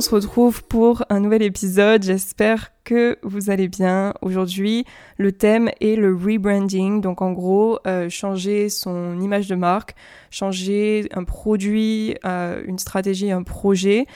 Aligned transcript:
on 0.00 0.02
se 0.02 0.14
retrouve 0.14 0.64
pour 0.64 1.04
un 1.10 1.20
nouvel 1.20 1.42
épisode. 1.42 2.02
J'espère 2.02 2.72
que 2.84 3.18
vous 3.22 3.50
allez 3.50 3.68
bien. 3.68 4.14
Aujourd'hui, 4.22 4.86
le 5.18 5.30
thème 5.30 5.68
est 5.82 5.94
le 5.94 6.14
rebranding. 6.14 7.02
Donc 7.02 7.20
en 7.20 7.32
gros, 7.32 7.78
euh, 7.86 8.08
changer 8.08 8.70
son 8.70 9.20
image 9.20 9.46
de 9.46 9.56
marque, 9.56 9.94
changer 10.30 11.06
un 11.12 11.24
produit, 11.24 12.14
euh, 12.24 12.62
une 12.64 12.78
stratégie, 12.78 13.30
un 13.30 13.42
projet. 13.42 14.06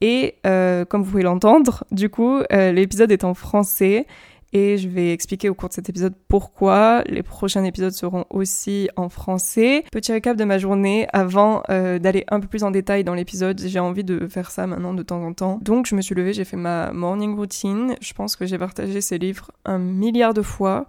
Et 0.00 0.34
euh, 0.44 0.84
comme 0.84 1.04
vous 1.04 1.12
pouvez 1.12 1.22
l'entendre, 1.22 1.84
du 1.92 2.10
coup, 2.10 2.40
l'épisode 2.50 3.12
est 3.12 3.22
en 3.22 3.34
français 3.34 4.08
et 4.52 4.78
je 4.78 4.88
vais 4.88 5.12
expliquer 5.12 5.48
au 5.48 5.54
cours 5.54 5.68
de 5.68 5.74
cet 5.74 5.88
épisode 5.88 6.14
pourquoi. 6.28 7.02
Les 7.06 7.22
prochains 7.22 7.64
épisodes 7.64 7.92
seront 7.92 8.24
aussi 8.30 8.88
en 8.96 9.08
français. 9.08 9.84
Petit 9.92 10.12
récap 10.12 10.36
de 10.36 10.44
ma 10.44 10.58
journée 10.58 11.06
avant 11.12 11.62
euh, 11.68 11.98
d'aller 11.98 12.24
un 12.28 12.40
peu 12.40 12.46
plus 12.46 12.64
en 12.64 12.70
détail 12.70 13.04
dans 13.04 13.14
l'épisode. 13.14 13.60
J'ai 13.60 13.78
envie 13.78 14.04
de 14.04 14.26
faire 14.28 14.50
ça 14.50 14.66
maintenant 14.66 14.94
de 14.94 15.02
temps 15.02 15.22
en 15.22 15.32
temps. 15.32 15.58
Donc 15.62 15.86
je 15.86 15.94
me 15.94 16.00
suis 16.00 16.14
levée, 16.14 16.32
j'ai 16.32 16.44
fait 16.44 16.56
ma 16.56 16.92
morning 16.92 17.36
routine. 17.36 17.94
Je 18.00 18.12
pense 18.14 18.36
que 18.36 18.46
j'ai 18.46 18.58
partagé 18.58 19.00
ces 19.00 19.18
livres 19.18 19.50
un 19.64 19.78
milliard 19.78 20.34
de 20.34 20.42
fois. 20.42 20.86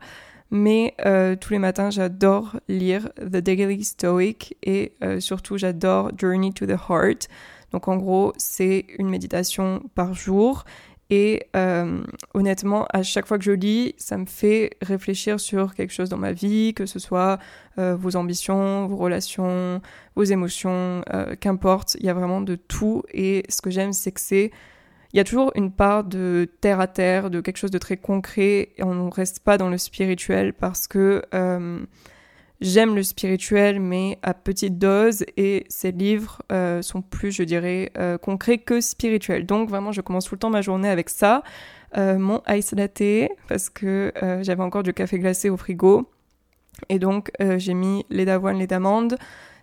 Mais 0.51 0.95
euh, 1.05 1.35
tous 1.35 1.53
les 1.53 1.59
matins, 1.59 1.91
j'adore 1.91 2.59
lire 2.67 3.09
The 3.19 3.37
Daily 3.37 3.83
Stoic 3.83 4.55
et 4.63 4.93
euh, 5.03 5.19
surtout 5.19 5.57
j'adore 5.57 6.11
Journey 6.17 6.51
to 6.53 6.65
the 6.65 6.77
Heart. 6.89 7.27
Donc 7.71 7.87
en 7.87 7.97
gros, 7.97 8.33
c'est 8.37 8.85
une 8.97 9.09
méditation 9.09 9.83
par 9.93 10.13
jour 10.13 10.65
et 11.09 11.47
euh, 11.55 12.03
honnêtement, 12.35 12.85
à 12.93 13.01
chaque 13.01 13.25
fois 13.25 13.39
que 13.39 13.43
je 13.43 13.51
lis, 13.51 13.95
ça 13.97 14.17
me 14.17 14.25
fait 14.25 14.77
réfléchir 14.81 15.39
sur 15.39 15.73
quelque 15.73 15.91
chose 15.91 16.09
dans 16.09 16.17
ma 16.17 16.33
vie, 16.33 16.73
que 16.75 16.85
ce 16.85 16.99
soit 16.99 17.39
euh, 17.79 17.95
vos 17.95 18.15
ambitions, 18.15 18.85
vos 18.85 18.97
relations, 18.97 19.81
vos 20.15 20.23
émotions, 20.23 21.01
euh, 21.11 21.35
qu'importe, 21.39 21.95
il 21.99 22.05
y 22.05 22.09
a 22.09 22.13
vraiment 22.13 22.41
de 22.41 22.55
tout. 22.55 23.03
Et 23.11 23.43
ce 23.49 23.61
que 23.61 23.71
j'aime, 23.71 23.93
c'est 23.93 24.11
que 24.11 24.21
c'est... 24.21 24.51
Il 25.11 25.17
y 25.17 25.19
a 25.19 25.23
toujours 25.23 25.51
une 25.55 25.71
part 25.71 26.03
de 26.03 26.47
terre 26.61 26.79
à 26.79 26.85
terre, 26.85 27.31
de 27.31 27.41
quelque 27.41 27.57
chose 27.57 27.71
de 27.71 27.79
très 27.79 27.97
concret, 27.97 28.69
et 28.77 28.83
on 28.83 28.93
ne 28.93 29.11
reste 29.11 29.39
pas 29.39 29.57
dans 29.57 29.69
le 29.69 29.79
spirituel 29.79 30.53
parce 30.53 30.87
que 30.87 31.23
J'aime 32.61 32.93
le 32.93 33.03
spirituel, 33.03 33.79
mais 33.79 34.19
à 34.21 34.33
petite 34.33 34.77
dose, 34.77 35.23
et 35.37 35.65
ces 35.69 35.93
livres 35.93 36.41
euh, 36.51 36.81
sont 36.81 37.01
plus, 37.01 37.31
je 37.31 37.43
dirais, 37.43 37.89
euh, 37.97 38.17
concrets 38.17 38.57
que 38.57 38.81
spirituels. 38.81 39.45
Donc 39.45 39.69
vraiment, 39.69 39.93
je 39.93 40.01
commence 40.01 40.25
tout 40.25 40.35
le 40.35 40.39
temps 40.39 40.49
ma 40.49 40.61
journée 40.61 40.89
avec 40.89 41.09
ça, 41.09 41.41
euh, 41.95 42.19
mon 42.19 42.41
ice 42.49 42.73
latte, 42.73 43.31
parce 43.47 43.69
que 43.69 44.11
j'avais 44.41 44.61
encore 44.61 44.83
du 44.83 44.93
café 44.93 45.19
glacé 45.19 45.49
au 45.49 45.55
frigo, 45.55 46.09
et 46.89 46.99
donc 46.99 47.31
j'ai 47.39 47.73
mis 47.73 48.05
lait 48.09 48.25
d'avoine, 48.25 48.59
lait 48.59 48.67
d'amande, 48.67 49.17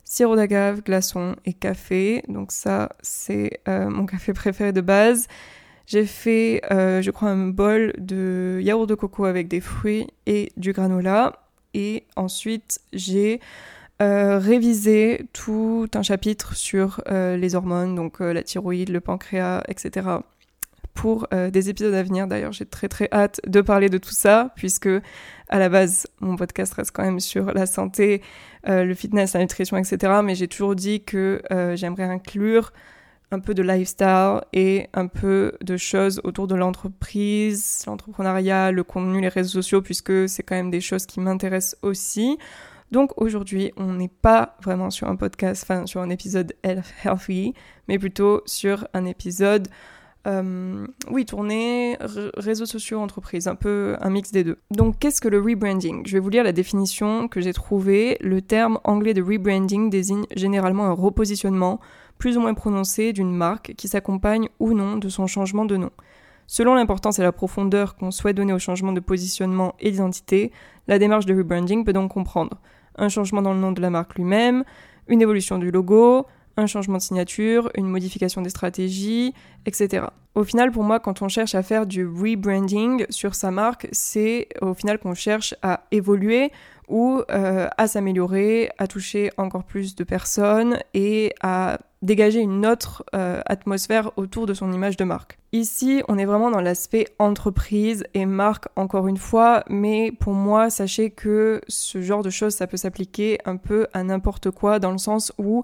sirop 0.05 0.37
d'agave, 0.37 0.83
glaçon 0.83 1.37
et 1.45 1.53
café. 1.53 2.23
Donc 2.29 2.51
ça, 2.51 2.97
c'est 3.03 3.61
mon 3.67 4.07
café 4.07 4.33
préféré 4.33 4.73
de 4.73 4.81
base. 4.81 5.29
J'ai 5.87 6.07
fait, 6.07 6.63
je 6.71 7.11
crois, 7.11 7.29
un 7.29 7.49
bol 7.49 7.93
de 7.99 8.59
yaourt 8.63 8.87
de 8.87 8.95
coco 8.95 9.27
avec 9.27 9.49
des 9.49 9.61
fruits 9.61 10.07
et 10.25 10.51
du 10.57 10.73
granola 10.73 11.46
et 11.77 12.05
ensuite 12.17 12.81
j'ai 12.93 13.41
euh, 14.03 14.39
révisé 14.39 15.27
tout 15.33 15.89
un 15.95 16.03
chapitre 16.03 16.57
sur 16.57 17.01
euh, 17.09 17.37
les 17.37 17.55
hormones, 17.55 17.95
donc 17.95 18.21
euh, 18.21 18.33
la 18.33 18.43
thyroïde, 18.43 18.89
le 18.89 19.01
pancréas, 19.01 19.63
etc. 19.69 20.09
Pour 20.93 21.29
des 21.31 21.69
épisodes 21.69 21.93
à 21.93 22.03
venir, 22.03 22.27
d'ailleurs, 22.27 22.53
j'ai 22.53 22.65
très 22.65 22.89
très 22.89 23.07
hâte 23.13 23.39
de 23.47 23.61
parler 23.61 23.91
de 23.91 23.99
tout 23.99 24.15
ça, 24.15 24.55
puisque 24.57 24.89
à 25.51 25.59
la 25.59 25.69
base, 25.69 26.07
mon 26.21 26.37
podcast 26.37 26.73
reste 26.73 26.91
quand 26.93 27.03
même 27.03 27.21
sur 27.21 27.53
la 27.53 27.67
santé, 27.67 28.23
le 28.67 28.95
fitness, 28.95 29.35
la 29.35 29.41
nutrition, 29.41 29.77
etc. 29.77 30.21
Mais 30.25 30.35
j'ai 30.35 30.49
toujours 30.49 30.75
dit 30.75 31.05
que 31.05 31.43
j'aimerais 31.75 32.05
inclure 32.05 32.73
un 33.32 33.41
peu 33.41 33.54
de 33.54 33.62
lifestyle 33.62 34.41
et 34.53 34.88
un 34.94 35.09
peu 35.09 35.53
de 35.60 35.76
choses 35.76 36.20
autour 36.25 36.47
de 36.47 36.54
l'entreprise, 36.54 37.84
l'entrepreneuriat, 37.87 38.70
le 38.70 38.84
contenu, 38.84 39.20
les 39.20 39.28
réseaux 39.28 39.60
sociaux, 39.62 39.82
puisque 39.82 40.28
c'est 40.28 40.42
quand 40.42 40.54
même 40.54 40.70
des 40.70 40.81
choses 40.81 41.06
qui 41.06 41.20
m'intéressent 41.20 41.76
aussi. 41.82 42.38
Donc 42.92 43.20
aujourd'hui, 43.20 43.72
on 43.76 43.94
n'est 43.94 44.09
pas 44.09 44.56
vraiment 44.62 44.91
sur 44.91 45.09
un 45.09 45.16
podcast, 45.16 45.64
enfin 45.64 45.87
sur 45.87 46.00
un 46.00 46.10
épisode 46.10 46.54
healthy, 46.62 47.53
mais 47.88 47.98
plutôt 47.98 48.42
sur 48.47 48.87
un 48.94 49.04
épisode, 49.06 49.66
euh, 50.28 50.87
oui, 51.10 51.25
tourné 51.25 51.97
réseaux 52.37 52.66
sociaux, 52.66 53.00
entreprise, 53.00 53.48
un 53.48 53.56
peu 53.56 53.97
un 54.00 54.10
mix 54.10 54.31
des 54.31 54.44
deux. 54.44 54.58
Donc 54.70 55.00
qu'est-ce 55.00 55.20
que 55.20 55.28
le 55.28 55.41
rebranding? 55.41 56.06
Je 56.06 56.12
vais 56.12 56.20
vous 56.20 56.28
lire 56.28 56.44
la 56.44 56.53
définition 56.53 57.26
que 57.26 57.41
j'ai 57.41 57.53
trouvée. 57.53 58.19
Le 58.20 58.41
terme 58.41 58.78
anglais 58.84 59.14
de 59.14 59.22
rebranding 59.22 59.91
désigne 59.91 60.25
généralement 60.37 60.87
un 60.87 60.93
repositionnement 60.93 61.81
plus 62.19 62.37
ou 62.37 62.41
moins 62.41 62.54
prononcée 62.54 63.12
d'une 63.12 63.32
marque 63.32 63.75
qui 63.77 63.88
s'accompagne 63.88 64.49
ou 64.59 64.75
non 64.75 64.97
de 64.97 65.09
son 65.09 65.27
changement 65.27 65.65
de 65.65 65.77
nom. 65.77 65.91
Selon 66.47 66.75
l'importance 66.75 67.19
et 67.19 67.22
la 67.22 67.32
profondeur 67.32 67.97
qu'on 67.97 68.10
souhaite 68.10 68.37
donner 68.37 68.53
au 68.53 68.59
changement 68.59 68.93
de 68.93 69.00
positionnement 69.00 69.75
et 69.81 69.91
d'identité, 69.91 70.53
la 70.87 70.99
démarche 70.99 71.26
de 71.26 71.34
rebranding 71.34 71.84
peut 71.84 71.93
donc 71.93 72.12
comprendre 72.12 72.60
un 72.97 73.09
changement 73.09 73.43
dans 73.43 73.53
le 73.53 73.60
nom 73.60 73.72
de 73.72 73.81
la 73.81 73.91
marque 73.91 74.15
lui-même, 74.15 74.65
une 75.09 75.21
évolution 75.21 75.59
du 75.59 75.71
logo, 75.71 76.26
un 76.56 76.66
changement 76.66 76.97
de 76.97 77.03
signature, 77.03 77.71
une 77.76 77.87
modification 77.87 78.41
des 78.41 78.50
stratégies, 78.50 79.34
etc. 79.66 80.06
Au 80.34 80.44
final, 80.44 80.71
pour 80.71 80.82
moi, 80.82 81.00
quand 81.00 81.22
on 81.22 81.28
cherche 81.28 81.55
à 81.55 81.62
faire 81.62 81.87
du 81.87 82.06
rebranding 82.06 83.06
sur 83.10 83.34
sa 83.34 83.50
marque, 83.50 83.88
c'est 83.93 84.49
au 84.60 84.75
final 84.75 84.99
qu'on 84.99 85.15
cherche 85.15 85.55
à 85.62 85.84
évoluer 85.91 86.50
ou 86.89 87.23
euh, 87.31 87.69
à 87.77 87.87
s'améliorer, 87.87 88.71
à 88.79 88.87
toucher 88.87 89.31
encore 89.37 89.65
plus 89.65 89.95
de 89.95 90.05
personnes 90.05 90.79
et 90.95 91.35
à 91.41 91.79
dégager 92.03 92.41
une 92.41 92.65
autre 92.67 93.05
euh, 93.15 93.41
atmosphère 93.47 94.13
autour 94.17 94.47
de 94.47 94.55
son 94.55 94.73
image 94.73 94.97
de 94.97 95.05
marque. 95.05 95.39
Ici, 95.53 96.03
on 96.09 96.19
est 96.19 96.25
vraiment 96.25 96.51
dans 96.51 96.61
l'aspect 96.61 97.07
entreprise 97.19 98.05
et 98.15 98.27
marque 98.27 98.69
encore 98.77 99.09
une 99.09 99.17
fois, 99.17 99.65
mais 99.69 100.13
pour 100.13 100.35
moi, 100.35 100.71
sachez 100.71 101.11
que 101.11 101.61
ce 101.67 102.01
genre 102.01 102.23
de 102.23 102.31
choses, 102.31 102.55
ça 102.55 102.67
peut 102.67 102.77
s'appliquer 102.77 103.39
un 103.45 103.57
peu 103.57 103.87
à 103.93 104.03
n'importe 104.03 104.51
quoi 104.51 104.79
dans 104.79 104.93
le 104.93 104.99
sens 104.99 105.33
où 105.39 105.63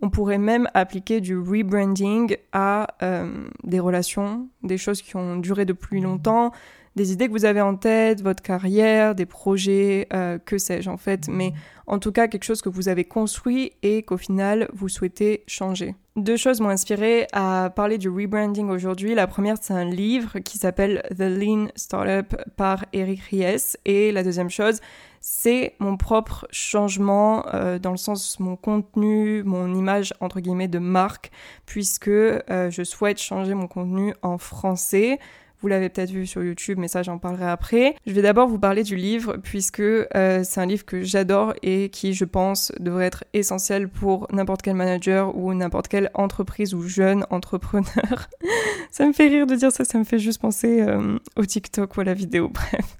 on 0.00 0.10
pourrait 0.10 0.38
même 0.38 0.68
appliquer 0.74 1.20
du 1.20 1.38
rebranding 1.38 2.36
à 2.52 2.88
euh, 3.02 3.46
des 3.62 3.80
relations, 3.80 4.48
des 4.62 4.76
choses 4.76 5.00
qui 5.00 5.16
ont 5.16 5.36
duré 5.36 5.64
depuis 5.64 6.00
longtemps, 6.00 6.52
des 6.96 7.12
idées 7.12 7.26
que 7.26 7.32
vous 7.32 7.44
avez 7.44 7.60
en 7.60 7.76
tête, 7.76 8.22
votre 8.22 8.42
carrière, 8.42 9.14
des 9.14 9.26
projets, 9.26 10.06
euh, 10.12 10.38
que 10.38 10.58
sais-je 10.58 10.88
en 10.90 10.96
fait, 10.96 11.28
mais 11.28 11.52
en 11.86 11.98
tout 11.98 12.12
cas 12.12 12.28
quelque 12.28 12.44
chose 12.44 12.62
que 12.62 12.68
vous 12.68 12.88
avez 12.88 13.04
construit 13.04 13.72
et 13.82 14.02
qu'au 14.02 14.16
final 14.16 14.68
vous 14.72 14.88
souhaitez 14.88 15.42
changer. 15.46 15.94
Deux 16.16 16.36
choses 16.36 16.60
m'ont 16.60 16.68
inspiré 16.68 17.26
à 17.32 17.72
parler 17.74 17.98
du 17.98 18.08
rebranding 18.08 18.68
aujourd'hui. 18.68 19.16
La 19.16 19.26
première, 19.26 19.56
c'est 19.60 19.74
un 19.74 19.84
livre 19.84 20.38
qui 20.38 20.58
s'appelle 20.58 21.02
The 21.10 21.22
Lean 21.22 21.66
Startup 21.74 22.36
par 22.56 22.84
Eric 22.92 23.20
Ries. 23.22 23.74
Et 23.84 24.12
la 24.12 24.22
deuxième 24.22 24.48
chose, 24.48 24.78
c'est 25.20 25.74
mon 25.80 25.96
propre 25.96 26.46
changement 26.52 27.44
euh, 27.52 27.80
dans 27.80 27.90
le 27.90 27.96
sens 27.96 28.38
mon 28.38 28.54
contenu, 28.54 29.42
mon 29.42 29.74
image 29.74 30.14
entre 30.20 30.38
guillemets 30.38 30.68
de 30.68 30.78
marque, 30.78 31.32
puisque 31.66 32.06
euh, 32.06 32.70
je 32.70 32.84
souhaite 32.84 33.18
changer 33.18 33.54
mon 33.54 33.66
contenu 33.66 34.14
en 34.22 34.38
français. 34.38 35.18
Vous 35.64 35.68
l'avez 35.68 35.88
peut-être 35.88 36.10
vu 36.10 36.26
sur 36.26 36.44
YouTube, 36.44 36.76
mais 36.78 36.88
ça 36.88 37.02
j'en 37.02 37.16
parlerai 37.16 37.46
après. 37.46 37.96
Je 38.06 38.12
vais 38.12 38.20
d'abord 38.20 38.48
vous 38.48 38.58
parler 38.58 38.82
du 38.82 38.96
livre 38.96 39.38
puisque 39.42 39.80
euh, 39.80 40.04
c'est 40.44 40.60
un 40.60 40.66
livre 40.66 40.84
que 40.84 41.00
j'adore 41.00 41.54
et 41.62 41.88
qui, 41.88 42.12
je 42.12 42.26
pense, 42.26 42.70
devrait 42.80 43.06
être 43.06 43.24
essentiel 43.32 43.88
pour 43.88 44.28
n'importe 44.30 44.60
quel 44.60 44.74
manager 44.74 45.34
ou 45.34 45.54
n'importe 45.54 45.88
quelle 45.88 46.10
entreprise 46.12 46.74
ou 46.74 46.82
jeune 46.82 47.24
entrepreneur. 47.30 48.28
ça 48.90 49.06
me 49.06 49.14
fait 49.14 49.28
rire 49.28 49.46
de 49.46 49.54
dire 49.54 49.72
ça, 49.72 49.86
ça 49.86 49.96
me 49.96 50.04
fait 50.04 50.18
juste 50.18 50.42
penser 50.42 50.82
euh, 50.82 51.18
au 51.36 51.46
TikTok 51.46 51.96
ou 51.96 52.02
à 52.02 52.04
la 52.04 52.12
vidéo, 52.12 52.48
bref. 52.52 52.98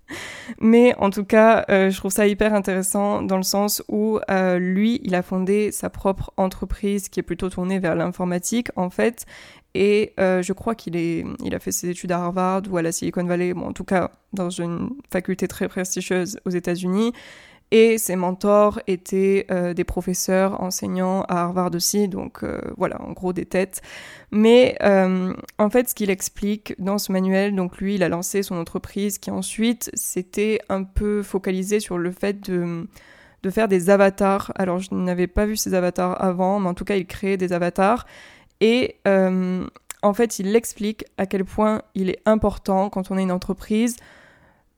Mais 0.59 0.95
en 0.97 1.11
tout 1.11 1.25
cas, 1.25 1.67
euh, 1.69 1.91
je 1.91 1.99
trouve 1.99 2.13
ça 2.13 2.27
hyper 2.27 2.55
intéressant 2.55 3.21
dans 3.21 3.37
le 3.37 3.43
sens 3.43 3.83
où 3.89 4.21
lui, 4.57 5.03
il 5.05 5.15
a 5.15 5.21
fondé 5.21 5.71
sa 5.71 5.91
propre 5.91 6.33
entreprise 6.39 7.11
qui 7.11 7.21
est 7.21 7.25
plutôt 7.25 7.51
tournée 7.51 7.79
vers 7.79 7.95
l'informatique 7.95 8.69
en 8.77 8.89
fait 8.89 9.27
et 9.75 10.13
euh, 10.21 10.41
je 10.43 10.53
crois 10.53 10.75
qu'il 10.75 10.97
a 10.97 11.59
fait 11.59 11.73
ses 11.73 11.91
études 11.91 12.13
à 12.13 12.21
Harvard 12.21 12.63
ou 12.71 12.77
à 12.77 12.83
la 12.83 12.93
Silicon 12.93 13.25
Valley, 13.25 13.55
bon, 13.55 13.67
en 13.67 13.73
tout 13.73 13.85
cas 13.85 14.13
dans 14.33 14.51
une 14.51 14.91
faculté 15.11 15.49
très 15.49 15.69
prestigieuse 15.69 16.39
aux 16.45 16.51
États-Unis. 16.51 17.13
Et 17.71 17.99
ses 17.99 18.15
mentors 18.15 18.79
étaient 18.87 19.47
euh, 19.51 19.75
des 19.75 19.83
professeurs 19.83 20.61
enseignants 20.61 21.23
à 21.23 21.43
Harvard 21.43 21.75
aussi, 21.75 22.09
donc 22.09 22.45
euh, 22.45 22.61
voilà, 22.77 23.03
en 23.03 23.13
gros 23.13 23.33
des 23.33 23.47
têtes. 23.47 23.83
Mais 24.31 24.77
en 24.81 25.71
fait, 25.71 25.89
ce 25.89 25.95
qu'il 25.95 26.11
explique 26.11 26.75
dans 26.79 26.99
ce 26.99 27.11
manuel, 27.11 27.55
donc 27.55 27.79
lui, 27.79 27.97
il 27.97 28.03
a 28.05 28.09
lancé 28.09 28.43
son 28.43 28.57
entreprise 28.57 29.19
qui 29.19 29.31
ensuite 29.31 29.91
s'était 29.95 30.61
un 30.69 30.85
peu 30.85 31.23
focalisé 31.23 31.81
sur 31.81 31.99
le 31.99 32.13
fait 32.13 32.41
de 32.49 32.87
de 33.45 33.51
faire 33.51 33.69
des 33.69 33.91
avatars. 33.91 34.53
Alors, 34.57 34.79
je 34.79 34.89
n'avais 34.93 35.27
pas 35.27 35.45
vu 35.45 35.57
ces 35.57 35.75
avatars 35.75 36.23
avant, 36.25 36.59
mais 36.61 36.69
en 36.69 36.75
tout 36.75 36.87
cas, 36.87 36.97
il 36.97 37.07
créait 37.07 37.37
des 37.37 37.53
avatars 37.53 38.07
et 38.65 38.97
euh, 39.07 39.67
en 40.01 40.15
fait, 40.15 40.39
il 40.39 40.57
explique 40.57 41.05
à 41.19 41.27
quel 41.27 41.45
point 41.45 41.83
il 41.95 42.09
est 42.09 42.23
important 42.25 42.89
quand 42.89 43.11
on 43.11 43.19
est 43.19 43.23
une 43.23 43.31
entreprise. 43.31 43.97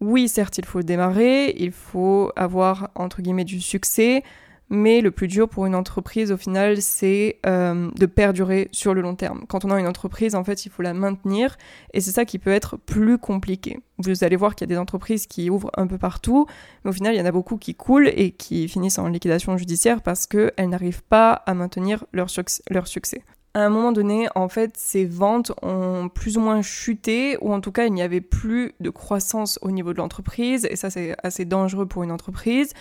Oui, 0.01 0.29
certes, 0.29 0.59
il 0.59 0.65
faut 0.65 0.83
démarrer, 0.83 1.55
il 1.57 1.71
faut 1.71 2.33
avoir, 2.35 2.91
entre 2.97 3.23
guillemets, 3.23 3.45
du 3.45 3.61
succès, 3.61 4.25
mais 4.71 5.01
le 5.03 5.13
plus 5.13 5.29
dur 5.29 5.49
pour 5.49 5.67
une 5.67 5.77
entreprise 5.77 6.33
au 6.33 6.37
final, 6.37 6.83
c'est 6.83 7.39
euh, 7.47 7.89
de 7.97 8.07
perdurer 8.07 8.69
sur 8.73 8.93
le 8.93 9.03
long 9.03 9.15
terme. 9.15 9.45
Quand 9.47 9.65
on 9.65 9.71
a 9.71 9.79
une 9.79 9.87
entreprise, 9.87 10.35
en 10.35 10.43
fait, 10.43 10.67
il 10.67 10.73
faut 10.73 10.83
la 10.83 10.93
maintenir 10.93 11.57
et 11.95 12.01
c'est 12.01 12.11
ça 12.11 12.25
qui 12.25 12.41
peut 12.41 12.51
être 12.51 12.77
plus 12.77 13.19
compliqué. 13.19 13.79
Vous 13.99 14.25
allez 14.25 14.35
voir 14.35 14.57
qu'il 14.57 14.69
y 14.69 14.73
a 14.73 14.75
des 14.75 14.81
entreprises 14.81 15.29
qui 15.29 15.49
ouvrent 15.49 15.71
un 15.77 15.87
peu 15.87 15.97
partout, 15.97 16.47
mais 16.83 16.91
au 16.91 16.93
final, 16.93 17.15
il 17.15 17.19
y 17.19 17.21
en 17.21 17.27
a 17.27 17.31
beaucoup 17.31 17.57
qui 17.57 17.77
coulent 17.77 18.09
et 18.09 18.33
qui 18.33 18.67
finissent 18.67 18.99
en 18.99 19.07
liquidation 19.07 19.57
judiciaire 19.57 20.03
parce 20.03 20.27
qu'elles 20.27 20.69
n'arrivent 20.69 21.05
pas 21.05 21.33
à 21.33 21.55
maintenir 21.55 22.05
leur, 22.13 22.27
leur 22.69 22.89
succès 22.89 23.23
à 23.57 23.65
un 23.65 23.71
moment 23.71 23.91
donné, 23.91 24.29
en 24.35 24.51
fait, 24.51 24.77
ces 24.77 25.07
ventes 25.07 25.51
ont 25.63 26.11
plus 26.11 26.37
ou 26.37 26.41
moins 26.41 26.61
chuté, 26.61 27.39
ou 27.41 27.55
en 27.55 27.63
tout 27.63 27.73
cas, 27.73 27.87
il 27.87 27.93
n'y 27.95 28.03
avait 28.03 28.21
plus 28.21 28.75
de 28.81 28.91
croissance 28.91 29.59
au 29.63 29.71
niveau 29.71 29.95
de 29.95 29.97
l'entreprise, 29.97 30.67
et 30.69 30.77
ça, 30.77 30.91
c'est 30.91 31.17
assez 31.23 31.47
dangereux 31.47 31.87
pour 31.87 32.03
une 32.03 32.13
entreprise. 32.13 32.75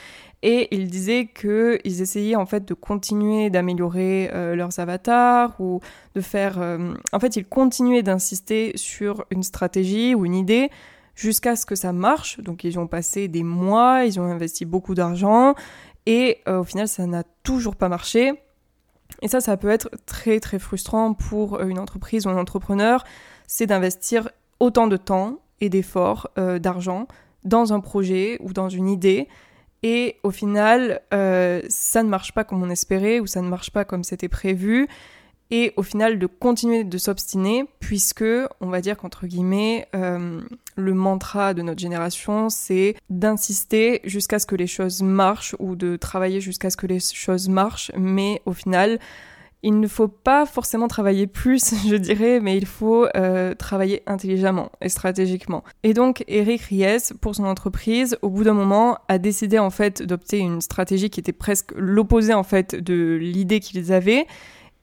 Et 0.44 0.68
ils 0.76 0.90
disaient 0.90 1.28
qu'ils 1.34 2.02
essayaient 2.02 2.36
en 2.36 2.46
fait 2.46 2.66
de 2.66 2.74
continuer 2.74 3.50
d'améliorer 3.50 4.30
euh, 4.34 4.54
leurs 4.56 4.78
avatars 4.78 5.56
ou 5.62 5.80
de 6.14 6.20
faire. 6.20 6.60
Euh, 6.60 6.94
en 7.14 7.22
fait, 7.22 7.38
ils 7.38 7.46
continuaient 7.46 8.04
d'insister 8.04 8.74
sur 8.76 9.24
une 9.32 9.44
stratégie 9.44 10.14
ou 10.14 10.26
une 10.26 10.36
idée 10.36 10.70
jusqu'à 11.16 11.56
ce 11.56 11.66
que 11.66 11.76
ça 11.76 11.94
marche. 11.94 12.42
Donc, 12.42 12.66
ils 12.66 12.78
ont 12.80 12.88
passé 12.88 13.30
des 13.30 13.44
mois, 13.44 14.04
ils 14.04 14.20
ont 14.20 14.26
investi 14.26 14.66
beaucoup 14.66 14.94
d'argent, 14.94 15.56
et 16.06 16.40
euh, 16.50 16.60
au 16.60 16.64
final, 16.66 16.90
ça 16.90 17.08
n'a 17.08 17.24
toujours 17.44 17.78
pas 17.78 17.88
marché. 17.88 18.34
Et 19.22 19.28
ça, 19.28 19.42
ça 19.42 19.58
peut 19.58 19.70
être 19.70 19.90
très 20.06 20.40
très 20.40 20.60
frustrant 20.60 21.14
pour 21.14 21.56
euh, 21.56 21.68
une 21.68 21.80
entreprise 21.80 22.26
ou 22.26 22.30
un 22.30 22.38
entrepreneur, 22.38 23.04
c'est 23.48 23.66
d'investir 23.66 24.30
autant 24.60 24.88
de 24.88 24.98
temps 24.98 25.40
et 25.62 25.70
d'efforts, 25.70 26.30
euh, 26.38 26.60
d'argent 26.60 27.08
dans 27.44 27.74
un 27.74 27.80
projet 27.80 28.38
ou 28.42 28.54
dans 28.54 28.70
une 28.70 28.90
idée. 28.90 29.28
Et 29.84 30.18
au 30.24 30.32
final, 30.32 31.02
euh, 31.14 31.62
ça 31.70 32.02
ne 32.02 32.10
marche 32.10 32.34
pas 32.34 32.44
comme 32.44 32.64
on 32.64 32.70
espérait 32.70 33.20
ou 33.20 33.28
ça 33.28 33.42
ne 33.42 33.48
marche 33.48 33.72
pas 33.72 33.86
comme 33.86 34.04
c'était 34.04 34.30
prévu 34.30 34.88
et 35.52 35.74
au 35.78 35.84
final 35.84 36.18
de 36.18 36.26
continuer 36.26 36.84
de 36.84 36.98
s'obstiner 36.98 37.66
puisque 37.80 38.26
on 38.62 38.68
va 38.68 38.82
dire 38.82 38.98
qu'entre 38.98 39.28
guillemets 39.28 39.88
le 40.76 40.94
mantra 40.94 41.54
de 41.54 41.62
notre 41.62 41.80
génération 41.80 42.50
c'est 42.50 42.96
d'insister 43.10 44.02
jusqu'à 44.04 44.40
ce 44.40 44.46
que 44.46 44.56
les 44.56 44.68
choses 44.68 45.02
marchent 45.02 45.56
ou 45.60 45.76
de 45.76 45.96
travailler 45.96 46.42
jusqu'à 46.42 46.70
ce 46.70 46.78
que 46.78 46.88
les 46.88 47.00
choses 47.00 47.50
marchent 47.50 47.92
mais 47.96 48.42
au 48.46 48.54
final 48.54 49.00
il 49.66 49.80
ne 49.80 49.88
faut 49.88 50.08
pas 50.08 50.46
forcément 50.46 50.88
travailler 50.88 51.26
plus, 51.26 51.74
je 51.90 51.96
dirais, 51.96 52.40
mais 52.40 52.56
il 52.56 52.68
faut 52.68 53.08
euh, 53.16 53.56
travailler 53.56 54.04
intelligemment 54.06 54.72
et 54.80 54.90
stratégiquement. 54.90 55.64
Et 55.82 55.96
donc, 55.96 56.24
Eric 56.28 56.62
Ries, 56.62 57.14
pour 57.20 57.34
son 57.34 57.46
entreprise, 57.46 58.16
au 58.22 58.30
bout 58.30 58.44
d'un 58.44 58.54
moment, 58.54 59.00
a 59.08 59.18
décidé 59.18 59.58
en 59.58 59.72
fait 59.72 60.04
d'opter 60.04 60.38
une 60.38 60.62
stratégie 60.62 61.10
qui 61.10 61.20
était 61.20 61.34
presque 61.34 61.72
l'opposé 61.76 62.36
en 62.36 62.44
fait 62.44 62.76
de 62.76 63.18
l'idée 63.20 63.60
qu'ils 63.60 63.92
avaient 63.92 64.28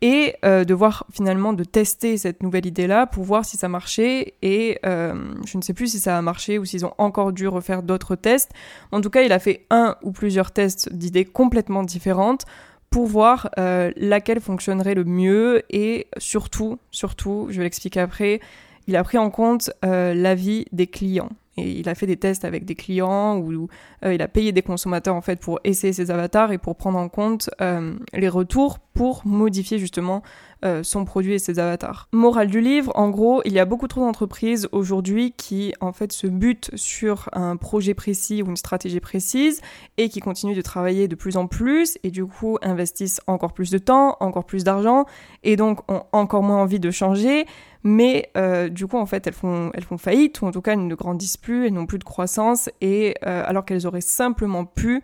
et 0.02 0.34
euh, 0.44 0.64
de 0.64 0.74
voir 0.74 1.06
finalement 1.12 1.52
de 1.52 1.64
tester 1.64 2.18
cette 2.18 2.42
nouvelle 2.42 2.66
idée-là 2.66 3.06
pour 3.06 3.22
voir 3.22 3.44
si 3.44 3.56
ça 3.56 3.68
marchait 3.68 4.34
et 4.42 4.78
euh, 4.84 5.32
je 5.46 5.56
ne 5.56 5.62
sais 5.62 5.72
plus 5.72 5.92
si 5.92 6.00
ça 6.00 6.18
a 6.18 6.22
marché 6.22 6.58
ou 6.58 6.64
s'ils 6.64 6.84
ont 6.84 6.92
encore 6.98 7.32
dû 7.32 7.46
refaire 7.46 7.84
d'autres 7.84 8.16
tests. 8.16 8.50
En 8.90 9.00
tout 9.00 9.10
cas, 9.10 9.22
il 9.22 9.32
a 9.32 9.38
fait 9.38 9.64
un 9.70 9.96
ou 10.02 10.10
plusieurs 10.10 10.50
tests 10.50 10.92
d'idées 10.92 11.24
complètement 11.24 11.84
différentes 11.84 12.44
pour 12.90 13.06
voir 13.06 13.48
euh, 13.58 13.92
laquelle 13.96 14.40
fonctionnerait 14.40 14.94
le 14.94 15.04
mieux 15.04 15.62
et 15.70 16.08
surtout, 16.18 16.78
surtout, 16.90 17.46
je 17.50 17.58
vais 17.58 17.62
l'expliquer 17.62 18.00
après, 18.00 18.40
il 18.88 18.96
a 18.96 19.04
pris 19.04 19.16
en 19.16 19.30
compte 19.30 19.70
l'avis 19.82 20.66
des 20.72 20.88
clients. 20.88 21.30
Et 21.56 21.70
il 21.70 21.88
a 21.88 21.94
fait 21.94 22.06
des 22.06 22.16
tests 22.16 22.44
avec 22.44 22.64
des 22.64 22.74
clients 22.74 23.36
ou 23.36 23.68
euh, 24.04 24.14
il 24.14 24.22
a 24.22 24.28
payé 24.28 24.52
des 24.52 24.62
consommateurs 24.62 25.14
en 25.14 25.20
fait 25.20 25.38
pour 25.38 25.60
essayer 25.64 25.92
ses 25.92 26.10
avatars 26.10 26.52
et 26.52 26.58
pour 26.58 26.76
prendre 26.76 26.98
en 26.98 27.08
compte 27.08 27.50
euh, 27.60 27.94
les 28.14 28.28
retours 28.28 28.78
pour 28.78 29.22
modifier 29.26 29.78
justement 29.78 30.22
euh, 30.64 30.82
son 30.82 31.04
produit 31.04 31.34
et 31.34 31.38
ses 31.38 31.58
avatars. 31.58 32.08
Morale 32.12 32.48
du 32.48 32.60
livre, 32.60 32.92
en 32.94 33.10
gros, 33.10 33.42
il 33.44 33.52
y 33.52 33.58
a 33.58 33.64
beaucoup 33.64 33.88
trop 33.88 34.00
d'entreprises 34.00 34.68
aujourd'hui 34.72 35.32
qui 35.36 35.74
en 35.80 35.92
fait 35.92 36.12
se 36.12 36.26
butent 36.26 36.70
sur 36.74 37.28
un 37.32 37.56
projet 37.56 37.94
précis 37.94 38.42
ou 38.42 38.46
une 38.46 38.56
stratégie 38.56 39.00
précise 39.00 39.60
et 39.98 40.08
qui 40.08 40.20
continuent 40.20 40.56
de 40.56 40.62
travailler 40.62 41.08
de 41.08 41.16
plus 41.16 41.36
en 41.36 41.46
plus 41.46 41.98
et 42.02 42.10
du 42.10 42.24
coup 42.24 42.58
investissent 42.62 43.20
encore 43.26 43.52
plus 43.52 43.70
de 43.70 43.78
temps, 43.78 44.16
encore 44.20 44.44
plus 44.44 44.64
d'argent 44.64 45.04
et 45.42 45.56
donc 45.56 45.80
ont 45.90 46.04
encore 46.12 46.42
moins 46.42 46.62
envie 46.62 46.80
de 46.80 46.90
changer 46.90 47.46
mais 47.82 48.30
euh, 48.36 48.68
du 48.68 48.86
coup 48.86 48.98
en 48.98 49.06
fait 49.06 49.26
elles 49.26 49.32
font, 49.32 49.72
faillite 49.98 50.40
ou 50.40 50.46
en 50.46 50.52
tout 50.52 50.62
cas 50.62 50.72
elles 50.72 50.86
ne 50.86 50.94
grandissent 50.94 51.36
plus, 51.36 51.66
elles 51.66 51.72
n'ont 51.72 51.86
plus 51.86 51.98
de 51.98 52.04
croissance 52.04 52.70
et 52.80 53.14
euh, 53.26 53.42
alors 53.46 53.64
qu'elles 53.64 53.86
auraient 53.86 54.00
simplement 54.00 54.64
pu 54.64 55.02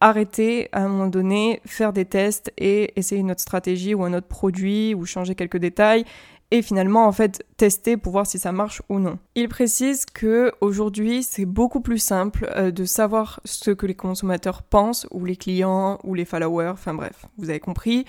arrêter 0.00 0.68
à 0.72 0.82
un 0.84 0.88
moment 0.88 1.08
donné, 1.08 1.60
faire 1.66 1.92
des 1.92 2.06
tests 2.06 2.52
et 2.56 2.98
essayer 2.98 3.20
une 3.20 3.30
autre 3.30 3.40
stratégie 3.40 3.94
ou 3.94 4.04
un 4.04 4.14
autre 4.14 4.28
produit 4.28 4.94
ou 4.94 5.04
changer 5.04 5.34
quelques 5.34 5.58
détails 5.58 6.04
et 6.50 6.62
finalement 6.62 7.06
en 7.06 7.12
fait 7.12 7.44
tester 7.56 7.96
pour 7.96 8.12
voir 8.12 8.26
si 8.26 8.38
ça 8.38 8.50
marche 8.50 8.82
ou 8.88 8.98
non. 8.98 9.18
Il 9.34 9.48
précise 9.48 10.04
que 10.06 10.52
aujourd'hui 10.60 11.22
c'est 11.22 11.44
beaucoup 11.44 11.80
plus 11.80 11.98
simple 11.98 12.50
euh, 12.56 12.70
de 12.70 12.84
savoir 12.84 13.40
ce 13.44 13.70
que 13.70 13.86
les 13.86 13.94
consommateurs 13.94 14.62
pensent 14.62 15.06
ou 15.10 15.24
les 15.24 15.36
clients 15.36 15.98
ou 16.02 16.14
les 16.14 16.24
followers, 16.24 16.70
enfin 16.70 16.94
bref, 16.94 17.26
vous 17.38 17.50
avez 17.50 17.60
compris 17.60 18.04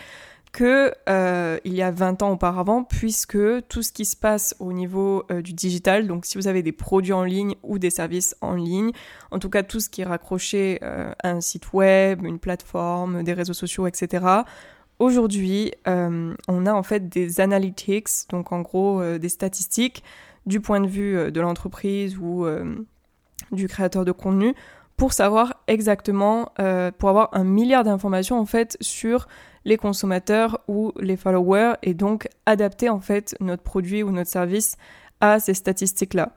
que 0.51 0.93
euh, 1.07 1.57
il 1.63 1.73
y 1.73 1.81
a 1.81 1.91
20 1.91 2.23
ans 2.23 2.31
auparavant, 2.31 2.83
puisque 2.83 3.37
tout 3.69 3.81
ce 3.81 3.91
qui 3.91 4.05
se 4.05 4.17
passe 4.17 4.55
au 4.59 4.73
niveau 4.73 5.23
euh, 5.31 5.41
du 5.41 5.53
digital, 5.53 6.07
donc 6.07 6.25
si 6.25 6.37
vous 6.37 6.47
avez 6.47 6.61
des 6.61 6.73
produits 6.73 7.13
en 7.13 7.23
ligne 7.23 7.55
ou 7.63 7.79
des 7.79 7.89
services 7.89 8.35
en 8.41 8.55
ligne, 8.55 8.91
en 9.31 9.39
tout 9.39 9.49
cas 9.49 9.63
tout 9.63 9.79
ce 9.79 9.89
qui 9.89 10.01
est 10.01 10.05
raccroché 10.05 10.79
euh, 10.83 11.13
à 11.23 11.29
un 11.29 11.41
site 11.41 11.71
web, 11.73 12.25
une 12.25 12.39
plateforme, 12.39 13.23
des 13.23 13.33
réseaux 13.33 13.53
sociaux, 13.53 13.87
etc. 13.87 14.25
Aujourd'hui, 14.99 15.73
on 15.87 16.65
a 16.67 16.73
en 16.73 16.83
fait 16.83 17.09
des 17.09 17.41
analytics, 17.41 18.29
donc 18.29 18.51
en 18.51 18.61
gros 18.61 19.01
des 19.17 19.29
statistiques 19.29 20.03
du 20.45 20.61
point 20.61 20.79
de 20.79 20.85
vue 20.85 21.31
de 21.31 21.41
l'entreprise 21.41 22.19
ou 22.19 22.45
du 23.51 23.67
créateur 23.67 24.05
de 24.05 24.11
contenu 24.11 24.53
pour 24.97 25.13
savoir 25.13 25.63
exactement, 25.65 26.51
pour 26.99 27.09
avoir 27.09 27.29
un 27.31 27.43
milliard 27.43 27.83
d'informations 27.83 28.39
en 28.39 28.45
fait 28.45 28.77
sur 28.79 29.27
les 29.65 29.77
consommateurs 29.77 30.59
ou 30.67 30.91
les 30.99 31.17
followers 31.17 31.73
et 31.83 31.93
donc 31.93 32.27
adapter 32.45 32.89
en 32.89 32.99
fait 32.99 33.35
notre 33.39 33.63
produit 33.63 34.03
ou 34.03 34.11
notre 34.11 34.29
service 34.29 34.77
à 35.19 35.39
ces 35.39 35.53
statistiques-là. 35.53 36.33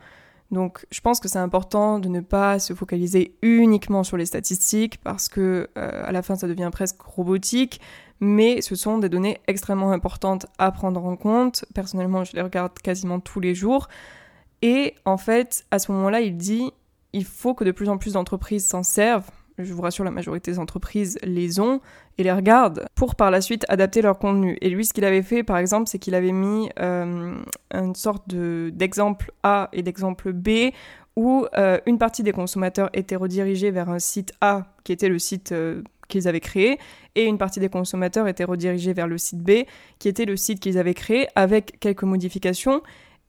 Donc 0.51 0.87
je 0.91 1.01
pense 1.01 1.21
que 1.21 1.29
c'est 1.29 1.39
important 1.39 1.99
de 1.99 2.09
ne 2.09 2.21
pas 2.21 2.59
se 2.59 2.75
focaliser 2.75 3.37
uniquement 3.43 4.05
sur 4.05 4.17
les 4.17 4.27
statistiques 4.27 4.99
parce 5.03 5.29
que 5.29 5.69
euh, 5.77 6.03
à 6.05 6.13
la 6.13 6.23
fin 6.23 6.37
ça 6.37 6.47
devient 6.47 6.71
presque 6.71 7.01
robotique, 7.01 7.81
mais 8.21 8.61
ce 8.61 8.77
sont 8.77 8.99
des 8.99 9.09
données 9.09 9.41
extrêmement 9.47 9.91
importantes 9.91 10.47
à 10.59 10.71
prendre 10.71 11.05
en 11.05 11.17
compte. 11.17 11.65
Personnellement, 11.75 12.25
je 12.25 12.35
les 12.35 12.43
regarde 12.43 12.73
quasiment 12.79 13.21
tous 13.21 13.41
les 13.41 13.55
jours 13.55 13.89
et 14.63 14.95
en 15.05 15.17
fait, 15.17 15.67
à 15.71 15.79
ce 15.79 15.91
moment-là, 15.93 16.21
il 16.21 16.37
dit 16.37 16.71
il 17.13 17.25
faut 17.25 17.55
que 17.55 17.65
de 17.65 17.71
plus 17.71 17.89
en 17.89 17.97
plus 17.97 18.15
d'entreprises 18.15 18.67
s'en 18.67 18.83
servent 18.83 19.31
je 19.59 19.73
vous 19.73 19.83
rassure, 19.83 20.05
la 20.05 20.11
majorité 20.11 20.51
des 20.51 20.59
entreprises 20.59 21.19
les 21.23 21.61
ont 21.61 21.81
et 22.19 22.23
les 22.23 22.33
regardent 22.33 22.87
pour 22.95 23.15
par 23.15 23.31
la 23.31 23.41
suite 23.41 23.65
adapter 23.69 24.03
leur 24.03 24.19
contenu. 24.19 24.59
Et 24.61 24.69
lui, 24.69 24.85
ce 24.85 24.93
qu'il 24.93 25.05
avait 25.05 25.23
fait, 25.23 25.43
par 25.43 25.59
exemple, 25.59 25.89
c'est 25.89 25.99
qu'il 25.99 26.15
avait 26.15 26.33
mis 26.33 26.69
euh, 26.81 27.35
une 27.73 27.95
sorte 27.95 28.29
d'exemple 28.29 29.33
A 29.43 29.69
et 29.73 29.83
d'exemple 29.83 30.33
B 30.33 30.73
où 31.17 31.47
euh, 31.57 31.79
une 31.87 31.99
partie 31.99 32.23
des 32.23 32.33
consommateurs 32.33 32.91
était 32.93 33.17
redirigée 33.17 33.71
vers 33.71 33.89
un 33.89 34.01
site 34.01 34.33
A, 34.41 34.67
qui 34.83 34.93
était 34.93 35.09
le 35.09 35.19
site 35.19 35.53
euh, 35.53 35.83
qu'ils 36.09 36.27
avaient 36.27 36.41
créé, 36.41 36.79
et 37.15 37.25
une 37.25 37.39
partie 37.39 37.61
des 37.61 37.69
consommateurs 37.69 38.27
était 38.27 38.45
redirigée 38.45 38.93
vers 38.93 39.07
le 39.07 39.19
site 39.19 39.41
B, 39.41 39.65
qui 40.01 40.09
était 40.09 40.25
le 40.25 40.37
site 40.37 40.61
qu'ils 40.61 40.77
avaient 40.77 40.95
créé, 40.95 41.29
avec 41.37 41.79
quelques 41.79 42.03
modifications 42.03 42.83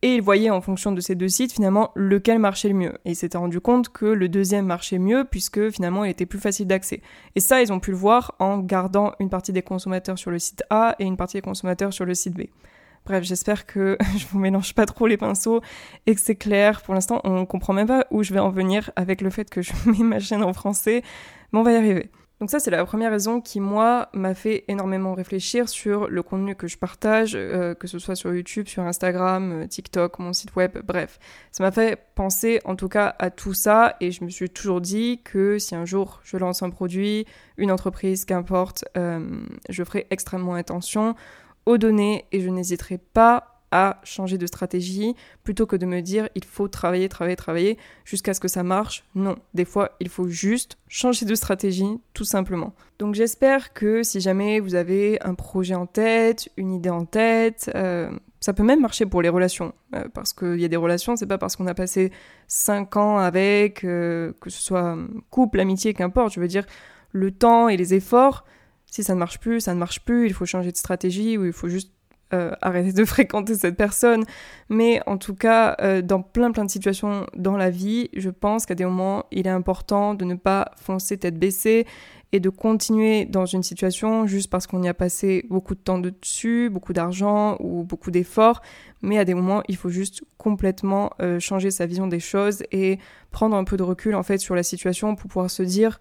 et 0.05 0.13
il 0.13 0.21
voyait 0.21 0.51
en 0.51 0.61
fonction 0.61 0.91
de 0.91 1.01
ces 1.01 1.15
deux 1.15 1.29
sites 1.29 1.51
finalement 1.51 1.89
lequel 1.95 2.37
marchait 2.37 2.67
le 2.67 2.75
mieux. 2.75 2.93
Et 3.05 3.11
il 3.11 3.15
s'était 3.15 3.39
rendu 3.39 3.59
compte 3.59 3.89
que 3.89 4.05
le 4.05 4.29
deuxième 4.29 4.67
marchait 4.67 4.99
mieux 4.99 5.25
puisque 5.25 5.71
finalement 5.71 6.05
il 6.05 6.11
était 6.11 6.27
plus 6.27 6.37
facile 6.37 6.67
d'accès. 6.67 7.01
Et 7.33 7.39
ça, 7.39 7.59
ils 7.63 7.73
ont 7.73 7.79
pu 7.79 7.89
le 7.89 7.97
voir 7.97 8.35
en 8.37 8.59
gardant 8.59 9.13
une 9.19 9.31
partie 9.31 9.51
des 9.51 9.63
consommateurs 9.63 10.19
sur 10.19 10.29
le 10.29 10.37
site 10.37 10.61
A 10.69 10.95
et 10.99 11.05
une 11.05 11.17
partie 11.17 11.37
des 11.37 11.41
consommateurs 11.41 11.91
sur 11.91 12.05
le 12.05 12.13
site 12.13 12.35
B. 12.35 12.43
Bref, 13.07 13.23
j'espère 13.23 13.65
que 13.65 13.97
je 14.15 14.27
vous 14.27 14.37
mélange 14.37 14.75
pas 14.75 14.85
trop 14.85 15.07
les 15.07 15.17
pinceaux 15.17 15.61
et 16.05 16.13
que 16.13 16.21
c'est 16.21 16.35
clair. 16.35 16.83
Pour 16.83 16.93
l'instant, 16.93 17.19
on 17.23 17.47
comprend 17.47 17.73
même 17.73 17.87
pas 17.87 18.05
où 18.11 18.21
je 18.21 18.31
vais 18.31 18.39
en 18.39 18.51
venir 18.51 18.91
avec 18.95 19.21
le 19.21 19.31
fait 19.31 19.49
que 19.49 19.63
je 19.63 19.71
mets 19.87 20.03
ma 20.03 20.19
chaîne 20.19 20.43
en 20.43 20.53
français, 20.53 21.01
mais 21.51 21.57
on 21.57 21.63
va 21.63 21.71
y 21.71 21.77
arriver. 21.77 22.11
Donc 22.45 22.51
ça, 22.51 22.59
c'est 22.59 22.69
la 22.69 22.85
première 22.85 23.09
raison 23.09 23.41
qui, 23.41 23.59
moi, 23.59 24.07
m'a 24.13 24.35
fait 24.35 24.65
énormément 24.67 25.15
réfléchir 25.15 25.67
sur 25.67 26.07
le 26.07 26.21
contenu 26.21 26.53
que 26.53 26.67
je 26.67 26.77
partage, 26.77 27.31
euh, 27.33 27.73
que 27.73 27.87
ce 27.87 27.97
soit 27.97 28.13
sur 28.13 28.31
YouTube, 28.31 28.67
sur 28.67 28.83
Instagram, 28.83 29.63
euh, 29.63 29.65
TikTok, 29.65 30.19
mon 30.19 30.31
site 30.31 30.55
web, 30.55 30.77
bref. 30.85 31.17
Ça 31.51 31.63
m'a 31.63 31.71
fait 31.71 31.99
penser 32.13 32.61
en 32.63 32.75
tout 32.75 32.87
cas 32.87 33.15
à 33.17 33.31
tout 33.31 33.55
ça 33.55 33.95
et 33.99 34.11
je 34.11 34.23
me 34.23 34.29
suis 34.29 34.47
toujours 34.47 34.79
dit 34.79 35.21
que 35.23 35.57
si 35.57 35.73
un 35.73 35.85
jour 35.85 36.21
je 36.23 36.37
lance 36.37 36.61
un 36.61 36.69
produit, 36.69 37.25
une 37.57 37.71
entreprise, 37.71 38.25
qu'importe, 38.25 38.85
euh, 38.95 39.27
je 39.67 39.83
ferai 39.83 40.05
extrêmement 40.11 40.53
attention 40.53 41.15
aux 41.65 41.79
données 41.79 42.25
et 42.31 42.41
je 42.41 42.49
n'hésiterai 42.51 42.99
pas 42.99 43.54
changer 44.03 44.37
de 44.37 44.47
stratégie 44.47 45.15
plutôt 45.43 45.65
que 45.65 45.75
de 45.75 45.85
me 45.85 46.01
dire 46.01 46.29
il 46.35 46.43
faut 46.43 46.67
travailler, 46.67 47.09
travailler, 47.09 47.35
travailler 47.35 47.77
jusqu'à 48.03 48.33
ce 48.33 48.39
que 48.39 48.47
ça 48.47 48.63
marche. 48.63 49.03
Non, 49.15 49.35
des 49.53 49.65
fois 49.65 49.91
il 49.99 50.09
faut 50.09 50.27
juste 50.27 50.77
changer 50.87 51.25
de 51.25 51.35
stratégie 51.35 51.99
tout 52.13 52.25
simplement. 52.25 52.73
Donc 52.99 53.15
j'espère 53.15 53.73
que 53.73 54.03
si 54.03 54.19
jamais 54.21 54.59
vous 54.59 54.75
avez 54.75 55.21
un 55.23 55.33
projet 55.33 55.75
en 55.75 55.85
tête, 55.85 56.49
une 56.57 56.71
idée 56.73 56.89
en 56.89 57.05
tête, 57.05 57.71
euh, 57.75 58.09
ça 58.39 58.53
peut 58.53 58.63
même 58.63 58.81
marcher 58.81 59.05
pour 59.05 59.21
les 59.21 59.29
relations, 59.29 59.73
euh, 59.95 60.05
parce 60.13 60.31
qu'il 60.31 60.59
y 60.59 60.65
a 60.65 60.67
des 60.67 60.75
relations, 60.75 61.15
c'est 61.15 61.25
pas 61.25 61.39
parce 61.39 61.55
qu'on 61.55 61.65
a 61.65 61.73
passé 61.73 62.11
5 62.47 62.95
ans 62.95 63.17
avec, 63.17 63.83
euh, 63.83 64.33
que 64.39 64.51
ce 64.51 64.61
soit 64.61 64.97
couple, 65.31 65.59
amitié, 65.59 65.95
qu'importe, 65.95 66.33
je 66.33 66.39
veux 66.39 66.47
dire, 66.47 66.65
le 67.11 67.31
temps 67.31 67.69
et 67.69 67.75
les 67.75 67.95
efforts, 67.95 68.45
si 68.85 69.03
ça 69.03 69.15
ne 69.15 69.19
marche 69.19 69.39
plus, 69.39 69.61
ça 69.61 69.73
ne 69.73 69.79
marche 69.79 70.05
plus, 70.05 70.27
il 70.27 70.33
faut 70.33 70.45
changer 70.45 70.71
de 70.71 70.77
stratégie 70.77 71.37
ou 71.37 71.45
il 71.45 71.53
faut 71.53 71.69
juste 71.69 71.91
euh, 72.33 72.51
arrêter 72.61 72.91
de 72.91 73.05
fréquenter 73.15 73.55
cette 73.55 73.77
personne. 73.77 74.23
Mais 74.69 75.01
en 75.05 75.17
tout 75.17 75.35
cas, 75.35 75.75
euh, 75.81 76.01
dans 76.01 76.21
plein 76.21 76.51
plein 76.51 76.65
de 76.65 76.71
situations 76.71 77.27
dans 77.35 77.57
la 77.57 77.69
vie, 77.69 78.09
je 78.15 78.29
pense 78.29 78.65
qu'à 78.65 78.75
des 78.75 78.85
moments, 78.85 79.25
il 79.31 79.47
est 79.47 79.51
important 79.51 80.15
de 80.15 80.25
ne 80.25 80.35
pas 80.35 80.71
foncer 80.75 81.17
tête 81.17 81.37
baissée 81.37 81.85
et 82.31 82.39
de 82.39 82.49
continuer 82.49 83.25
dans 83.25 83.45
une 83.45 83.63
situation 83.63 84.27
juste 84.27 84.49
parce 84.49 84.67
qu'on 84.67 84.83
y 84.83 84.87
a 84.87 84.93
passé 84.93 85.45
beaucoup 85.49 85.75
de 85.75 85.79
temps 85.79 85.99
dessus, 85.99 86.69
beaucoup 86.69 86.91
d'argent 86.91 87.55
ou 87.59 87.83
beaucoup 87.83 88.11
d'efforts. 88.11 88.61
Mais 89.01 89.17
à 89.17 89.23
des 89.23 89.33
moments, 89.33 89.61
il 89.67 89.77
faut 89.77 89.89
juste 89.89 90.23
complètement 90.37 91.11
euh, 91.21 91.39
changer 91.39 91.71
sa 91.71 91.85
vision 91.85 92.07
des 92.07 92.19
choses 92.19 92.63
et 92.71 92.99
prendre 93.31 93.55
un 93.55 93.63
peu 93.63 93.77
de 93.77 93.83
recul 93.83 94.15
en 94.15 94.23
fait 94.23 94.39
sur 94.39 94.55
la 94.55 94.63
situation 94.63 95.15
pour 95.15 95.29
pouvoir 95.29 95.49
se 95.49 95.63
dire 95.63 95.99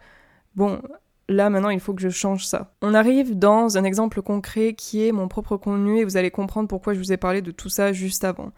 bon, 0.56 0.80
là 1.28 1.50
maintenant 1.50 1.70
il 1.70 1.80
faut 1.80 1.94
que 1.94 2.02
je 2.02 2.08
change 2.08 2.46
ça. 2.46 2.72
On 2.82 2.94
arrive 2.94 3.38
dans 3.38 3.78
un 3.78 3.84
exemple 3.84 4.22
concret 4.22 4.74
qui 4.74 5.06
est 5.06 5.12
mon 5.12 5.28
propre 5.28 5.56
contenu 5.56 5.98
et 5.98 6.04
vous 6.04 6.16
allez 6.16 6.30
comprendre 6.30 6.68
pourquoi 6.68 6.94
je 6.94 6.98
vous 6.98 7.12
ai 7.12 7.16
parlé 7.16 7.42
de 7.42 7.50
tout 7.50 7.68
ça 7.68 7.92
juste 7.92 8.24
avant. 8.24 8.52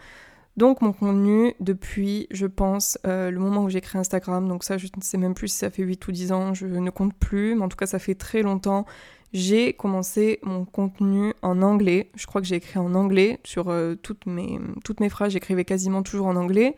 Donc 0.57 0.81
mon 0.81 0.95
contenu 0.95 1.55
depuis, 1.61 2.29
je 2.31 2.47
pense, 2.47 2.99
euh, 3.07 3.31
le 3.31 3.39
moment 3.39 3.65
où 3.65 3.69
j'ai 3.69 3.83
créé 3.83 4.01
Instagram, 4.01 4.49
donc 4.49 4.65
ça 4.65 4.79
je 4.79 4.87
ne 4.97 5.03
sais 5.03 5.19
même 5.19 5.35
plus 5.35 5.49
si 5.49 5.59
ça 5.59 5.71
fait 5.71 5.83
8 5.83 6.09
ou 6.09 6.13
10 6.13 6.33
ans, 6.33 6.55
je 6.55 6.67
ne 6.67 6.91
compte 6.91 7.15
plus, 7.15 7.55
mais 7.55 7.63
en 7.63 7.69
tout 7.69 7.77
cas 7.77 7.87
ça 7.87 7.99
fait 7.99 8.15
très 8.15 8.41
longtemps, 8.41 8.87
j'ai 9.35 9.75
commencé 9.75 10.39
mon 10.43 10.65
contenu 10.65 11.35
en 11.43 11.61
anglais. 11.61 12.11
Je 12.15 12.27
crois 12.27 12.41
que 12.41 12.47
j'ai 12.47 12.57
écrit 12.57 12.79
en 12.79 12.95
anglais 12.95 13.39
sur 13.45 13.69
euh, 13.69 13.97
toutes, 13.97 14.25
mes, 14.25 14.59
toutes 14.83 15.01
mes 15.01 15.11
phrases, 15.11 15.33
j'écrivais 15.33 15.67
quasiment 15.67 16.03
toujours 16.03 16.27
en 16.27 16.37
anglais. 16.37 16.75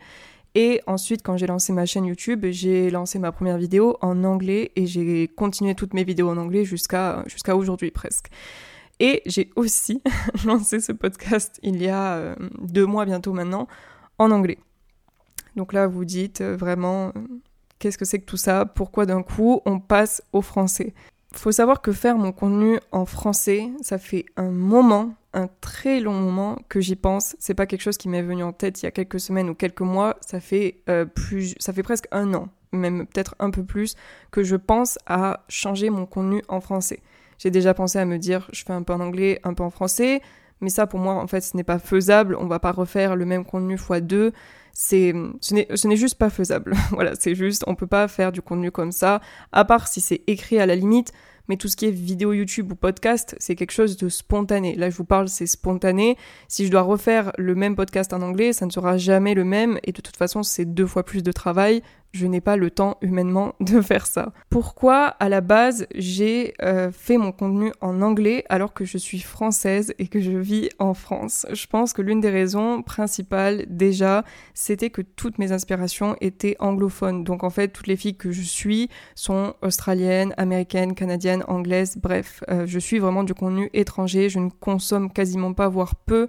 Et 0.55 0.81
ensuite, 0.87 1.21
quand 1.21 1.37
j'ai 1.37 1.47
lancé 1.47 1.73
ma 1.73 1.85
chaîne 1.85 2.05
YouTube, 2.05 2.45
j'ai 2.49 2.89
lancé 2.89 3.19
ma 3.19 3.31
première 3.31 3.57
vidéo 3.57 3.97
en 4.01 4.23
anglais 4.23 4.71
et 4.75 4.87
j'ai 4.87 5.27
continué 5.27 5.75
toutes 5.75 5.93
mes 5.93 6.03
vidéos 6.03 6.29
en 6.29 6.37
anglais 6.37 6.65
jusqu'à 6.65 7.23
aujourd'hui 7.53 7.91
presque. 7.91 8.29
Et 8.99 9.21
j'ai 9.25 9.49
aussi 9.55 10.01
lancé 10.45 10.79
ce 10.79 10.91
podcast 10.91 11.59
il 11.63 11.81
y 11.81 11.87
a 11.87 12.15
euh, 12.15 12.35
deux 12.59 12.85
mois 12.85 13.05
bientôt 13.05 13.31
maintenant 13.31 13.67
en 14.17 14.31
anglais. 14.31 14.57
Donc 15.55 15.71
là, 15.71 15.87
vous 15.87 16.03
dites 16.03 16.41
vraiment, 16.41 17.07
euh, 17.07 17.11
qu'est-ce 17.79 17.97
que 17.97 18.05
c'est 18.05 18.19
que 18.19 18.25
tout 18.25 18.37
ça? 18.37 18.65
Pourquoi 18.65 19.05
d'un 19.05 19.23
coup 19.23 19.61
on 19.65 19.79
passe 19.79 20.21
au 20.33 20.41
français? 20.41 20.93
Faut 21.33 21.51
savoir 21.51 21.81
que 21.81 21.91
faire 21.91 22.17
mon 22.17 22.31
contenu 22.31 22.79
en 22.91 23.05
français, 23.05 23.69
ça 23.81 23.97
fait 23.97 24.25
un 24.35 24.49
moment 24.49 25.13
un 25.33 25.47
très 25.61 25.99
long 25.99 26.13
moment 26.13 26.57
que 26.69 26.79
j'y 26.79 26.95
pense. 26.95 27.35
C'est 27.39 27.53
pas 27.53 27.65
quelque 27.65 27.81
chose 27.81 27.97
qui 27.97 28.09
m'est 28.09 28.21
venu 28.21 28.43
en 28.43 28.53
tête 28.53 28.81
il 28.81 28.85
y 28.85 28.87
a 28.87 28.91
quelques 28.91 29.19
semaines 29.19 29.49
ou 29.49 29.55
quelques 29.55 29.81
mois. 29.81 30.17
Ça 30.21 30.39
fait 30.39 30.81
euh, 30.89 31.05
plus, 31.05 31.55
ça 31.59 31.73
fait 31.73 31.83
presque 31.83 32.07
un 32.11 32.33
an, 32.33 32.49
même 32.71 33.05
peut-être 33.07 33.35
un 33.39 33.51
peu 33.51 33.63
plus, 33.63 33.95
que 34.31 34.43
je 34.43 34.55
pense 34.55 34.97
à 35.05 35.43
changer 35.49 35.89
mon 35.89 36.05
contenu 36.05 36.41
en 36.47 36.61
français. 36.61 37.01
J'ai 37.37 37.51
déjà 37.51 37.73
pensé 37.73 37.99
à 37.99 38.05
me 38.05 38.17
dire, 38.17 38.49
je 38.51 38.63
fais 38.65 38.73
un 38.73 38.83
peu 38.83 38.93
en 38.93 38.99
anglais, 38.99 39.39
un 39.43 39.53
peu 39.53 39.63
en 39.63 39.69
français, 39.69 40.21
mais 40.61 40.69
ça 40.69 40.87
pour 40.87 40.99
moi 40.99 41.13
en 41.13 41.27
fait 41.27 41.41
ce 41.41 41.55
n'est 41.55 41.63
pas 41.63 41.79
faisable. 41.79 42.35
On 42.35 42.47
va 42.47 42.59
pas 42.59 42.71
refaire 42.71 43.15
le 43.15 43.25
même 43.25 43.45
contenu 43.45 43.77
fois 43.77 44.01
deux. 44.01 44.33
C'est, 44.73 45.13
ce 45.41 45.87
n'est 45.87 45.95
juste 45.95 46.15
pas 46.15 46.29
faisable. 46.29 46.73
voilà, 46.91 47.13
c'est 47.19 47.35
juste, 47.35 47.63
on 47.67 47.75
peut 47.75 47.87
pas 47.87 48.07
faire 48.07 48.31
du 48.31 48.41
contenu 48.41 48.71
comme 48.71 48.91
ça, 48.91 49.19
à 49.51 49.65
part 49.65 49.87
si 49.87 50.01
c'est 50.01 50.21
écrit 50.27 50.59
à 50.59 50.65
la 50.65 50.75
limite 50.75 51.11
mais 51.49 51.57
tout 51.57 51.67
ce 51.67 51.75
qui 51.75 51.87
est 51.87 51.91
vidéo 51.91 52.31
YouTube 52.31 52.71
ou 52.71 52.75
podcast, 52.75 53.35
c'est 53.39 53.55
quelque 53.55 53.71
chose 53.71 53.97
de 53.97 54.07
spontané. 54.07 54.75
Là, 54.75 54.89
je 54.89 54.95
vous 54.95 55.03
parle, 55.03 55.27
c'est 55.27 55.47
spontané. 55.47 56.15
Si 56.47 56.65
je 56.65 56.71
dois 56.71 56.83
refaire 56.83 57.33
le 57.37 57.55
même 57.55 57.75
podcast 57.75 58.13
en 58.13 58.21
anglais, 58.21 58.53
ça 58.53 58.65
ne 58.65 58.71
sera 58.71 58.97
jamais 58.97 59.33
le 59.33 59.43
même, 59.43 59.79
et 59.83 59.91
de 59.91 60.01
toute 60.01 60.15
façon, 60.15 60.43
c'est 60.43 60.65
deux 60.65 60.87
fois 60.87 61.03
plus 61.03 61.23
de 61.23 61.31
travail 61.31 61.81
je 62.11 62.25
n'ai 62.27 62.41
pas 62.41 62.57
le 62.57 62.71
temps 62.71 62.97
humainement 63.01 63.55
de 63.59 63.81
faire 63.81 64.07
ça. 64.07 64.33
Pourquoi 64.49 65.05
à 65.05 65.29
la 65.29 65.41
base 65.41 65.87
j'ai 65.95 66.53
euh, 66.61 66.91
fait 66.91 67.17
mon 67.17 67.31
contenu 67.31 67.71
en 67.81 68.01
anglais 68.01 68.43
alors 68.49 68.73
que 68.73 68.85
je 68.85 68.97
suis 68.97 69.19
française 69.19 69.93
et 69.99 70.07
que 70.07 70.19
je 70.19 70.31
vis 70.31 70.69
en 70.79 70.93
France? 70.93 71.45
Je 71.51 71.67
pense 71.67 71.93
que 71.93 72.01
l'une 72.01 72.21
des 72.21 72.29
raisons 72.29 72.81
principales 72.81 73.65
déjà 73.67 74.23
c'était 74.53 74.89
que 74.89 75.01
toutes 75.01 75.37
mes 75.37 75.51
inspirations 75.51 76.15
étaient 76.21 76.55
anglophones. 76.59 77.23
Donc 77.23 77.43
en 77.43 77.49
fait 77.49 77.69
toutes 77.69 77.87
les 77.87 77.97
filles 77.97 78.17
que 78.17 78.31
je 78.31 78.41
suis 78.41 78.89
sont 79.15 79.53
australiennes, 79.61 80.33
américaines, 80.37 80.95
canadiennes, 80.95 81.43
anglaises, 81.47 81.97
bref, 81.97 82.43
euh, 82.49 82.65
je 82.65 82.79
suis 82.79 82.99
vraiment 82.99 83.23
du 83.23 83.33
contenu 83.33 83.69
étranger, 83.73 84.29
je 84.29 84.39
ne 84.39 84.49
consomme 84.49 85.11
quasiment 85.11 85.53
pas 85.53 85.67
voire 85.67 85.95
peu 85.95 86.27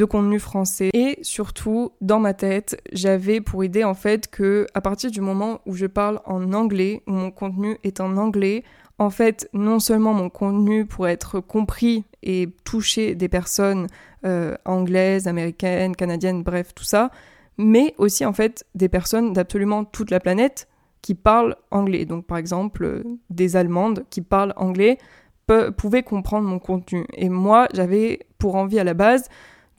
de 0.00 0.06
contenu 0.06 0.38
français. 0.38 0.88
Et 0.94 1.18
surtout, 1.20 1.92
dans 2.00 2.20
ma 2.20 2.32
tête, 2.32 2.80
j'avais 2.90 3.42
pour 3.42 3.62
idée 3.64 3.84
en 3.84 3.92
fait 3.92 4.28
que 4.28 4.66
à 4.72 4.80
partir 4.80 5.10
du 5.10 5.20
moment 5.20 5.60
où 5.66 5.74
je 5.74 5.84
parle 5.84 6.20
en 6.24 6.54
anglais, 6.54 7.02
où 7.06 7.12
mon 7.12 7.30
contenu 7.30 7.76
est 7.84 8.00
en 8.00 8.16
anglais, 8.16 8.64
en 8.98 9.10
fait, 9.10 9.48
non 9.52 9.78
seulement 9.78 10.14
mon 10.14 10.30
contenu 10.30 10.86
pourrait 10.86 11.12
être 11.12 11.40
compris 11.40 12.04
et 12.22 12.48
toucher 12.64 13.14
des 13.14 13.28
personnes 13.28 13.88
euh, 14.24 14.56
anglaises, 14.64 15.28
américaines, 15.28 15.94
canadiennes, 15.94 16.42
bref, 16.42 16.74
tout 16.74 16.84
ça, 16.84 17.10
mais 17.58 17.94
aussi 17.98 18.24
en 18.24 18.32
fait 18.32 18.64
des 18.74 18.88
personnes 18.88 19.34
d'absolument 19.34 19.84
toute 19.84 20.10
la 20.10 20.20
planète 20.20 20.66
qui 21.02 21.14
parlent 21.14 21.56
anglais. 21.70 22.06
Donc 22.06 22.26
par 22.26 22.38
exemple, 22.38 22.84
euh, 22.84 23.02
des 23.28 23.56
Allemandes 23.56 24.04
qui 24.08 24.22
parlent 24.22 24.54
anglais 24.56 24.98
pouvaient 25.76 26.04
comprendre 26.04 26.46
mon 26.46 26.60
contenu. 26.60 27.06
Et 27.14 27.28
moi, 27.28 27.66
j'avais 27.74 28.20
pour 28.38 28.54
envie 28.54 28.78
à 28.78 28.84
la 28.84 28.94
base 28.94 29.28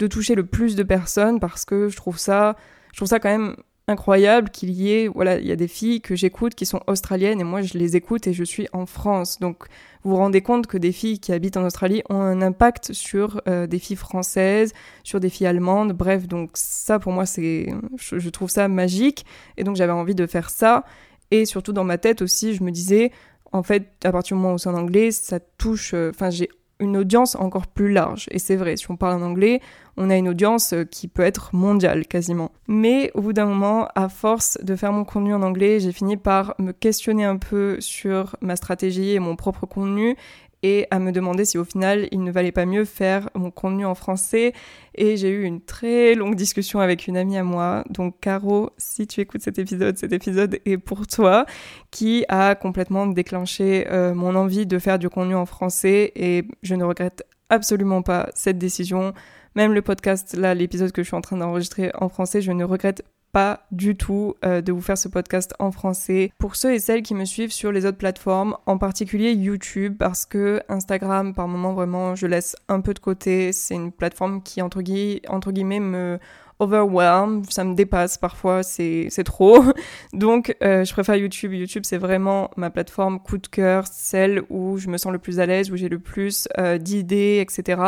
de 0.01 0.07
toucher 0.07 0.35
le 0.35 0.45
plus 0.45 0.75
de 0.75 0.83
personnes 0.83 1.39
parce 1.39 1.63
que 1.63 1.87
je 1.87 1.95
trouve 1.95 2.17
ça, 2.17 2.55
je 2.91 2.97
trouve 2.97 3.07
ça 3.07 3.19
quand 3.19 3.29
même 3.29 3.55
incroyable 3.87 4.49
qu'il 4.49 4.71
y 4.71 4.91
ait, 4.91 5.07
voilà, 5.07 5.39
il 5.39 5.45
y 5.45 5.51
a 5.51 5.55
des 5.55 5.67
filles 5.67 6.01
que 6.01 6.15
j'écoute 6.15 6.55
qui 6.55 6.65
sont 6.65 6.81
australiennes 6.87 7.39
et 7.39 7.43
moi 7.43 7.61
je 7.61 7.77
les 7.77 7.95
écoute 7.95 8.25
et 8.25 8.33
je 8.33 8.43
suis 8.43 8.67
en 8.73 8.85
France. 8.85 9.39
Donc 9.39 9.65
vous 10.03 10.11
vous 10.11 10.17
rendez 10.17 10.41
compte 10.41 10.65
que 10.65 10.77
des 10.77 10.91
filles 10.91 11.19
qui 11.19 11.33
habitent 11.33 11.57
en 11.57 11.65
Australie 11.65 12.01
ont 12.09 12.21
un 12.21 12.41
impact 12.41 12.93
sur 12.93 13.41
euh, 13.47 13.67
des 13.67 13.77
filles 13.77 13.95
françaises, 13.95 14.73
sur 15.03 15.19
des 15.19 15.29
filles 15.29 15.47
allemandes, 15.47 15.93
bref, 15.93 16.27
donc 16.27 16.51
ça 16.55 16.97
pour 16.97 17.11
moi 17.11 17.25
c'est, 17.25 17.67
je, 17.97 18.17
je 18.17 18.29
trouve 18.29 18.49
ça 18.49 18.67
magique 18.67 19.25
et 19.57 19.63
donc 19.63 19.75
j'avais 19.75 19.91
envie 19.91 20.15
de 20.15 20.25
faire 20.25 20.49
ça 20.49 20.83
et 21.29 21.45
surtout 21.45 21.73
dans 21.73 21.83
ma 21.83 21.99
tête 21.99 22.23
aussi 22.23 22.55
je 22.55 22.63
me 22.63 22.71
disais, 22.71 23.11
en 23.51 23.63
fait, 23.63 23.91
à 24.03 24.11
partir 24.11 24.35
du 24.35 24.41
moment 24.41 24.55
où 24.55 24.57
c'est 24.57 24.69
en 24.69 24.75
anglais, 24.75 25.11
ça 25.11 25.39
touche, 25.39 25.93
euh, 25.93 26.11
enfin 26.13 26.29
j'ai 26.29 26.49
une 26.81 26.97
audience 26.97 27.35
encore 27.35 27.67
plus 27.67 27.91
large. 27.91 28.27
Et 28.31 28.39
c'est 28.39 28.55
vrai, 28.55 28.75
si 28.75 28.89
on 28.91 28.97
parle 28.97 29.21
en 29.21 29.25
anglais, 29.25 29.61
on 29.97 30.09
a 30.09 30.17
une 30.17 30.27
audience 30.27 30.73
euh, 30.73 30.83
qui 30.83 31.07
peut 31.07 31.23
être 31.23 31.55
mondiale 31.55 32.07
quasiment. 32.07 32.51
Mais 32.67 33.11
au 33.13 33.21
bout 33.21 33.33
d'un 33.33 33.45
moment, 33.45 33.87
à 33.95 34.09
force 34.09 34.57
de 34.61 34.75
faire 34.75 34.91
mon 34.91 35.05
contenu 35.05 35.33
en 35.33 35.43
anglais, 35.43 35.79
j'ai 35.79 35.91
fini 35.91 36.17
par 36.17 36.55
me 36.59 36.71
questionner 36.71 37.23
un 37.23 37.37
peu 37.37 37.77
sur 37.79 38.35
ma 38.41 38.55
stratégie 38.55 39.11
et 39.11 39.19
mon 39.19 39.35
propre 39.35 39.65
contenu 39.65 40.17
et 40.63 40.87
à 40.91 40.99
me 40.99 41.11
demander 41.11 41.45
si 41.45 41.57
au 41.57 41.63
final 41.63 42.07
il 42.11 42.23
ne 42.23 42.31
valait 42.31 42.51
pas 42.51 42.65
mieux 42.65 42.85
faire 42.85 43.29
mon 43.35 43.51
contenu 43.51 43.85
en 43.85 43.95
français. 43.95 44.53
Et 44.95 45.17
j'ai 45.17 45.29
eu 45.29 45.43
une 45.43 45.61
très 45.61 46.15
longue 46.15 46.35
discussion 46.35 46.79
avec 46.79 47.07
une 47.07 47.17
amie 47.17 47.37
à 47.37 47.43
moi, 47.43 47.83
donc 47.89 48.19
Caro, 48.19 48.71
si 48.77 49.07
tu 49.07 49.21
écoutes 49.21 49.41
cet 49.41 49.57
épisode, 49.57 49.97
cet 49.97 50.11
épisode 50.11 50.59
est 50.65 50.77
pour 50.77 51.07
toi, 51.07 51.45
qui 51.91 52.25
a 52.27 52.55
complètement 52.55 53.07
déclenché 53.07 53.87
euh, 53.89 54.13
mon 54.13 54.35
envie 54.35 54.65
de 54.65 54.79
faire 54.79 54.99
du 54.99 55.09
contenu 55.09 55.35
en 55.35 55.45
français 55.45 56.11
et 56.15 56.45
je 56.61 56.75
ne 56.75 56.83
regrette 56.83 57.23
absolument 57.49 58.01
pas 58.01 58.29
cette 58.33 58.57
décision. 58.57 59.13
Même 59.55 59.73
le 59.73 59.81
podcast, 59.81 60.35
là, 60.35 60.53
l'épisode 60.53 60.91
que 60.91 61.03
je 61.03 61.07
suis 61.07 61.15
en 61.15 61.21
train 61.21 61.37
d'enregistrer 61.37 61.91
en 61.99 62.09
français, 62.09 62.41
je 62.41 62.51
ne 62.51 62.63
regrette 62.63 63.03
pas 63.31 63.65
du 63.71 63.95
tout 63.95 64.35
euh, 64.45 64.61
de 64.61 64.71
vous 64.71 64.81
faire 64.81 64.97
ce 64.97 65.07
podcast 65.07 65.53
en 65.59 65.71
français. 65.71 66.31
Pour 66.37 66.55
ceux 66.55 66.73
et 66.73 66.79
celles 66.79 67.01
qui 67.01 67.15
me 67.15 67.25
suivent 67.25 67.51
sur 67.51 67.71
les 67.71 67.85
autres 67.85 67.97
plateformes, 67.97 68.57
en 68.65 68.77
particulier 68.77 69.33
YouTube, 69.33 69.95
parce 69.97 70.25
que 70.25 70.61
Instagram, 70.69 71.33
par 71.33 71.47
moment, 71.47 71.73
vraiment, 71.73 72.15
je 72.15 72.27
laisse 72.27 72.55
un 72.67 72.81
peu 72.81 72.93
de 72.93 72.99
côté. 72.99 73.53
C'est 73.53 73.75
une 73.75 73.91
plateforme 73.91 74.41
qui, 74.43 74.61
entre, 74.61 74.81
entre 75.29 75.51
guillemets, 75.51 75.79
me 75.79 76.19
overwhelm, 76.61 77.43
ça 77.49 77.63
me 77.63 77.73
dépasse 77.73 78.17
parfois, 78.17 78.61
c'est 78.63 79.09
trop. 79.25 79.63
Donc 80.13 80.55
euh, 80.61 80.85
je 80.85 80.93
préfère 80.93 81.15
YouTube. 81.15 81.53
YouTube 81.53 81.83
c'est 81.85 81.97
vraiment 81.97 82.51
ma 82.55 82.69
plateforme 82.69 83.19
coup 83.19 83.37
de 83.37 83.47
cœur, 83.47 83.85
celle 83.87 84.43
où 84.49 84.77
je 84.77 84.87
me 84.87 84.97
sens 84.97 85.11
le 85.11 85.19
plus 85.19 85.39
à 85.39 85.45
l'aise, 85.45 85.71
où 85.71 85.75
j'ai 85.75 85.89
le 85.89 85.99
plus 85.99 86.47
euh, 86.59 86.77
d'idées, 86.77 87.39
etc. 87.41 87.81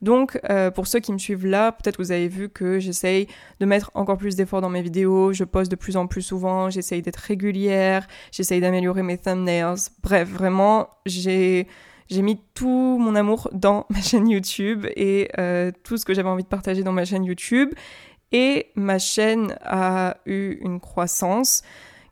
Donc 0.00 0.40
euh, 0.48 0.70
pour 0.70 0.86
ceux 0.86 1.00
qui 1.00 1.12
me 1.12 1.18
suivent 1.18 1.46
là, 1.46 1.72
peut-être 1.72 1.98
vous 1.98 2.12
avez 2.12 2.28
vu 2.28 2.48
que 2.48 2.78
j'essaye 2.78 3.28
de 3.60 3.66
mettre 3.66 3.90
encore 3.94 4.16
plus 4.16 4.36
d'efforts 4.36 4.62
dans 4.62 4.70
mes 4.70 4.82
vidéos, 4.82 5.32
je 5.32 5.44
poste 5.44 5.70
de 5.70 5.76
plus 5.76 5.96
en 5.96 6.06
plus 6.06 6.22
souvent, 6.22 6.70
j'essaye 6.70 7.02
d'être 7.02 7.16
régulière, 7.18 8.06
j'essaye 8.32 8.60
d'améliorer 8.60 9.02
mes 9.02 9.18
thumbnails. 9.18 9.90
Bref, 10.02 10.28
vraiment, 10.30 10.88
j'ai 11.04 11.68
j'ai 12.10 12.22
mis 12.22 12.38
tout 12.54 12.98
mon 13.00 13.14
amour 13.14 13.48
dans 13.52 13.86
ma 13.90 14.00
chaîne 14.00 14.28
YouTube 14.28 14.86
et 14.96 15.30
euh, 15.38 15.70
tout 15.84 15.96
ce 15.96 16.04
que 16.04 16.14
j'avais 16.14 16.28
envie 16.28 16.44
de 16.44 16.48
partager 16.48 16.82
dans 16.82 16.92
ma 16.92 17.04
chaîne 17.04 17.24
YouTube. 17.24 17.70
Et 18.36 18.72
ma 18.74 18.98
chaîne 18.98 19.56
a 19.62 20.16
eu 20.26 20.58
une 20.60 20.80
croissance 20.80 21.62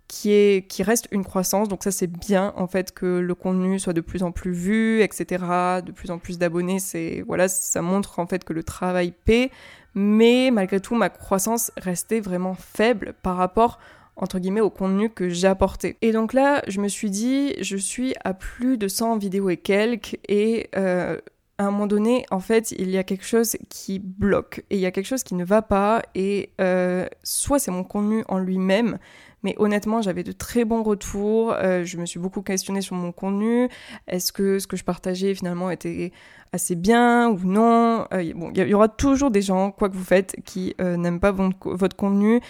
qui, 0.07 0.31
est, 0.31 0.69
qui 0.69 0.85
reste 0.85 1.09
une 1.11 1.25
croissance. 1.25 1.67
Donc 1.67 1.83
ça 1.83 1.91
c'est 1.91 2.07
bien 2.07 2.53
en 2.57 2.69
fait 2.69 2.93
que 2.93 3.19
le 3.19 3.35
contenu 3.35 3.81
soit 3.81 3.93
de 3.93 4.01
plus 4.01 4.23
en 4.23 4.31
plus 4.31 4.53
vu, 4.53 5.03
etc. 5.03 5.27
De 5.85 5.91
plus 5.91 6.13
en 6.13 6.19
plus 6.19 6.39
d'abonnés, 6.39 6.79
c'est 6.79 7.25
voilà, 7.27 7.49
ça 7.49 7.83
montre 7.83 8.21
en 8.21 8.29
fait 8.29 8.45
que 8.45 8.53
le 8.53 8.63
travail 8.63 9.13
paie. 9.25 9.51
Mais 9.97 10.51
malgré 10.53 10.79
tout, 10.79 10.95
ma 10.95 11.09
croissance 11.11 11.73
restait 11.77 12.21
vraiment 12.21 12.55
faible 12.55 13.15
par 13.25 13.37
rapport 13.37 13.81
entre 14.15 14.39
guillemets 14.39 14.61
au 14.61 14.71
contenu 14.71 15.11
que 15.11 15.29
j'apportais. 15.29 15.97
Et 16.03 16.13
donc 16.13 16.35
là, 16.35 16.63
je 16.69 16.81
me 16.81 16.87
suis 16.87 17.11
dit, 17.11 17.55
je 17.61 17.77
suis 17.77 18.15
à 18.23 18.33
plus 18.33 18.79
de 18.79 18.87
100 18.87 19.19
vidéos 19.19 19.51
et 19.51 19.57
quelques 19.57 20.19
et 20.29 20.71
euh, 20.77 21.19
à 21.59 21.65
un 21.65 21.71
moment 21.71 21.87
donné, 21.87 22.25
en 22.31 22.41
fait, 22.41 22.73
il 22.73 22.91
y 22.91 22.99
a 22.99 23.05
quelque 23.05 23.25
chose 23.25 23.57
qui 23.69 23.99
bloque 23.99 24.65
et 24.71 24.77
il 24.77 24.81
y 24.81 24.87
a 24.87 24.91
quelque 24.91 25.07
chose 25.07 25.23
qui 25.23 25.35
ne 25.35 25.45
va 25.45 25.63
pas 25.63 26.03
et 26.15 26.51
euh, 26.61 27.07
soit 27.23 27.59
c'est 27.59 27.71
mon 27.71 27.85
contenu 27.85 28.25
en 28.29 28.39
lui-même, 28.39 28.99
mais 29.43 29.55
honnêtement, 29.59 30.03
j'avais 30.03 30.23
de 30.23 30.33
très 30.33 30.65
bons 30.65 30.83
retours. 30.83 31.53
Euh, 31.53 31.85
je 31.85 31.99
me 31.99 32.07
suis 32.07 32.21
beaucoup 32.21 32.43
questionnée 32.43 32.81
sur 32.81 32.97
mon 32.97 33.13
contenu. 33.13 33.69
Est-ce 34.07 34.33
que 34.33 34.59
ce 34.59 34.67
que 34.67 34.77
je 34.77 34.85
partageais 34.85 35.35
finalement 35.35 35.71
était 35.71 36.13
assez 36.53 36.75
bien 36.75 37.29
ou 37.29 37.39
non? 37.45 38.07
Euh, 38.13 38.23
il 38.23 38.69
y, 38.69 38.75
aura 38.75 38.89
toujours 38.89 39.31
des 39.31 39.43
gens, 39.43 39.73
quoi 39.73 39.89
que 39.89 39.95
vous 39.95 40.05
faites, 40.05 40.37
qui 40.45 40.75
n'aiment 40.79 41.21
pas 41.21 41.33
votre 41.33 41.97
contenu. 41.97 42.41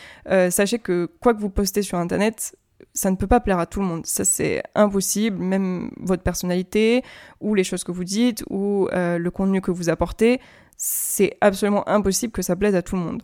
sachez 0.50 0.78
que 0.78 1.10
quoi 1.20 1.34
que 1.34 1.40
vous 1.40 1.50
postez 1.50 1.82
sur 1.82 1.98
Internet, 1.98 2.56
ça 2.94 3.10
ne 3.10 3.16
peut 3.16 3.26
pas 3.26 3.40
plaire 3.40 3.58
à 3.58 3.66
tout 3.66 3.80
le 3.80 3.86
monde. 3.86 4.06
Ça, 4.06 4.24
c'est 4.24 4.62
impossible. 4.74 5.38
Même 5.38 5.90
votre 5.98 6.22
personnalité, 6.22 7.02
ou 7.40 7.54
les 7.54 7.64
choses 7.64 7.84
que 7.84 7.92
vous 7.92 8.04
dites, 8.04 8.44
ou 8.50 8.88
le 8.92 9.28
contenu 9.30 9.60
que 9.60 9.70
vous 9.70 9.88
apportez, 9.88 10.40
c'est 10.76 11.36
absolument 11.40 11.88
impossible 11.88 12.32
que 12.32 12.42
ça 12.42 12.56
plaise 12.56 12.74
à 12.74 12.82
tout 12.82 12.96
le 12.96 13.02
monde. 13.02 13.22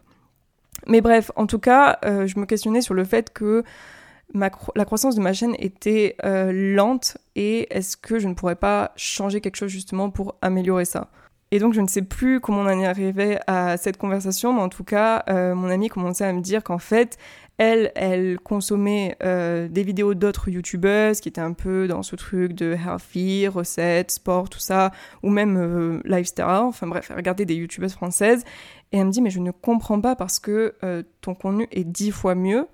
Mais 0.87 1.00
bref, 1.00 1.31
en 1.37 1.47
tout 1.47 1.59
cas, 1.59 1.99
euh, 2.05 2.27
je 2.27 2.38
me 2.38 2.47
questionnais 2.47 2.83
sur 2.83 2.95
le 2.95 3.05
fait 3.05 3.33
que 3.33 3.65
la 4.35 4.50
croissance 4.50 5.17
de 5.17 5.23
ma 5.23 5.33
chaîne 5.33 5.57
était 5.59 6.15
euh, 6.25 6.53
lente 6.53 7.17
et 7.35 7.67
est-ce 7.75 7.97
que 7.97 8.19
je 8.19 8.29
ne 8.29 8.35
pourrais 8.35 8.57
pas 8.57 8.93
changer 8.95 9.41
quelque 9.41 9.57
chose 9.57 9.71
justement 9.71 10.11
pour 10.11 10.37
améliorer 10.43 10.85
ça? 10.85 11.09
Et 11.50 11.59
donc 11.59 11.73
je 11.73 11.81
ne 11.81 11.87
sais 11.87 12.03
plus 12.03 12.38
comment 12.38 12.61
on 12.61 12.67
en 12.67 12.79
est 12.79 12.87
arrivé 12.87 13.38
à 13.47 13.79
cette 13.79 13.97
conversation, 13.97 14.53
mais 14.53 14.61
en 14.61 14.69
tout 14.69 14.85
cas, 14.85 15.25
euh, 15.31 15.55
mon 15.55 15.71
amie 15.71 15.88
commençait 15.88 16.27
à 16.27 16.33
me 16.35 16.43
dire 16.43 16.62
qu'en 16.62 16.79
fait, 16.79 17.17
elle, 17.59 17.93
elle 17.95 18.38
consommait 18.41 19.17
des 19.21 19.83
vidéos 19.83 20.15
d'autres 20.15 20.49
youtubeuses 20.49 21.21
qui 21.21 21.29
étaient 21.29 21.41
un 21.41 21.53
peu 21.53 21.87
dans 21.88 22.03
ce 22.03 22.17
truc 22.17 22.53
de 22.53 22.75
healthy, 22.75 23.49
recettes, 23.49 24.12
sport, 24.12 24.49
tout 24.49 24.61
ça, 24.61 24.93
ou 25.23 25.31
même 25.31 26.00
lifestyle, 26.05 26.45
enfin 26.45 26.87
bref, 26.87 27.09
elle 27.11 27.17
regardait 27.17 27.45
des 27.45 27.57
youtubeuses 27.57 27.95
françaises, 27.95 28.45
et 28.93 28.99
elle 28.99 29.07
me 29.07 29.11
dit, 29.11 29.21
mais 29.21 29.31
je 29.31 29.41
ne 29.41 29.50
comprends 29.50 30.00
pas 30.00 30.17
parce 30.17 30.38
que 30.38 30.75
euh, 30.83 31.03
ton 31.21 31.35
contenu 31.35 31.67
est 31.71 31.85
dix 31.85 32.11
fois 32.11 32.35
mieux. 32.35 32.67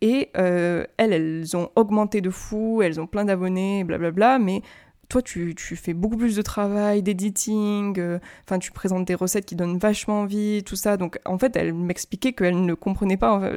Et 0.00 0.30
euh, 0.36 0.84
elles, 0.98 1.12
elles 1.12 1.56
ont 1.56 1.70
augmenté 1.76 2.20
de 2.20 2.28
fou, 2.28 2.82
elles 2.82 3.00
ont 3.00 3.06
plein 3.06 3.24
d'abonnés, 3.24 3.84
blablabla, 3.84 4.38
mais 4.38 4.60
toi, 5.08 5.22
tu, 5.22 5.54
fais 5.56 5.94
beaucoup 5.94 6.16
plus 6.16 6.36
de 6.36 6.42
travail, 6.42 7.02
d'editing, 7.02 7.98
euh, 7.98 8.18
enfin, 8.44 8.58
tu 8.58 8.72
présentes 8.72 9.06
des 9.06 9.14
recettes 9.14 9.46
qui 9.46 9.56
donnent 9.56 9.78
vachement 9.78 10.20
envie, 10.20 10.62
tout 10.64 10.76
ça. 10.76 10.96
Donc, 10.96 11.18
en 11.24 11.38
fait, 11.38 11.56
elle 11.56 11.74
m'expliquait 11.74 12.32
qu'elle 12.32 12.64
ne 12.64 12.74
comprenait 12.74 13.16
pas 13.16 13.52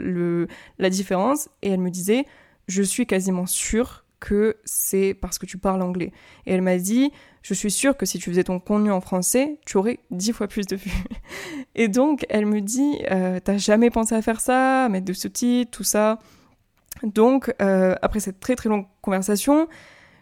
la 0.80 0.89
différence 0.89 1.50
et 1.62 1.70
elle 1.70 1.80
me 1.80 1.89
disait, 1.89 2.25
je 2.68 2.84
suis 2.84 3.06
quasiment 3.06 3.46
sûre 3.46 4.04
que 4.20 4.58
c'est 4.66 5.13
parce 5.13 5.38
que 5.38 5.46
tu 5.46 5.58
parles 5.58 5.82
anglais. 5.82 6.12
Et 6.46 6.54
elle 6.54 6.62
m'a 6.62 6.77
dit, 6.77 7.12
je 7.44 7.54
suis 7.54 7.72
sûre 7.72 7.96
que 7.96 8.06
si 8.06 8.20
tu 8.20 8.30
faisais 8.30 8.44
ton 8.44 8.60
contenu 8.60 8.92
en 8.92 9.01
français, 9.01 9.60
tu 9.66 9.77
aurais 9.77 10.00
dix 10.12 10.34
fois 10.34 10.48
plus 10.48 10.66
de 10.66 10.75
vues. 10.75 10.92
Et 11.75 11.88
donc, 11.88 12.25
elle 12.30 12.46
me 12.46 12.62
dit, 12.62 13.00
euh, 13.12 13.39
t'as 13.44 13.58
jamais 13.58 13.89
pensé 13.89 14.16
à 14.16 14.22
faire 14.22 14.39
ça, 14.39 14.89
mettre 14.89 15.06
de 15.06 15.13
sous-titres, 15.13 15.72
tout 15.72 15.84
ça. 15.84 16.20
Donc, 17.04 17.54
euh, 17.62 17.96
après 18.01 18.20
cette 18.20 18.39
très 18.39 18.56
très 18.56 18.70
longue 18.70 18.86
conversation, 19.01 19.68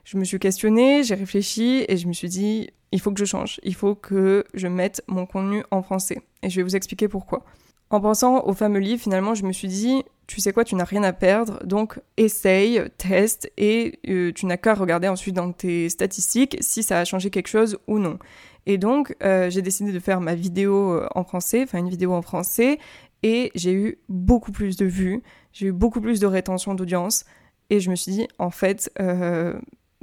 je 0.05 0.17
me 0.17 0.23
suis 0.23 0.39
questionnée, 0.39 1.03
j'ai 1.03 1.15
réfléchi 1.15 1.83
et 1.89 1.97
je 1.97 2.07
me 2.07 2.13
suis 2.13 2.29
dit, 2.29 2.69
il 2.91 3.01
faut 3.01 3.11
que 3.11 3.19
je 3.19 3.25
change, 3.25 3.59
il 3.63 3.75
faut 3.75 3.95
que 3.95 4.45
je 4.53 4.67
mette 4.67 5.03
mon 5.07 5.25
contenu 5.25 5.63
en 5.71 5.81
français. 5.81 6.21
Et 6.43 6.49
je 6.49 6.57
vais 6.57 6.63
vous 6.63 6.75
expliquer 6.75 7.07
pourquoi. 7.07 7.43
En 7.89 7.99
pensant 7.99 8.45
au 8.45 8.53
fameux 8.53 8.79
livre, 8.79 9.01
finalement, 9.01 9.35
je 9.35 9.45
me 9.45 9.51
suis 9.51 9.67
dit, 9.67 10.03
tu 10.27 10.41
sais 10.41 10.53
quoi, 10.53 10.63
tu 10.63 10.75
n'as 10.75 10.85
rien 10.85 11.03
à 11.03 11.13
perdre, 11.13 11.63
donc 11.65 11.99
essaye, 12.17 12.81
teste, 12.97 13.51
et 13.57 13.99
euh, 14.07 14.31
tu 14.31 14.45
n'as 14.45 14.57
qu'à 14.57 14.75
regarder 14.75 15.07
ensuite 15.07 15.35
dans 15.35 15.51
tes 15.51 15.89
statistiques 15.89 16.57
si 16.61 16.83
ça 16.83 16.99
a 16.99 17.05
changé 17.05 17.29
quelque 17.29 17.47
chose 17.47 17.77
ou 17.87 17.99
non. 17.99 18.19
Et 18.67 18.77
donc, 18.77 19.15
euh, 19.23 19.49
j'ai 19.49 19.61
décidé 19.61 19.91
de 19.91 19.99
faire 19.99 20.21
ma 20.21 20.35
vidéo 20.35 20.93
euh, 20.93 21.07
en 21.15 21.23
français, 21.23 21.63
enfin 21.63 21.79
une 21.79 21.89
vidéo 21.89 22.13
en 22.13 22.21
français, 22.21 22.79
et 23.23 23.51
j'ai 23.55 23.73
eu 23.73 23.99
beaucoup 24.07 24.51
plus 24.51 24.77
de 24.77 24.85
vues, 24.85 25.23
j'ai 25.51 25.67
eu 25.67 25.71
beaucoup 25.71 26.01
plus 26.01 26.19
de 26.19 26.27
rétention 26.27 26.75
d'audience, 26.75 27.25
et 27.69 27.79
je 27.79 27.89
me 27.89 27.95
suis 27.95 28.11
dit, 28.11 28.27
en 28.37 28.51
fait, 28.51 28.91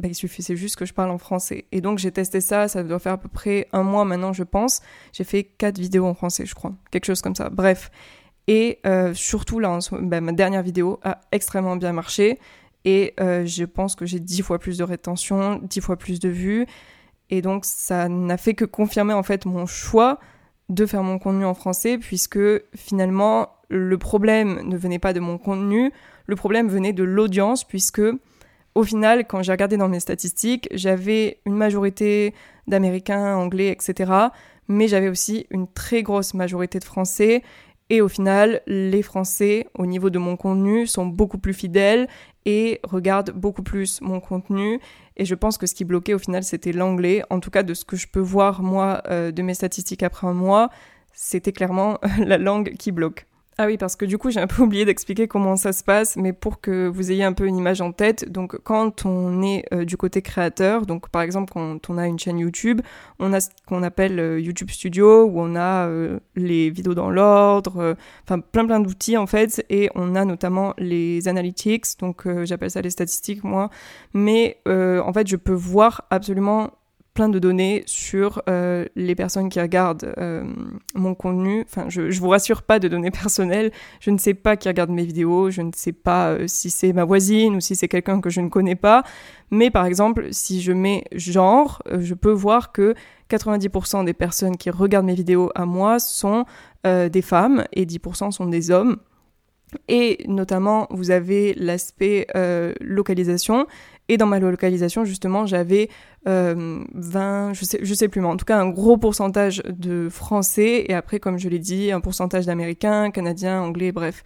bah, 0.03 0.09
il 0.09 0.17
suffisait 0.17 0.57
juste 0.57 0.75
que 0.75 0.85
je 0.85 0.93
parle 0.93 1.11
en 1.11 1.19
français. 1.19 1.67
Et 1.71 1.81
donc 1.81 1.99
j'ai 1.99 2.11
testé 2.11 2.41
ça, 2.41 2.67
ça 2.67 2.83
doit 2.83 2.99
faire 2.99 3.13
à 3.13 3.19
peu 3.19 3.29
près 3.29 3.69
un 3.73 3.85
mois 3.85 4.05
maintenant, 4.05 4.33
je 4.33 4.43
pense. 4.43 4.83
J'ai 5.13 5.23
fait 5.23 5.45
quatre 5.45 5.79
vidéos 5.79 6.07
en 6.07 6.15
français, 6.15 6.45
je 6.45 6.57
crois. 6.57 6.73
Quelque 6.91 7.05
chose 7.05 7.23
comme 7.23 7.37
ça. 7.37 7.49
Bref. 7.49 7.91
Et 8.49 8.81
euh, 8.85 9.15
surtout, 9.15 9.61
là, 9.61 9.79
bah, 9.93 10.21
ma 10.21 10.33
dernière 10.33 10.65
vidéo 10.65 10.99
a 11.05 11.21
extrêmement 11.31 11.77
bien 11.77 11.93
marché. 11.93 12.41
Et 12.85 13.15
euh, 13.21 13.47
je 13.47 13.65
pense 13.65 13.95
que 13.95 14.05
j'ai 14.05 14.19
dix 14.19 14.43
fois 14.43 14.59
plus 14.59 14.77
de 14.77 14.83
rétention, 14.83 15.61
dix 15.63 15.81
fois 15.81 15.97
plus 15.97 16.19
de 16.19 16.29
vues. 16.29 16.67
Et 17.31 17.41
donc, 17.41 17.65
ça 17.65 18.09
n'a 18.09 18.37
fait 18.37 18.55
que 18.55 18.65
confirmer 18.65 19.15
en 19.15 19.23
fait 19.23 19.47
mon 19.47 19.67
choix 19.67 20.19
de 20.69 20.85
faire 20.85 21.05
mon 21.05 21.21
contenu 21.21 21.45
en 21.45 21.55
français, 21.55 21.97
puisque 21.97 22.41
finalement, 22.75 23.51
le 23.69 23.97
problème 23.99 24.63
ne 24.65 24.77
venait 24.77 24.99
pas 24.99 25.13
de 25.13 25.21
mon 25.21 25.39
contenu, 25.39 25.93
le 26.27 26.35
problème 26.35 26.69
venait 26.69 26.93
de 26.93 27.05
l'audience, 27.05 27.63
puisque 27.63 28.03
au 28.75 28.85
final, 28.85 29.27
quand 29.27 29.43
j'ai 29.43 29.53
regardé 29.53 29.77
dans 29.77 29.89
mes 29.89 30.01
statistiques, 30.01 30.69
j'avais 30.73 31.41
une 31.45 31.55
majorité 31.55 32.35
d'Américains, 32.67 33.37
Anglais, 33.37 33.69
etc. 33.69 34.11
Mais 34.69 34.89
j'avais 34.89 35.09
aussi 35.09 35.47
une 35.51 35.67
très 35.67 36.03
grosse 36.03 36.35
majorité 36.35 36.79
de 36.79 36.85
Français. 36.85 37.43
Et 37.91 38.01
au 38.01 38.09
final, 38.09 38.63
les 38.67 39.03
Français, 39.03 39.67
au 39.75 39.85
niveau 39.85 40.09
de 40.09 40.19
mon 40.19 40.37
contenu, 40.37 40.87
sont 40.87 41.05
beaucoup 41.05 41.37
plus 41.37 41.53
fidèles 41.53 42.09
et 42.47 42.81
regardent 42.85 43.33
beaucoup 43.33 43.63
plus 43.63 44.01
mon 44.01 44.21
contenu. 44.21 44.81
Et 45.19 45.27
je 45.27 45.35
pense 45.35 45.59
que 45.59 45.67
ce 45.67 45.75
qui 45.75 45.85
bloquait 45.85 46.15
au 46.15 46.19
final, 46.19 46.43
c'était 46.43 46.73
l'anglais. 46.73 47.23
En 47.29 47.41
tout 47.41 47.51
cas, 47.51 47.63
de 47.63 47.75
ce 47.75 47.85
que 47.85 47.97
je 47.97 48.09
peux 48.09 48.21
voir, 48.21 48.63
moi, 48.63 49.03
euh, 49.09 49.31
de 49.31 49.43
mes 49.43 49.55
statistiques 49.55 50.03
après 50.03 50.27
un 50.27 50.33
mois, 50.33 50.71
c'était 51.13 51.53
clairement 51.53 51.99
la 52.19 52.39
langue 52.39 52.75
qui 52.79 52.93
bloque. 52.93 53.27
Ah 53.59 53.67
oui, 53.67 53.77
parce 53.77 53.97
que 53.97 54.07
du 54.07 54.17
coup, 54.17 54.31
j'ai 54.31 54.41
un 54.41 54.47
peu 54.47 54.63
oublié 54.63 54.87
d'expliquer 54.87 55.29
comment 55.29 55.57
ça 55.57 55.73
se 55.73 55.85
passe, 55.85 56.17
mais 56.17 56.33
pour 56.33 56.61
que 56.61 56.89
vous 56.89 57.13
ayez 57.13 57.23
un 57.25 57.35
peu 57.35 57.47
une 57.47 57.59
image 57.59 57.83
en 57.83 57.93
tête, 57.93 58.31
donc 58.31 58.57
quand 58.63 59.05
on 59.05 59.43
est 59.43 59.65
euh, 59.75 59.85
du 59.85 59.99
côté 59.99 60.23
créateur, 60.23 60.87
donc 60.87 61.11
par 61.11 61.21
exemple 61.21 61.53
quand 61.53 61.91
on 61.91 61.99
a 61.99 62.07
une 62.07 62.19
chaîne 62.19 62.39
YouTube, 62.39 62.81
on 63.19 63.33
a 63.35 63.41
ce 63.41 63.51
qu'on 63.67 63.83
appelle 63.83 64.19
euh, 64.19 64.41
YouTube 64.41 64.71
Studio, 64.71 65.25
où 65.25 65.39
on 65.39 65.55
a 65.55 65.87
euh, 65.87 66.19
les 66.35 66.71
vidéos 66.71 66.95
dans 66.95 67.11
l'ordre, 67.11 67.95
enfin 68.25 68.41
plein 68.41 68.65
plein 68.65 68.81
d'outils 68.81 69.19
en 69.19 69.27
fait, 69.27 69.65
et 69.69 69.91
on 69.95 70.15
a 70.15 70.25
notamment 70.25 70.73
les 70.79 71.29
analytics, 71.29 71.99
donc 71.99 72.27
j'appelle 72.45 72.71
ça 72.71 72.81
les 72.81 72.91
statistiques 72.91 73.45
moi, 73.45 73.71
mais 74.15 74.59
en 74.67 75.13
fait 75.13 75.27
je 75.27 75.37
peux 75.37 75.53
voir 75.53 76.07
absolument 76.11 76.71
plein 77.15 77.29
de 77.29 77.39
données 77.39 77.83
sur 77.87 78.43
euh, 78.49 78.87
les 78.97 79.15
personnes 79.15 79.49
qui 79.49 79.61
regardent 79.61 80.15
euh, 80.19 80.45
mon 80.95 81.15
contenu. 81.15 81.65
Enfin, 81.69 81.87
je, 81.89 82.11
je 82.11 82.21
vous 82.21 82.29
rassure 82.29 82.63
pas 82.63 82.79
de 82.79 82.89
données 82.89 83.11
personnelles. 83.23 83.71
Je 84.01 84.11
ne 84.11 84.19
sais 84.19 84.35
pas 84.35 84.57
qui 84.57 84.69
regarde 84.69 84.91
mes 84.91 85.05
vidéos. 85.05 85.51
Je 85.51 85.63
ne 85.63 85.71
sais 85.75 85.93
pas 85.93 86.31
euh, 86.31 86.47
si 86.47 86.71
c'est 86.71 86.93
ma 86.93 87.05
voisine 87.05 87.57
ou 87.57 87.61
si 87.61 87.77
c'est 87.77 87.89
quelqu'un 87.89 88.21
que 88.21 88.31
je 88.31 88.41
ne 88.41 88.49
connais 88.49 88.77
pas. 88.77 89.03
Mais 89.51 89.71
par 89.71 89.85
exemple, 89.85 90.29
si 90.31 90.63
je 90.63 90.73
mets 90.73 91.05
genre, 91.13 91.83
je 91.99 92.15
peux 92.15 92.33
voir 92.33 92.73
que 92.73 92.95
90% 93.29 94.05
des 94.05 94.15
personnes 94.15 94.57
qui 94.57 94.71
regardent 94.71 95.07
mes 95.07 95.15
vidéos 95.15 95.51
à 95.55 95.67
moi 95.67 95.99
sont 95.99 96.47
des 96.85 97.23
femmes 97.23 97.65
et 97.75 97.85
10% 97.85 98.31
sont 98.31 98.47
des 98.47 98.71
hommes. 98.71 98.97
Et 99.89 100.25
notamment, 100.27 100.87
vous 100.91 101.11
avez 101.11 101.53
l'aspect 101.55 102.27
localisation 102.81 103.67
et 104.09 104.17
dans 104.17 104.27
ma 104.27 104.39
localisation, 104.39 105.05
justement, 105.05 105.47
j'avais 105.47 105.89
20, 106.27 106.31
euh, 106.31 107.55
je 107.55 107.65
sais, 107.65 107.79
je 107.83 107.95
sais 107.95 108.09
plus, 108.09 108.21
mais 108.21 108.29
en 108.29 108.37
tout 108.37 108.45
cas 108.45 108.59
un 108.59 108.69
gros 108.69 108.97
pourcentage 108.97 109.63
de 109.69 110.09
Français, 110.09 110.85
et 110.89 110.95
après, 110.95 111.19
comme 111.19 111.39
je 111.39 111.49
l'ai 111.49 111.59
dit, 111.59 111.93
un 111.93 112.01
pourcentage 112.01 112.47
d'Américains, 112.47 113.11
Canadiens, 113.11 113.63
Anglais, 113.63 113.93
bref. 113.93 114.23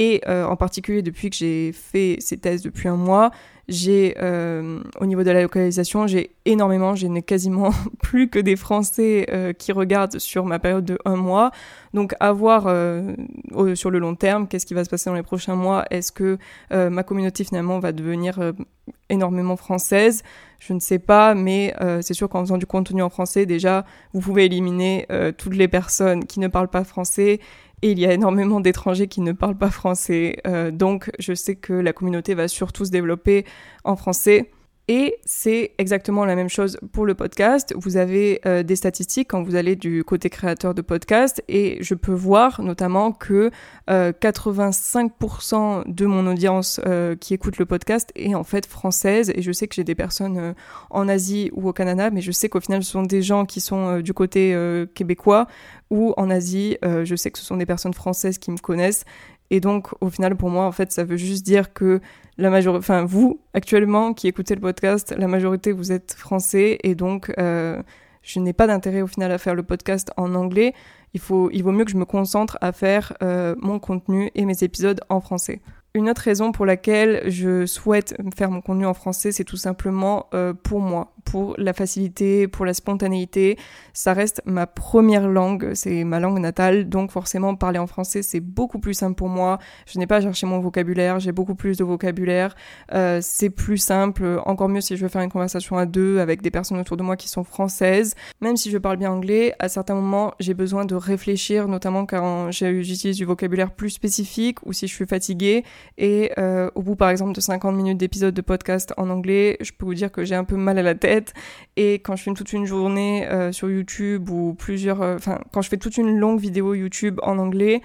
Et 0.00 0.22
en 0.28 0.54
particulier 0.54 1.02
depuis 1.02 1.28
que 1.28 1.36
j'ai 1.36 1.72
fait 1.72 2.18
ces 2.20 2.36
tests 2.36 2.64
depuis 2.64 2.86
un 2.86 2.94
mois, 2.94 3.32
j'ai 3.68 4.14
euh, 4.18 4.80
au 4.98 5.04
niveau 5.04 5.22
de 5.22 5.30
la 5.30 5.42
localisation, 5.42 6.06
j'ai 6.06 6.30
énormément, 6.46 6.94
j'ai 6.94 7.08
quasiment 7.20 7.70
plus 8.02 8.28
que 8.28 8.38
des 8.38 8.56
Français 8.56 9.26
euh, 9.30 9.52
qui 9.52 9.72
regardent 9.72 10.18
sur 10.18 10.46
ma 10.46 10.58
période 10.58 10.86
de 10.86 10.98
un 11.04 11.16
mois. 11.16 11.50
Donc 11.92 12.14
à 12.18 12.32
voir 12.32 12.64
euh, 12.66 13.14
sur 13.74 13.90
le 13.90 13.98
long 13.98 14.14
terme, 14.14 14.48
qu'est-ce 14.48 14.64
qui 14.64 14.72
va 14.72 14.84
se 14.84 14.90
passer 14.90 15.10
dans 15.10 15.16
les 15.16 15.22
prochains 15.22 15.54
mois 15.54 15.84
Est-ce 15.90 16.12
que 16.12 16.38
ma 16.70 17.02
communauté 17.02 17.44
finalement 17.44 17.78
va 17.78 17.92
devenir 17.92 18.38
énormément 19.08 19.56
française? 19.56 20.22
Je 20.58 20.72
ne 20.72 20.80
sais 20.80 20.98
pas, 20.98 21.34
mais 21.34 21.74
c'est 22.02 22.14
sûr 22.14 22.28
qu'en 22.28 22.40
faisant 22.40 22.58
du 22.58 22.66
contenu 22.66 23.02
en 23.02 23.08
français, 23.08 23.46
déjà, 23.46 23.86
vous 24.12 24.20
pouvez 24.20 24.44
éliminer 24.44 25.06
toutes 25.38 25.56
les 25.56 25.68
personnes 25.68 26.26
qui 26.26 26.40
ne 26.40 26.48
parlent 26.48 26.68
pas 26.68 26.84
français 26.84 27.40
et 27.82 27.92
il 27.92 27.98
y 27.98 28.06
a 28.06 28.12
énormément 28.12 28.60
d'étrangers 28.60 29.08
qui 29.08 29.20
ne 29.20 29.32
parlent 29.32 29.58
pas 29.58 29.70
français. 29.70 30.38
Euh, 30.46 30.70
donc 30.70 31.10
je 31.18 31.34
sais 31.34 31.56
que 31.56 31.72
la 31.72 31.92
communauté 31.92 32.34
va 32.34 32.48
surtout 32.48 32.84
se 32.84 32.90
développer 32.90 33.44
en 33.84 33.96
français. 33.96 34.50
Et 34.90 35.18
c'est 35.26 35.72
exactement 35.76 36.24
la 36.24 36.34
même 36.34 36.48
chose 36.48 36.78
pour 36.92 37.04
le 37.04 37.14
podcast. 37.14 37.74
Vous 37.76 37.98
avez 37.98 38.40
euh, 38.46 38.62
des 38.62 38.74
statistiques 38.74 39.28
quand 39.28 39.42
vous 39.42 39.54
allez 39.54 39.76
du 39.76 40.02
côté 40.02 40.30
créateur 40.30 40.74
de 40.74 40.80
podcast. 40.80 41.44
Et 41.46 41.76
je 41.82 41.94
peux 41.94 42.14
voir 42.14 42.62
notamment 42.62 43.12
que 43.12 43.50
85% 43.86 45.54
euh, 45.54 45.82
de 45.86 46.06
mon 46.06 46.26
audience 46.26 46.80
euh, 46.86 47.16
qui 47.16 47.34
écoute 47.34 47.58
le 47.58 47.66
podcast 47.66 48.10
est 48.16 48.34
en 48.34 48.44
fait 48.44 48.64
française. 48.64 49.30
Et 49.34 49.42
je 49.42 49.52
sais 49.52 49.68
que 49.68 49.74
j'ai 49.74 49.84
des 49.84 49.94
personnes 49.94 50.54
en 50.88 51.06
Asie 51.06 51.50
ou 51.52 51.68
au 51.68 51.74
Canada, 51.74 52.08
mais 52.10 52.22
je 52.22 52.32
sais 52.32 52.48
qu'au 52.48 52.60
final 52.60 52.82
ce 52.82 52.92
sont 52.92 53.02
des 53.02 53.20
gens 53.20 53.44
qui 53.44 53.60
sont 53.60 54.00
du 54.00 54.14
côté 54.14 54.56
québécois 54.94 55.48
ou 55.90 56.14
en 56.16 56.30
Asie, 56.30 56.78
je 56.82 57.14
sais 57.14 57.30
que 57.30 57.38
ce 57.38 57.44
sont 57.44 57.56
des 57.56 57.66
personnes 57.66 57.94
françaises 57.94 58.38
qui 58.38 58.50
me 58.50 58.58
connaissent 58.58 59.04
et 59.50 59.60
donc, 59.60 59.88
au 60.00 60.10
final, 60.10 60.36
pour 60.36 60.50
moi, 60.50 60.64
en 60.66 60.72
fait, 60.72 60.92
ça 60.92 61.04
veut 61.04 61.16
juste 61.16 61.44
dire 61.44 61.72
que 61.72 62.00
la 62.36 62.50
majorité, 62.50 62.78
enfin, 62.78 63.04
vous, 63.04 63.40
actuellement, 63.54 64.12
qui 64.12 64.28
écoutez 64.28 64.54
le 64.54 64.60
podcast, 64.60 65.14
la 65.16 65.26
majorité, 65.26 65.72
vous 65.72 65.90
êtes 65.90 66.12
français, 66.12 66.78
et 66.82 66.94
donc, 66.94 67.32
euh, 67.38 67.82
je 68.22 68.40
n'ai 68.40 68.52
pas 68.52 68.66
d'intérêt, 68.66 69.00
au 69.00 69.06
final, 69.06 69.32
à 69.32 69.38
faire 69.38 69.54
le 69.54 69.62
podcast 69.62 70.12
en 70.16 70.34
anglais. 70.34 70.74
Il, 71.14 71.20
faut, 71.20 71.48
il 71.50 71.62
vaut 71.62 71.72
mieux 71.72 71.84
que 71.84 71.90
je 71.90 71.96
me 71.96 72.04
concentre 72.04 72.58
à 72.60 72.72
faire 72.72 73.14
euh, 73.22 73.54
mon 73.58 73.78
contenu 73.78 74.30
et 74.34 74.44
mes 74.44 74.62
épisodes 74.62 75.00
en 75.08 75.20
français. 75.20 75.62
Une 75.94 76.10
autre 76.10 76.20
raison 76.20 76.52
pour 76.52 76.66
laquelle 76.66 77.22
je 77.30 77.64
souhaite 77.64 78.14
faire 78.36 78.50
mon 78.50 78.60
contenu 78.60 78.84
en 78.84 78.92
français, 78.92 79.32
c'est 79.32 79.44
tout 79.44 79.56
simplement 79.56 80.26
euh, 80.34 80.52
pour 80.52 80.80
moi, 80.80 81.14
pour 81.30 81.54
la 81.58 81.74
facilité, 81.74 82.48
pour 82.48 82.64
la 82.64 82.72
spontanéité. 82.72 83.58
Ça 83.92 84.14
reste 84.14 84.40
ma 84.46 84.66
première 84.66 85.28
langue, 85.28 85.72
c'est 85.74 86.04
ma 86.04 86.20
langue 86.20 86.38
natale, 86.38 86.88
donc 86.88 87.10
forcément 87.10 87.54
parler 87.54 87.78
en 87.78 87.86
français 87.86 88.22
c'est 88.22 88.40
beaucoup 88.40 88.78
plus 88.78 88.94
simple 88.94 89.14
pour 89.14 89.28
moi. 89.28 89.58
Je 89.86 89.98
n'ai 89.98 90.06
pas 90.06 90.20
cherché 90.20 90.46
mon 90.46 90.58
vocabulaire, 90.60 91.20
j'ai 91.20 91.32
beaucoup 91.32 91.54
plus 91.54 91.76
de 91.76 91.84
vocabulaire. 91.84 92.54
Euh, 92.94 93.18
c'est 93.22 93.50
plus 93.50 93.78
simple, 93.78 94.40
encore 94.46 94.68
mieux 94.68 94.80
si 94.80 94.96
je 94.96 95.02
veux 95.02 95.08
faire 95.08 95.22
une 95.22 95.30
conversation 95.30 95.76
à 95.76 95.84
deux 95.84 96.18
avec 96.18 96.40
des 96.40 96.50
personnes 96.50 96.78
autour 96.78 96.96
de 96.96 97.02
moi 97.02 97.16
qui 97.16 97.28
sont 97.28 97.44
françaises. 97.44 98.14
Même 98.40 98.56
si 98.56 98.70
je 98.70 98.78
parle 98.78 98.96
bien 98.96 99.10
anglais, 99.10 99.54
à 99.58 99.68
certains 99.68 99.94
moments 99.94 100.32
j'ai 100.40 100.54
besoin 100.54 100.84
de 100.84 100.94
réfléchir, 100.94 101.68
notamment 101.68 102.06
quand 102.06 102.50
j'utilise 102.50 103.16
du 103.16 103.24
vocabulaire 103.24 103.70
plus 103.72 103.90
spécifique 103.90 104.64
ou 104.64 104.72
si 104.72 104.86
je 104.86 104.94
suis 104.94 105.06
fatiguée. 105.06 105.64
Et 105.98 106.32
euh, 106.38 106.70
au 106.74 106.82
bout, 106.82 106.96
par 106.96 107.10
exemple, 107.10 107.32
de 107.32 107.40
50 107.40 107.74
minutes 107.74 107.98
d'épisode 107.98 108.34
de 108.34 108.40
podcast 108.40 108.94
en 108.96 109.10
anglais, 109.10 109.56
je 109.60 109.72
peux 109.76 109.84
vous 109.84 109.94
dire 109.94 110.10
que 110.10 110.24
j'ai 110.24 110.34
un 110.34 110.44
peu 110.44 110.56
mal 110.56 110.78
à 110.78 110.82
la 110.82 110.94
tête. 110.94 111.17
Et 111.76 111.94
quand 111.94 112.16
je 112.16 112.22
fais 112.22 112.32
toute 112.32 112.52
une 112.52 112.66
journée 112.66 113.26
euh, 113.28 113.52
sur 113.52 113.70
YouTube 113.70 114.30
ou 114.30 114.54
plusieurs... 114.54 115.02
Euh, 115.02 115.16
enfin, 115.16 115.40
quand 115.52 115.62
je 115.62 115.68
fais 115.68 115.76
toute 115.76 115.96
une 115.96 116.18
longue 116.18 116.40
vidéo 116.40 116.74
YouTube 116.74 117.18
en 117.22 117.38
anglais, 117.38 117.82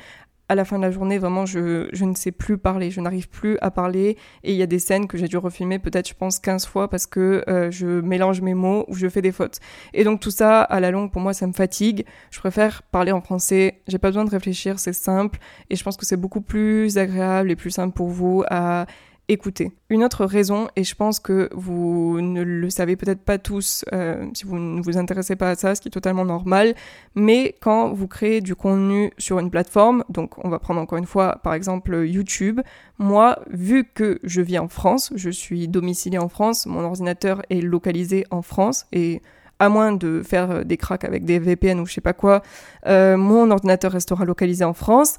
à 0.49 0.55
la 0.55 0.65
fin 0.65 0.77
de 0.77 0.83
la 0.83 0.91
journée, 0.91 1.17
vraiment, 1.17 1.45
je, 1.45 1.89
je 1.93 2.05
ne 2.05 2.13
sais 2.15 2.31
plus 2.31 2.57
parler, 2.57 2.91
je 2.91 3.01
n'arrive 3.01 3.29
plus 3.29 3.57
à 3.61 3.71
parler. 3.71 4.17
Et 4.43 4.51
il 4.51 4.57
y 4.57 4.61
a 4.61 4.65
des 4.65 4.79
scènes 4.79 5.07
que 5.07 5.17
j'ai 5.17 5.27
dû 5.27 5.37
refilmer 5.37 5.79
peut-être, 5.79 6.07
je 6.07 6.13
pense, 6.13 6.39
15 6.39 6.65
fois 6.65 6.89
parce 6.89 7.05
que 7.05 7.43
euh, 7.47 7.71
je 7.71 8.01
mélange 8.01 8.41
mes 8.41 8.53
mots 8.53 8.85
ou 8.87 8.95
je 8.95 9.07
fais 9.07 9.21
des 9.21 9.31
fautes. 9.31 9.59
Et 9.93 10.03
donc 10.03 10.19
tout 10.19 10.31
ça, 10.31 10.61
à 10.61 10.79
la 10.79 10.91
longue, 10.91 11.11
pour 11.11 11.21
moi, 11.21 11.33
ça 11.33 11.47
me 11.47 11.53
fatigue. 11.53 12.05
Je 12.29 12.39
préfère 12.39 12.83
parler 12.83 13.11
en 13.11 13.21
français. 13.21 13.81
J'ai 13.87 13.97
pas 13.97 14.09
besoin 14.09 14.25
de 14.25 14.29
réfléchir, 14.29 14.79
c'est 14.79 14.93
simple. 14.93 15.39
Et 15.69 15.75
je 15.75 15.83
pense 15.83 15.97
que 15.97 16.05
c'est 16.05 16.17
beaucoup 16.17 16.41
plus 16.41 16.97
agréable 16.97 17.49
et 17.49 17.55
plus 17.55 17.71
simple 17.71 17.93
pour 17.93 18.09
vous 18.09 18.43
à 18.49 18.85
écouter. 19.29 19.71
Une 19.89 20.03
autre 20.03 20.25
raison, 20.25 20.67
et 20.75 20.83
je 20.83 20.95
pense 20.95 21.19
que 21.19 21.49
vous 21.53 22.19
ne 22.19 22.43
le 22.43 22.69
savez 22.69 22.95
peut-être 22.95 23.21
pas 23.21 23.37
tous 23.37 23.85
euh, 23.93 24.27
si 24.33 24.43
vous 24.43 24.59
ne 24.59 24.81
vous 24.81 24.97
intéressez 24.97 25.35
pas 25.35 25.51
à 25.51 25.55
ça, 25.55 25.75
ce 25.75 25.81
qui 25.81 25.87
est 25.87 25.91
totalement 25.91 26.25
normal, 26.25 26.75
mais 27.15 27.55
quand 27.61 27.93
vous 27.93 28.07
créez 28.07 28.41
du 28.41 28.55
contenu 28.55 29.11
sur 29.17 29.39
une 29.39 29.49
plateforme, 29.49 30.03
donc 30.09 30.43
on 30.43 30.49
va 30.49 30.59
prendre 30.59 30.81
encore 30.81 30.97
une 30.97 31.05
fois 31.05 31.39
par 31.43 31.53
exemple 31.53 32.05
YouTube, 32.05 32.59
moi, 32.97 33.39
vu 33.49 33.85
que 33.85 34.19
je 34.23 34.41
vis 34.41 34.59
en 34.59 34.67
France, 34.67 35.13
je 35.15 35.29
suis 35.29 35.67
domicilié 35.67 36.17
en 36.17 36.27
France, 36.27 36.65
mon 36.65 36.83
ordinateur 36.83 37.41
est 37.49 37.61
localisé 37.61 38.25
en 38.29 38.41
France 38.41 38.85
et 38.91 39.21
à 39.59 39.69
moins 39.69 39.93
de 39.93 40.21
faire 40.23 40.65
des 40.65 40.77
cracks 40.77 41.05
avec 41.05 41.23
des 41.23 41.39
VPN 41.39 41.79
ou 41.79 41.85
je 41.85 41.93
sais 41.93 42.01
pas 42.01 42.13
quoi, 42.13 42.41
euh, 42.87 43.15
mon 43.15 43.49
ordinateur 43.51 43.93
restera 43.93 44.25
localisé 44.25 44.65
en 44.65 44.73
France. 44.73 45.17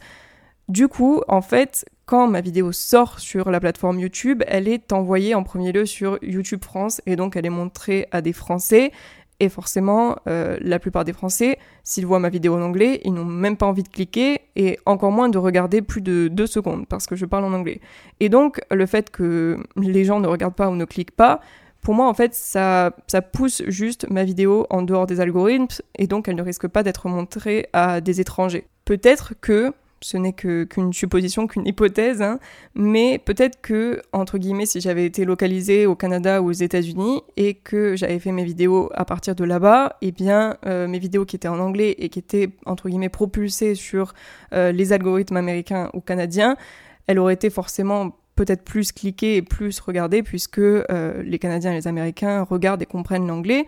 Du 0.68 0.88
coup, 0.88 1.22
en 1.28 1.42
fait, 1.42 1.84
quand 2.06 2.28
ma 2.28 2.40
vidéo 2.40 2.72
sort 2.72 3.18
sur 3.18 3.50
la 3.50 3.60
plateforme 3.60 3.98
YouTube, 3.98 4.42
elle 4.46 4.68
est 4.68 4.92
envoyée 4.92 5.34
en 5.34 5.42
premier 5.42 5.72
lieu 5.72 5.86
sur 5.86 6.18
YouTube 6.22 6.62
France 6.62 7.00
et 7.06 7.16
donc 7.16 7.36
elle 7.36 7.46
est 7.46 7.50
montrée 7.50 8.08
à 8.12 8.20
des 8.20 8.32
Français. 8.32 8.92
Et 9.40 9.48
forcément, 9.48 10.16
euh, 10.28 10.56
la 10.60 10.78
plupart 10.78 11.04
des 11.04 11.12
Français, 11.12 11.58
s'ils 11.82 12.06
voient 12.06 12.20
ma 12.20 12.28
vidéo 12.28 12.54
en 12.54 12.62
anglais, 12.62 13.00
ils 13.04 13.12
n'ont 13.12 13.24
même 13.24 13.56
pas 13.56 13.66
envie 13.66 13.82
de 13.82 13.88
cliquer 13.88 14.42
et 14.54 14.78
encore 14.86 15.10
moins 15.10 15.28
de 15.28 15.38
regarder 15.38 15.82
plus 15.82 16.02
de 16.02 16.28
deux 16.28 16.46
secondes 16.46 16.86
parce 16.86 17.06
que 17.06 17.16
je 17.16 17.26
parle 17.26 17.44
en 17.44 17.52
anglais. 17.52 17.80
Et 18.20 18.28
donc, 18.28 18.60
le 18.70 18.86
fait 18.86 19.10
que 19.10 19.58
les 19.76 20.04
gens 20.04 20.20
ne 20.20 20.28
regardent 20.28 20.54
pas 20.54 20.68
ou 20.68 20.76
ne 20.76 20.84
cliquent 20.84 21.16
pas, 21.16 21.40
pour 21.82 21.94
moi, 21.94 22.08
en 22.08 22.14
fait, 22.14 22.32
ça, 22.32 22.92
ça 23.08 23.22
pousse 23.22 23.62
juste 23.66 24.08
ma 24.08 24.24
vidéo 24.24 24.66
en 24.70 24.82
dehors 24.82 25.06
des 25.06 25.20
algorithmes 25.20 25.66
et 25.98 26.06
donc 26.06 26.28
elle 26.28 26.36
ne 26.36 26.42
risque 26.42 26.68
pas 26.68 26.82
d'être 26.82 27.08
montrée 27.08 27.68
à 27.72 28.00
des 28.00 28.20
étrangers. 28.20 28.66
Peut-être 28.84 29.34
que 29.40 29.74
ce 30.04 30.18
n'est 30.18 30.34
qu'une 30.34 30.92
supposition, 30.92 31.46
qu'une 31.46 31.66
hypothèse, 31.66 32.20
hein. 32.20 32.38
mais 32.74 33.18
peut-être 33.18 33.62
que, 33.62 34.02
entre 34.12 34.36
guillemets, 34.36 34.66
si 34.66 34.82
j'avais 34.82 35.06
été 35.06 35.24
localisée 35.24 35.86
au 35.86 35.94
Canada 35.94 36.42
ou 36.42 36.50
aux 36.50 36.52
États-Unis 36.52 37.22
et 37.38 37.54
que 37.54 37.96
j'avais 37.96 38.18
fait 38.18 38.30
mes 38.30 38.44
vidéos 38.44 38.90
à 38.94 39.06
partir 39.06 39.34
de 39.34 39.44
là-bas, 39.44 39.96
eh 40.02 40.12
bien, 40.12 40.58
euh, 40.66 40.86
mes 40.88 40.98
vidéos 40.98 41.24
qui 41.24 41.36
étaient 41.36 41.48
en 41.48 41.58
anglais 41.58 41.94
et 41.96 42.10
qui 42.10 42.18
étaient, 42.18 42.50
entre 42.66 42.90
guillemets, 42.90 43.08
propulsées 43.08 43.74
sur 43.74 44.12
euh, 44.52 44.72
les 44.72 44.92
algorithmes 44.92 45.38
américains 45.38 45.88
ou 45.94 46.02
canadiens, 46.02 46.58
elles 47.06 47.18
auraient 47.18 47.32
été 47.32 47.48
forcément 47.48 48.14
peut-être 48.36 48.62
plus 48.62 48.92
cliquées 48.92 49.36
et 49.36 49.42
plus 49.42 49.80
regardées 49.80 50.22
puisque 50.22 50.58
euh, 50.58 51.22
les 51.22 51.38
Canadiens 51.38 51.72
et 51.72 51.76
les 51.76 51.88
Américains 51.88 52.42
regardent 52.42 52.82
et 52.82 52.86
comprennent 52.86 53.26
l'anglais. 53.26 53.64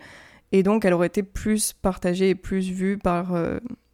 Et 0.51 0.61
donc, 0.61 0.85
elle 0.85 0.93
aurait 0.93 1.07
été 1.07 1.23
plus 1.23 1.73
partagée 1.73 2.29
et 2.29 2.35
plus 2.35 2.69
vue 2.69 2.99
par 2.99 3.33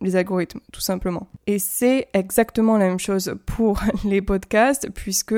les 0.04 0.16
algorithmes, 0.16 0.60
tout 0.72 0.82
simplement. 0.82 1.28
Et 1.48 1.60
c'est 1.60 2.08
exactement 2.14 2.78
la 2.78 2.88
même 2.88 3.00
chose 3.00 3.36
pour 3.46 3.82
les 4.06 4.22
podcasts, 4.22 4.90
puisque 4.94 5.36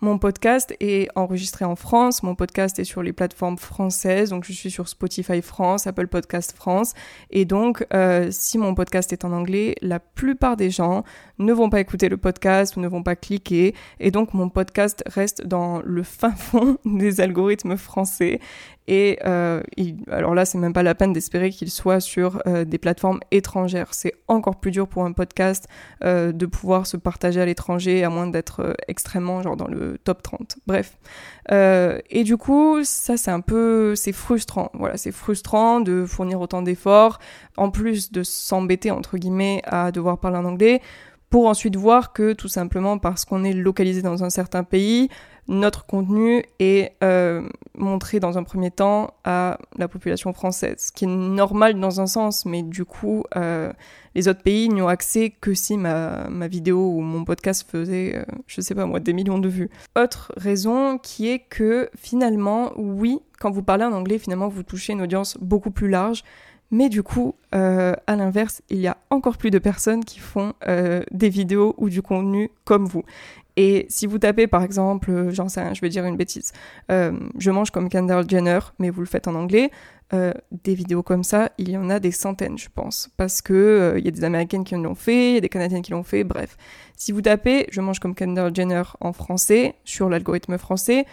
mon 0.00 0.18
podcast 0.18 0.74
est 0.80 1.08
enregistré 1.14 1.64
en 1.64 1.76
France, 1.76 2.22
mon 2.22 2.34
podcast 2.34 2.78
est 2.78 2.84
sur 2.84 3.02
les 3.02 3.12
plateformes 3.12 3.58
françaises, 3.58 4.30
donc 4.30 4.44
je 4.44 4.52
suis 4.52 4.70
sur 4.70 4.88
Spotify 4.88 5.40
France, 5.40 5.86
Apple 5.86 6.08
Podcast 6.08 6.52
France, 6.54 6.94
et 7.30 7.44
donc 7.44 7.86
euh, 7.94 8.28
si 8.30 8.58
mon 8.58 8.74
podcast 8.74 9.12
est 9.12 9.24
en 9.24 9.32
anglais, 9.32 9.74
la 9.82 10.00
plupart 10.00 10.56
des 10.56 10.70
gens 10.70 11.04
ne 11.38 11.52
vont 11.52 11.70
pas 11.70 11.80
écouter 11.80 12.08
le 12.08 12.16
podcast 12.16 12.76
ou 12.76 12.80
ne 12.80 12.88
vont 12.88 13.02
pas 13.02 13.16
cliquer, 13.16 13.74
et 14.00 14.10
donc 14.10 14.34
mon 14.34 14.48
podcast 14.48 15.02
reste 15.06 15.46
dans 15.46 15.80
le 15.84 16.02
fin 16.02 16.30
fond 16.36 16.78
des 16.84 17.20
algorithmes 17.20 17.76
français. 17.76 18.40
Et 18.90 19.18
euh, 19.26 19.60
alors 20.10 20.34
là, 20.34 20.46
c'est 20.46 20.56
même 20.56 20.72
pas 20.72 20.82
la 20.82 20.94
peine 20.94 21.12
d'espérer 21.12 21.50
qu'il 21.50 21.70
soit 21.70 22.00
sur 22.00 22.40
euh, 22.46 22.64
des 22.64 22.78
plateformes 22.78 23.20
étrangères. 23.30 23.92
Encore 24.28 24.56
plus 24.56 24.70
dur 24.70 24.88
pour 24.88 25.04
un 25.04 25.12
podcast 25.12 25.68
euh, 26.04 26.32
de 26.32 26.46
pouvoir 26.46 26.86
se 26.86 26.96
partager 26.96 27.40
à 27.40 27.46
l'étranger, 27.46 28.04
à 28.04 28.10
moins 28.10 28.26
d'être 28.26 28.60
euh, 28.60 28.74
extrêmement 28.88 29.42
genre 29.42 29.56
dans 29.56 29.68
le 29.68 29.98
top 29.98 30.22
30. 30.22 30.58
Bref. 30.66 30.96
Euh, 31.50 31.98
et 32.10 32.24
du 32.24 32.36
coup, 32.36 32.84
ça 32.84 33.16
c'est 33.16 33.30
un 33.30 33.40
peu, 33.40 33.94
c'est 33.94 34.12
frustrant. 34.12 34.70
Voilà, 34.74 34.96
c'est 34.96 35.12
frustrant 35.12 35.80
de 35.80 36.04
fournir 36.06 36.40
autant 36.40 36.62
d'efforts, 36.62 37.18
en 37.56 37.70
plus 37.70 38.12
de 38.12 38.22
s'embêter 38.22 38.90
entre 38.90 39.16
guillemets 39.18 39.62
à 39.64 39.92
devoir 39.92 40.18
parler 40.18 40.38
en 40.38 40.44
anglais, 40.44 40.80
pour 41.30 41.46
ensuite 41.46 41.76
voir 41.76 42.12
que 42.12 42.32
tout 42.32 42.48
simplement 42.48 42.98
parce 42.98 43.24
qu'on 43.24 43.44
est 43.44 43.52
localisé 43.52 44.02
dans 44.02 44.24
un 44.24 44.30
certain 44.30 44.64
pays, 44.64 45.08
notre 45.48 45.86
contenu 45.86 46.44
est 46.58 46.92
euh, 47.02 47.48
montré 47.74 48.20
dans 48.20 48.36
un 48.36 48.42
premier 48.42 48.70
temps 48.70 49.14
à 49.24 49.58
la 49.78 49.88
population 49.88 50.32
française, 50.34 50.76
ce 50.78 50.92
qui 50.92 51.04
est 51.04 51.08
normal 51.08 51.80
dans 51.80 52.02
un 52.02 52.06
sens, 52.06 52.44
mais 52.44 52.62
du 52.62 52.84
coup, 52.84 53.24
euh, 53.34 53.72
les 54.14 54.28
autres 54.28 54.42
pays 54.42 54.68
n'y 54.68 54.82
ont 54.82 54.88
accès 54.88 55.30
que 55.30 55.54
si 55.54 55.78
ma, 55.78 56.28
vidéo 56.48 56.92
ou 56.92 57.00
mon 57.00 57.24
podcast 57.24 57.68
faisait, 57.68 58.16
euh, 58.16 58.24
je 58.46 58.60
sais 58.60 58.74
pas 58.74 58.84
moi, 58.84 59.00
des 59.00 59.14
millions 59.14 59.38
de 59.38 59.48
vues. 59.48 59.70
Autre 59.96 60.32
raison 60.36 60.98
qui 60.98 61.28
est 61.28 61.40
que 61.40 61.88
finalement, 61.96 62.72
oui, 62.76 63.20
quand 63.40 63.50
vous 63.50 63.62
parlez 63.62 63.84
en 63.84 63.92
anglais, 63.92 64.18
finalement, 64.18 64.48
vous 64.48 64.62
touchez 64.62 64.92
une 64.92 65.02
audience 65.02 65.38
beaucoup 65.40 65.70
plus 65.70 65.88
large, 65.88 66.24
Mais 66.70 66.88
du 66.88 67.02
coup, 67.02 67.34
euh, 67.54 67.94
à 68.06 68.16
l'inverse, 68.16 68.62
il 68.68 68.78
y 68.78 68.88
a 68.88 68.98
encore 69.10 69.38
plus 69.38 69.50
de 69.50 69.58
personnes 69.58 70.04
qui 70.04 70.18
font 70.18 70.52
euh, 70.66 71.02
des 71.10 71.30
vidéos 71.30 71.74
ou 71.78 71.88
du 71.88 72.02
contenu 72.02 72.50
comme 72.64 72.86
vous. 72.86 73.04
Et 73.56 73.86
si 73.88 74.06
vous 74.06 74.18
tapez 74.18 74.46
par 74.46 74.62
exemple, 74.62 75.10
euh, 75.10 75.30
j'en 75.32 75.48
sais 75.48 75.74
je 75.74 75.80
vais 75.80 75.88
dire 75.88 76.04
une 76.04 76.16
bêtise, 76.16 76.52
je 76.88 77.50
mange 77.50 77.70
comme 77.70 77.88
Kendall 77.88 78.28
Jenner, 78.28 78.60
mais 78.78 78.90
vous 78.90 79.00
le 79.00 79.06
faites 79.06 79.28
en 79.28 79.34
anglais, 79.34 79.70
des 80.12 80.74
vidéos 80.74 81.02
comme 81.02 81.22
ça, 81.22 81.50
il 81.58 81.68
y 81.70 81.76
en 81.76 81.90
a 81.90 82.00
des 82.00 82.12
centaines, 82.12 82.56
je 82.56 82.68
pense. 82.74 83.10
Parce 83.18 83.42
que 83.42 83.94
il 83.98 84.04
y 84.04 84.08
a 84.08 84.10
des 84.10 84.24
Américaines 84.24 84.64
qui 84.64 84.74
l'ont 84.74 84.94
fait, 84.94 85.30
il 85.30 85.34
y 85.34 85.38
a 85.38 85.40
des 85.40 85.50
Canadiennes 85.50 85.82
qui 85.82 85.90
l'ont 85.90 86.02
fait, 86.02 86.24
bref. 86.24 86.56
Si 86.96 87.12
vous 87.12 87.20
tapez 87.20 87.66
je 87.70 87.80
mange 87.80 87.98
comme 87.98 88.14
Kendall 88.14 88.54
Jenner 88.54 88.84
en 89.00 89.12
français, 89.12 89.74
sur 89.84 90.08
l'algorithme 90.08 90.56
français, 90.56 91.04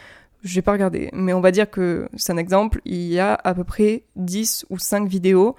je 0.46 0.54
vais 0.56 0.62
pas 0.62 0.72
regarder, 0.72 1.10
mais 1.12 1.34
on 1.34 1.42
va 1.42 1.52
dire 1.52 1.70
que 1.70 2.08
c'est 2.16 2.32
un 2.32 2.38
exemple, 2.38 2.80
il 2.86 3.08
y 3.08 3.20
a 3.20 3.34
à 3.34 3.54
peu 3.56 3.64
près 3.64 4.04
10 4.16 4.68
ou 4.70 4.78
5 4.78 5.08
vidéos. 5.08 5.56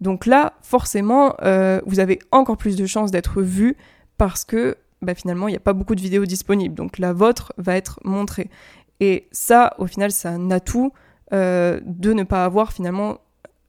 Donc 0.00 0.26
là, 0.26 0.54
forcément, 0.62 1.34
euh, 1.42 1.80
vous 1.86 2.00
avez 2.00 2.18
encore 2.32 2.56
plus 2.56 2.74
de 2.74 2.86
chances 2.86 3.12
d'être 3.12 3.40
vu 3.40 3.76
parce 4.18 4.44
que 4.44 4.76
bah, 5.00 5.14
finalement, 5.14 5.46
il 5.46 5.52
n'y 5.52 5.56
a 5.56 5.60
pas 5.60 5.74
beaucoup 5.74 5.94
de 5.94 6.00
vidéos 6.00 6.26
disponibles. 6.26 6.74
Donc 6.74 6.98
la 6.98 7.12
vôtre 7.12 7.52
va 7.56 7.76
être 7.76 8.00
montrée. 8.02 8.50
Et 8.98 9.28
ça, 9.30 9.74
au 9.78 9.86
final, 9.86 10.10
c'est 10.10 10.28
un 10.28 10.50
atout 10.50 10.92
euh, 11.32 11.80
de 11.84 12.12
ne 12.12 12.24
pas 12.24 12.44
avoir 12.44 12.72
finalement 12.72 13.18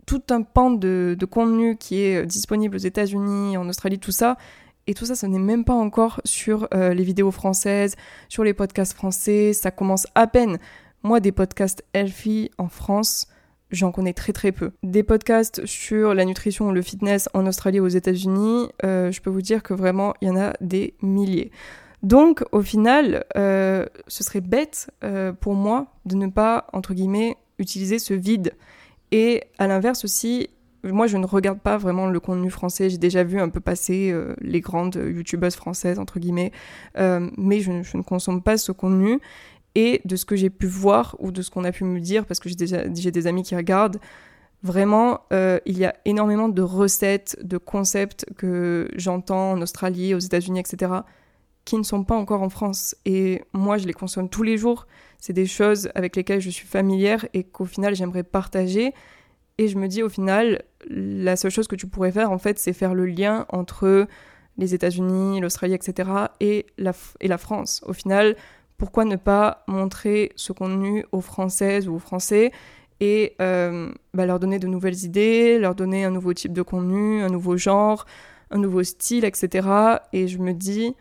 tout 0.08 0.24
un 0.32 0.42
pan 0.42 0.72
de, 0.72 1.16
de 1.18 1.26
contenu 1.26 1.78
qui 1.78 2.02
est 2.02 2.26
disponible 2.26 2.78
aux 2.78 2.80
États-Unis, 2.80 3.58
en 3.58 3.70
Australie, 3.70 4.00
tout 4.00 4.12
ça, 4.12 4.38
et 4.88 4.94
tout 4.94 5.06
ça, 5.06 5.16
ce 5.16 5.26
n'est 5.26 5.38
même 5.38 5.66
pas 5.66 5.74
encore 5.74 6.22
sur 6.24 6.68
euh, 6.74 6.94
les 6.94 7.04
vidéos 7.04 7.32
françaises, 7.32 7.96
sur 8.30 8.44
les 8.44 8.54
podcasts 8.54 8.94
français, 8.94 9.52
ça 9.54 9.70
commence 9.70 10.08
à 10.16 10.28
peine. 10.28 10.58
Moi, 11.04 11.20
des 11.20 11.34
podcasts 11.34 11.84
healthy 11.94 12.52
en 12.58 12.70
France, 12.70 13.28
j'en 13.70 13.92
connais 13.92 14.14
très 14.14 14.32
très 14.32 14.54
peu. 14.54 14.72
Des 14.84 15.04
podcasts 15.04 15.66
sur 15.66 16.14
la 16.14 16.24
nutrition 16.24 16.70
ou 16.70 16.72
le 16.72 16.82
fitness 16.82 17.28
en 17.34 17.46
Australie 17.46 17.82
ou 17.82 17.86
aux 17.86 17.90
États-Unis, 17.90 18.70
euh, 18.86 19.12
je 19.12 19.22
peux 19.22 19.30
vous 19.30 19.42
dire 19.42 19.62
que 19.62 19.74
vraiment, 19.74 20.14
il 20.22 20.30
y 20.30 20.32
en 20.32 20.38
a 20.38 20.54
des 20.62 20.94
milliers. 21.02 21.52
Donc, 22.02 22.44
au 22.54 22.62
final, 22.62 23.26
euh, 23.36 23.86
ce 24.08 24.24
serait 24.24 24.42
bête 24.42 24.90
pour 25.42 25.56
moi 25.56 25.88
de 26.06 26.16
ne 26.16 26.28
pas, 26.28 26.68
entre 26.72 26.94
guillemets, 26.94 27.36
utiliser 27.60 28.00
ce 28.00 28.14
vide. 28.14 28.54
Et 29.12 29.44
à 29.58 29.68
l'inverse 29.68 30.06
aussi, 30.06 30.50
moi, 30.84 31.08
je 31.08 31.18
ne 31.18 31.26
regarde 31.26 31.60
pas 31.60 31.78
vraiment 31.78 32.08
le 32.08 32.20
contenu 32.20 32.50
français. 32.50 32.90
J'ai 32.90 32.98
déjà 32.98 33.24
vu 33.24 33.40
un 33.40 33.50
peu 33.50 33.60
passer 33.60 34.12
euh, 34.12 34.36
les 34.42 34.62
grandes 34.62 34.96
youtubeuses 34.96 35.56
françaises, 35.56 36.00
entre 36.00 36.20
guillemets, 36.20 36.52
euh, 36.98 37.30
mais 37.38 37.60
je, 37.60 37.72
ne 37.72 38.02
consomme 38.04 38.42
pas 38.42 38.58
ce 38.58 38.72
contenu. 38.72 39.20
Et 39.76 40.02
de 40.06 40.16
ce 40.16 40.26
que 40.26 40.36
j'ai 40.36 40.50
pu 40.50 40.66
voir 40.66 41.16
ou 41.20 41.32
de 41.32 41.44
ce 41.44 41.52
qu'on 41.52 41.64
a 41.64 41.72
pu 41.72 41.84
me 41.84 42.00
dire, 42.00 42.26
parce 42.26 42.40
que 42.40 42.50
j'ai 42.50 43.12
des 43.12 43.28
amis 43.28 43.44
qui 43.44 43.56
regardent, 43.56 44.00
vraiment, 44.64 45.22
euh, 45.32 45.60
il 45.66 45.78
y 45.78 45.86
a 45.86 45.94
énormément 46.06 46.50
de 46.50 46.62
recettes, 46.64 47.38
de 47.44 47.58
concepts 47.58 48.26
que 48.38 48.90
j'entends 48.96 49.52
en 49.52 49.62
Australie, 49.62 50.16
aux 50.16 50.20
États-Unis, 50.20 50.60
etc., 50.60 50.92
qui 51.64 51.78
ne 51.78 51.84
sont 51.84 52.04
pas 52.04 52.16
encore 52.16 52.42
en 52.42 52.50
France. 52.50 52.96
Et 53.06 53.44
moi, 53.54 53.78
je 53.78 53.86
les 53.86 53.94
consomme 53.94 54.30
tous 54.30 54.42
les 54.42 54.58
jours. 54.58 54.88
C'est 55.20 55.34
des 55.34 55.46
choses 55.46 55.90
avec 55.96 56.16
lesquelles 56.16 56.40
je 56.40 56.50
suis 56.50 56.66
familière 56.66 57.28
et 57.34 57.44
qu'au 57.44 57.66
final, 57.66 57.94
j'aimerais 57.94 58.24
partager. 58.24 58.94
Et 59.58 59.68
je 59.68 59.78
me 59.78 59.88
dis 59.88 60.04
au 60.04 60.10
final, 60.10 60.64
la 60.90 61.36
seule 61.36 61.52
chose 61.52 61.68
que 61.68 61.76
tu 61.76 61.88
pourrais 61.88 62.12
faire, 62.12 62.32
en 62.32 62.38
fait, 62.38 62.60
c'est 62.60 62.74
faire 62.74 62.94
le 62.94 63.06
lien 63.06 63.46
entre 63.50 64.08
les 64.58 64.74
États-Unis, 64.74 65.40
l'Australie, 65.40 65.74
etc., 65.74 66.10
et 66.40 66.66
la, 66.78 66.94
et 67.20 67.28
la 67.28 67.38
France. 67.38 67.82
Au 67.86 67.94
final, 67.94 68.36
pourquoi 68.78 69.06
ne 69.06 69.16
pas 69.16 69.64
montrer 69.68 70.32
ce 70.36 70.54
contenu 70.54 71.06
aux 71.12 71.22
Françaises 71.22 71.88
ou 71.88 71.96
aux 71.96 72.00
Français 72.00 72.52
et 73.00 73.36
euh, 73.42 73.92
bah, 74.14 74.26
leur 74.26 74.40
donner 74.40 74.60
de 74.60 74.68
nouvelles 74.68 75.04
idées, 75.04 75.60
leur 75.60 75.76
donner 75.76 76.04
un 76.04 76.12
nouveau 76.12 76.34
type 76.34 76.54
de 76.54 76.64
contenu, 76.64 77.22
un 77.22 77.30
nouveau 77.30 77.58
genre, 77.58 78.06
un 78.50 78.58
nouveau 78.58 78.84
style, 78.84 79.26
etc. 79.26 79.68
Et 80.14 80.28
je 80.28 80.40
me 80.40 80.54
dis, 80.54 80.96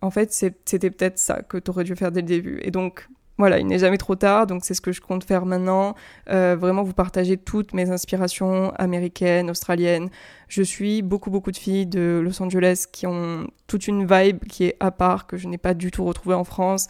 en 0.00 0.10
fait, 0.10 0.32
c'était 0.32 0.90
peut-être 0.90 1.18
ça 1.18 1.42
que 1.42 1.58
tu 1.58 1.70
aurais 1.70 1.84
dû 1.84 1.94
faire 1.94 2.12
dès 2.12 2.20
le 2.20 2.26
début. 2.26 2.60
Et 2.62 2.70
donc, 2.70 3.08
voilà, 3.38 3.58
il 3.58 3.66
n'est 3.66 3.78
jamais 3.78 3.98
trop 3.98 4.14
tard, 4.14 4.46
donc 4.46 4.64
c'est 4.64 4.72
ce 4.72 4.80
que 4.80 4.92
je 4.92 5.00
compte 5.00 5.24
faire 5.24 5.44
maintenant. 5.44 5.94
Euh, 6.30 6.56
vraiment 6.58 6.82
vous 6.82 6.94
partager 6.94 7.36
toutes 7.36 7.74
mes 7.74 7.90
inspirations 7.90 8.72
américaines, 8.76 9.50
australiennes. 9.50 10.08
Je 10.48 10.62
suis 10.62 11.02
beaucoup, 11.02 11.30
beaucoup 11.30 11.50
de 11.50 11.56
filles 11.56 11.86
de 11.86 12.20
Los 12.24 12.42
Angeles 12.42 12.86
qui 12.90 13.06
ont 13.06 13.46
toute 13.66 13.88
une 13.88 14.06
vibe 14.06 14.44
qui 14.44 14.64
est 14.64 14.76
à 14.80 14.90
part, 14.90 15.26
que 15.26 15.36
je 15.36 15.48
n'ai 15.48 15.58
pas 15.58 15.74
du 15.74 15.90
tout 15.90 16.04
retrouvée 16.04 16.34
en 16.34 16.44
France. 16.44 16.86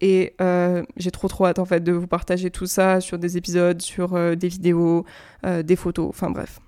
Et 0.00 0.34
euh, 0.40 0.82
j'ai 0.96 1.10
trop, 1.10 1.28
trop 1.28 1.44
hâte 1.44 1.58
en 1.58 1.66
fait 1.66 1.80
de 1.80 1.92
vous 1.92 2.06
partager 2.06 2.50
tout 2.50 2.66
ça 2.66 3.02
sur 3.02 3.18
des 3.18 3.36
épisodes, 3.36 3.82
sur 3.82 4.14
euh, 4.14 4.34
des 4.34 4.48
vidéos, 4.48 5.04
des 5.44 5.76
photos, 5.76 6.08
enfin 6.08 6.30
bref. 6.30 6.60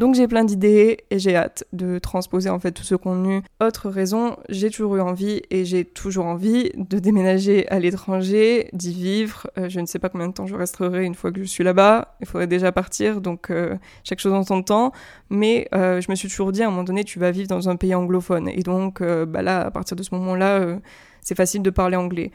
Donc 0.00 0.14
j'ai 0.14 0.26
plein 0.26 0.44
d'idées 0.44 1.04
et 1.10 1.18
j'ai 1.18 1.36
hâte 1.36 1.64
de 1.74 1.98
transposer 1.98 2.48
en 2.48 2.58
fait 2.58 2.72
tout 2.72 2.84
ce 2.84 2.94
contenu. 2.94 3.42
Autre 3.62 3.90
raison, 3.90 4.38
j'ai 4.48 4.70
toujours 4.70 4.96
eu 4.96 5.00
envie 5.02 5.42
et 5.50 5.66
j'ai 5.66 5.84
toujours 5.84 6.24
envie 6.24 6.70
de 6.74 6.98
déménager 6.98 7.68
à 7.68 7.78
l'étranger, 7.78 8.70
d'y 8.72 8.94
vivre. 8.94 9.50
Euh, 9.58 9.68
je 9.68 9.78
ne 9.78 9.84
sais 9.84 9.98
pas 9.98 10.08
combien 10.08 10.28
de 10.28 10.32
temps 10.32 10.46
je 10.46 10.54
resterai 10.54 11.04
une 11.04 11.14
fois 11.14 11.32
que 11.32 11.40
je 11.40 11.44
suis 11.44 11.64
là-bas. 11.64 12.16
Il 12.22 12.26
faudrait 12.26 12.46
déjà 12.46 12.72
partir, 12.72 13.20
donc 13.20 13.50
euh, 13.50 13.76
chaque 14.02 14.20
chose 14.20 14.32
en 14.32 14.42
son 14.42 14.62
temps. 14.62 14.92
Mais 15.28 15.68
euh, 15.74 16.00
je 16.00 16.10
me 16.10 16.16
suis 16.16 16.30
toujours 16.30 16.50
dit 16.50 16.62
à 16.62 16.68
un 16.68 16.70
moment 16.70 16.84
donné, 16.84 17.04
tu 17.04 17.18
vas 17.18 17.30
vivre 17.30 17.48
dans 17.48 17.68
un 17.68 17.76
pays 17.76 17.94
anglophone. 17.94 18.48
Et 18.48 18.62
donc 18.62 19.02
bah 19.02 19.42
là, 19.42 19.66
à 19.66 19.70
partir 19.70 19.98
de 19.98 20.02
ce 20.02 20.14
moment-là, 20.14 20.78
c'est 21.20 21.36
facile 21.36 21.60
de 21.60 21.68
parler 21.68 21.96
anglais. 21.96 22.30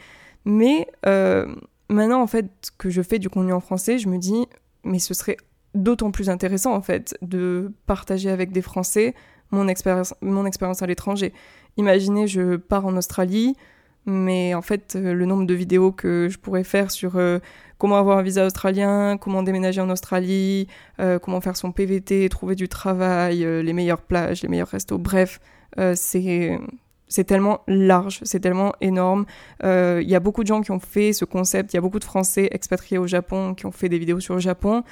Mais 0.46 0.88
maintenant 1.90 2.22
en 2.22 2.28
fait 2.28 2.46
que 2.78 2.92
je 2.92 3.02
fais 3.02 3.18
du 3.18 3.28
contenu 3.28 3.54
en 3.54 3.60
français, 3.60 3.98
je 3.98 4.08
me 4.08 4.20
dis, 4.20 4.46
mais 4.84 5.00
ce 5.00 5.16
serait 5.16 5.38
d'autant 5.76 6.12
plus 6.12 6.30
intéressant 6.30 6.74
en 6.74 6.82
fait 6.82 7.18
de 7.22 7.72
partager 7.86 8.30
avec 8.30 8.52
des 8.52 8.62
Français 8.62 9.14
mon 9.52 9.68
expérience, 9.68 10.14
mon 10.22 10.46
expérience 10.46 10.82
à 10.82 10.88
l'étranger. 10.88 11.34
Imaginez, 11.78 12.28
je 12.28 12.56
pars 12.56 12.86
en 12.86 12.96
Australie, 12.98 13.56
mais 14.06 14.54
en 14.54 14.62
fait, 14.62 14.96
euh, 14.96 15.14
le 15.14 15.26
nombre 15.26 15.46
de 15.46 15.54
vidéos 15.54 15.92
que 15.92 16.30
je 16.30 16.38
pourrais 16.38 16.64
faire 16.64 16.92
sur 16.92 17.18
euh, 17.18 17.40
comment 17.78 17.98
avoir 17.98 18.18
un 18.18 18.22
visa 18.22 18.46
australien, 18.46 19.18
comment 19.18 19.44
déménager 19.44 19.82
en 19.82 19.90
Australie, 19.90 20.68
euh, 21.00 21.20
comment 21.20 21.42
faire 21.42 21.58
son 21.58 21.72
PVT, 21.72 22.30
trouver 22.30 22.56
du 22.56 22.68
travail, 22.68 23.40
les 23.40 23.74
meilleures 23.74 24.02
plages, 24.02 24.44
les 24.44 24.50
meilleurs 24.50 24.70
restos, 24.70 24.98
bref, 24.98 25.40
c'est 25.96 26.58
c'est 27.08 27.26
tellement 27.26 27.62
large, 27.68 28.20
c'est 28.24 28.40
tellement 28.40 28.74
énorme. 28.82 29.26
Il 29.62 30.08
y 30.08 30.16
a 30.16 30.20
beaucoup 30.20 30.44
de 30.44 30.48
gens 30.48 30.62
qui 30.62 30.72
ont 30.72 30.80
fait 30.80 31.12
ce 31.12 31.26
concept, 31.26 31.74
il 31.74 31.76
y 31.76 31.80
a 31.80 31.82
beaucoup 31.82 32.00
de 32.00 32.06
Français 32.06 32.48
expatriés 32.52 32.98
au 32.98 33.08
Japon 33.08 33.54
qui 33.54 33.66
ont 33.66 33.72
fait 33.72 33.90
des 33.90 34.00
vidéos 34.00 34.22
sur 34.22 34.36
le 34.36 34.40
Japon. 34.40 34.84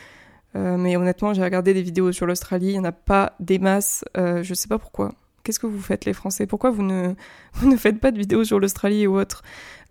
Euh, 0.55 0.77
mais 0.77 0.95
honnêtement, 0.95 1.33
j'ai 1.33 1.43
regardé 1.43 1.73
des 1.73 1.81
vidéos 1.81 2.11
sur 2.11 2.25
l'Australie, 2.25 2.67
il 2.67 2.73
n'y 2.73 2.79
en 2.79 2.83
a 2.83 2.91
pas 2.91 3.33
des 3.39 3.59
masses, 3.59 4.05
euh, 4.17 4.43
je 4.43 4.53
sais 4.53 4.67
pas 4.67 4.77
pourquoi. 4.77 5.13
Qu'est-ce 5.43 5.59
que 5.59 5.67
vous 5.67 5.81
faites 5.81 6.05
les 6.05 6.13
Français? 6.13 6.45
Pourquoi 6.45 6.69
vous 6.69 6.83
ne, 6.83 7.13
vous 7.53 7.69
ne 7.69 7.75
faites 7.75 7.99
pas 7.99 8.11
de 8.11 8.17
vidéos 8.17 8.43
sur 8.43 8.59
l'Australie 8.59 9.07
ou 9.07 9.17
autre? 9.17 9.41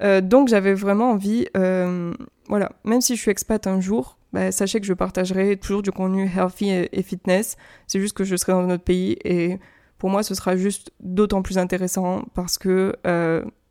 Euh, 0.03 0.21
Donc 0.21 0.49
j'avais 0.49 0.75
vraiment 0.75 1.11
envie, 1.11 1.47
euh, 1.57 2.13
voilà, 2.49 2.73
même 2.85 3.01
si 3.01 3.17
je 3.17 3.21
suis 3.21 3.31
expat 3.31 3.67
un 3.67 3.81
jour, 3.81 4.19
bah, 4.33 4.51
sachez 4.53 4.81
que 4.81 4.87
je 4.87 4.95
partagerai 4.95 5.57
toujours 5.57 5.83
du 5.83 5.93
contenu 5.93 6.31
healthy 6.35 6.71
et 6.71 7.03
fitness. 7.03 7.57
C'est 7.87 8.01
juste 8.01 8.17
que 8.17 8.25
je 8.25 8.37
serai 8.37 8.53
dans 8.53 8.61
un 8.61 8.71
autre 8.71 8.85
pays 8.85 9.19
et 9.25 9.59
pour 9.99 10.11
moi, 10.11 10.23
ce 10.23 10.35
sera 10.35 10.57
juste 10.57 10.91
d'autant 11.01 11.43
plus 11.43 11.59
intéressant 11.59 12.25
parce 12.35 12.57
que 12.57 12.97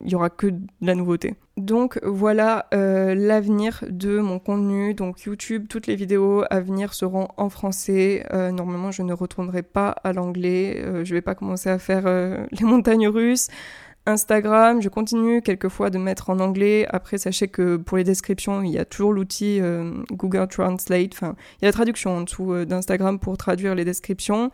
il 0.03 0.11
y 0.11 0.15
aura 0.15 0.29
que 0.29 0.47
de 0.47 0.61
la 0.81 0.95
nouveauté. 0.95 1.35
Donc 1.57 1.99
voilà 2.03 2.67
euh, 2.73 3.13
l'avenir 3.15 3.83
de 3.89 4.19
mon 4.19 4.39
contenu. 4.39 4.93
Donc 4.93 5.21
YouTube, 5.23 5.67
toutes 5.69 5.87
les 5.87 5.95
vidéos 5.95 6.43
à 6.49 6.59
venir 6.59 6.93
seront 6.93 7.27
en 7.37 7.49
français. 7.49 8.25
Euh, 8.33 8.51
normalement, 8.51 8.91
je 8.91 9.01
ne 9.01 9.13
retournerai 9.13 9.63
pas 9.63 9.89
à 10.03 10.13
l'anglais. 10.13 10.83
je 11.03 11.13
vais 11.13 11.21
pas 11.21 11.35
commencer 11.35 11.69
à 11.69 11.79
faire 11.79 12.05
les 12.51 12.65
montagnes 12.65 13.07
russes. 13.07 13.47
Instagram, 14.07 14.81
je 14.81 14.89
continue 14.89 15.43
quelquefois 15.43 15.91
de 15.91 15.99
mettre 15.99 16.31
en 16.31 16.39
anglais. 16.39 16.87
Après, 16.89 17.19
sachez 17.19 17.47
que 17.47 17.77
pour 17.77 17.97
les 17.97 18.03
descriptions, 18.03 18.63
il 18.63 18.71
y 18.71 18.79
a 18.79 18.85
toujours 18.85 19.13
l'outil 19.13 19.61
Google 20.11 20.47
Translate. 20.47 21.11
Enfin, 21.13 21.35
il 21.59 21.65
y 21.65 21.65
a 21.65 21.67
la 21.67 21.73
traduction 21.73 22.17
en 22.17 22.21
dessous 22.21 22.65
d'Instagram 22.65 23.19
pour 23.19 23.37
traduire 23.37 23.75
les 23.75 23.85
descriptions. 23.85 24.49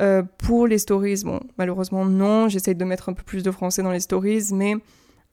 Euh, 0.00 0.22
pour 0.38 0.66
les 0.66 0.78
stories, 0.78 1.22
bon, 1.24 1.40
malheureusement 1.58 2.04
non, 2.04 2.48
j'essaye 2.48 2.74
de 2.74 2.84
mettre 2.84 3.08
un 3.08 3.12
peu 3.12 3.22
plus 3.22 3.42
de 3.42 3.50
français 3.50 3.82
dans 3.82 3.90
les 3.90 4.00
stories, 4.00 4.46
mais 4.52 4.74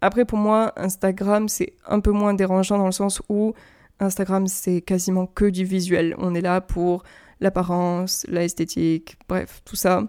après 0.01 0.25
pour 0.25 0.37
moi, 0.37 0.73
Instagram 0.75 1.47
c'est 1.47 1.73
un 1.87 2.01
peu 2.01 2.11
moins 2.11 2.33
dérangeant 2.33 2.77
dans 2.77 2.85
le 2.85 2.91
sens 2.91 3.21
où 3.29 3.53
Instagram 3.99 4.47
c'est 4.47 4.81
quasiment 4.81 5.27
que 5.27 5.45
du 5.45 5.63
visuel. 5.63 6.15
On 6.17 6.35
est 6.35 6.41
là 6.41 6.59
pour 6.61 7.03
l'apparence, 7.39 8.25
l'esthétique, 8.27 9.17
bref, 9.29 9.61
tout 9.63 9.77
ça. 9.77 10.03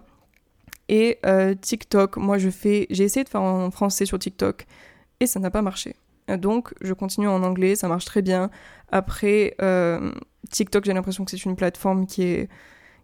Et 0.89 1.19
euh, 1.25 1.55
TikTok, 1.55 2.17
moi 2.17 2.37
je 2.37 2.49
fais, 2.49 2.87
j'ai 2.89 3.05
essayé 3.05 3.23
de 3.23 3.29
faire 3.29 3.41
en 3.41 3.71
français 3.71 4.05
sur 4.05 4.19
TikTok 4.19 4.65
et 5.21 5.27
ça 5.27 5.39
n'a 5.39 5.49
pas 5.49 5.61
marché. 5.61 5.95
Donc 6.27 6.73
je 6.81 6.93
continue 6.93 7.27
en 7.27 7.43
anglais, 7.43 7.75
ça 7.75 7.87
marche 7.87 8.05
très 8.05 8.21
bien. 8.21 8.49
Après, 8.91 9.55
euh, 9.61 10.11
TikTok, 10.49 10.83
j'ai 10.85 10.93
l'impression 10.93 11.23
que 11.23 11.31
c'est 11.31 11.45
une 11.45 11.55
plateforme 11.55 12.05
qui 12.05 12.23
est 12.23 12.49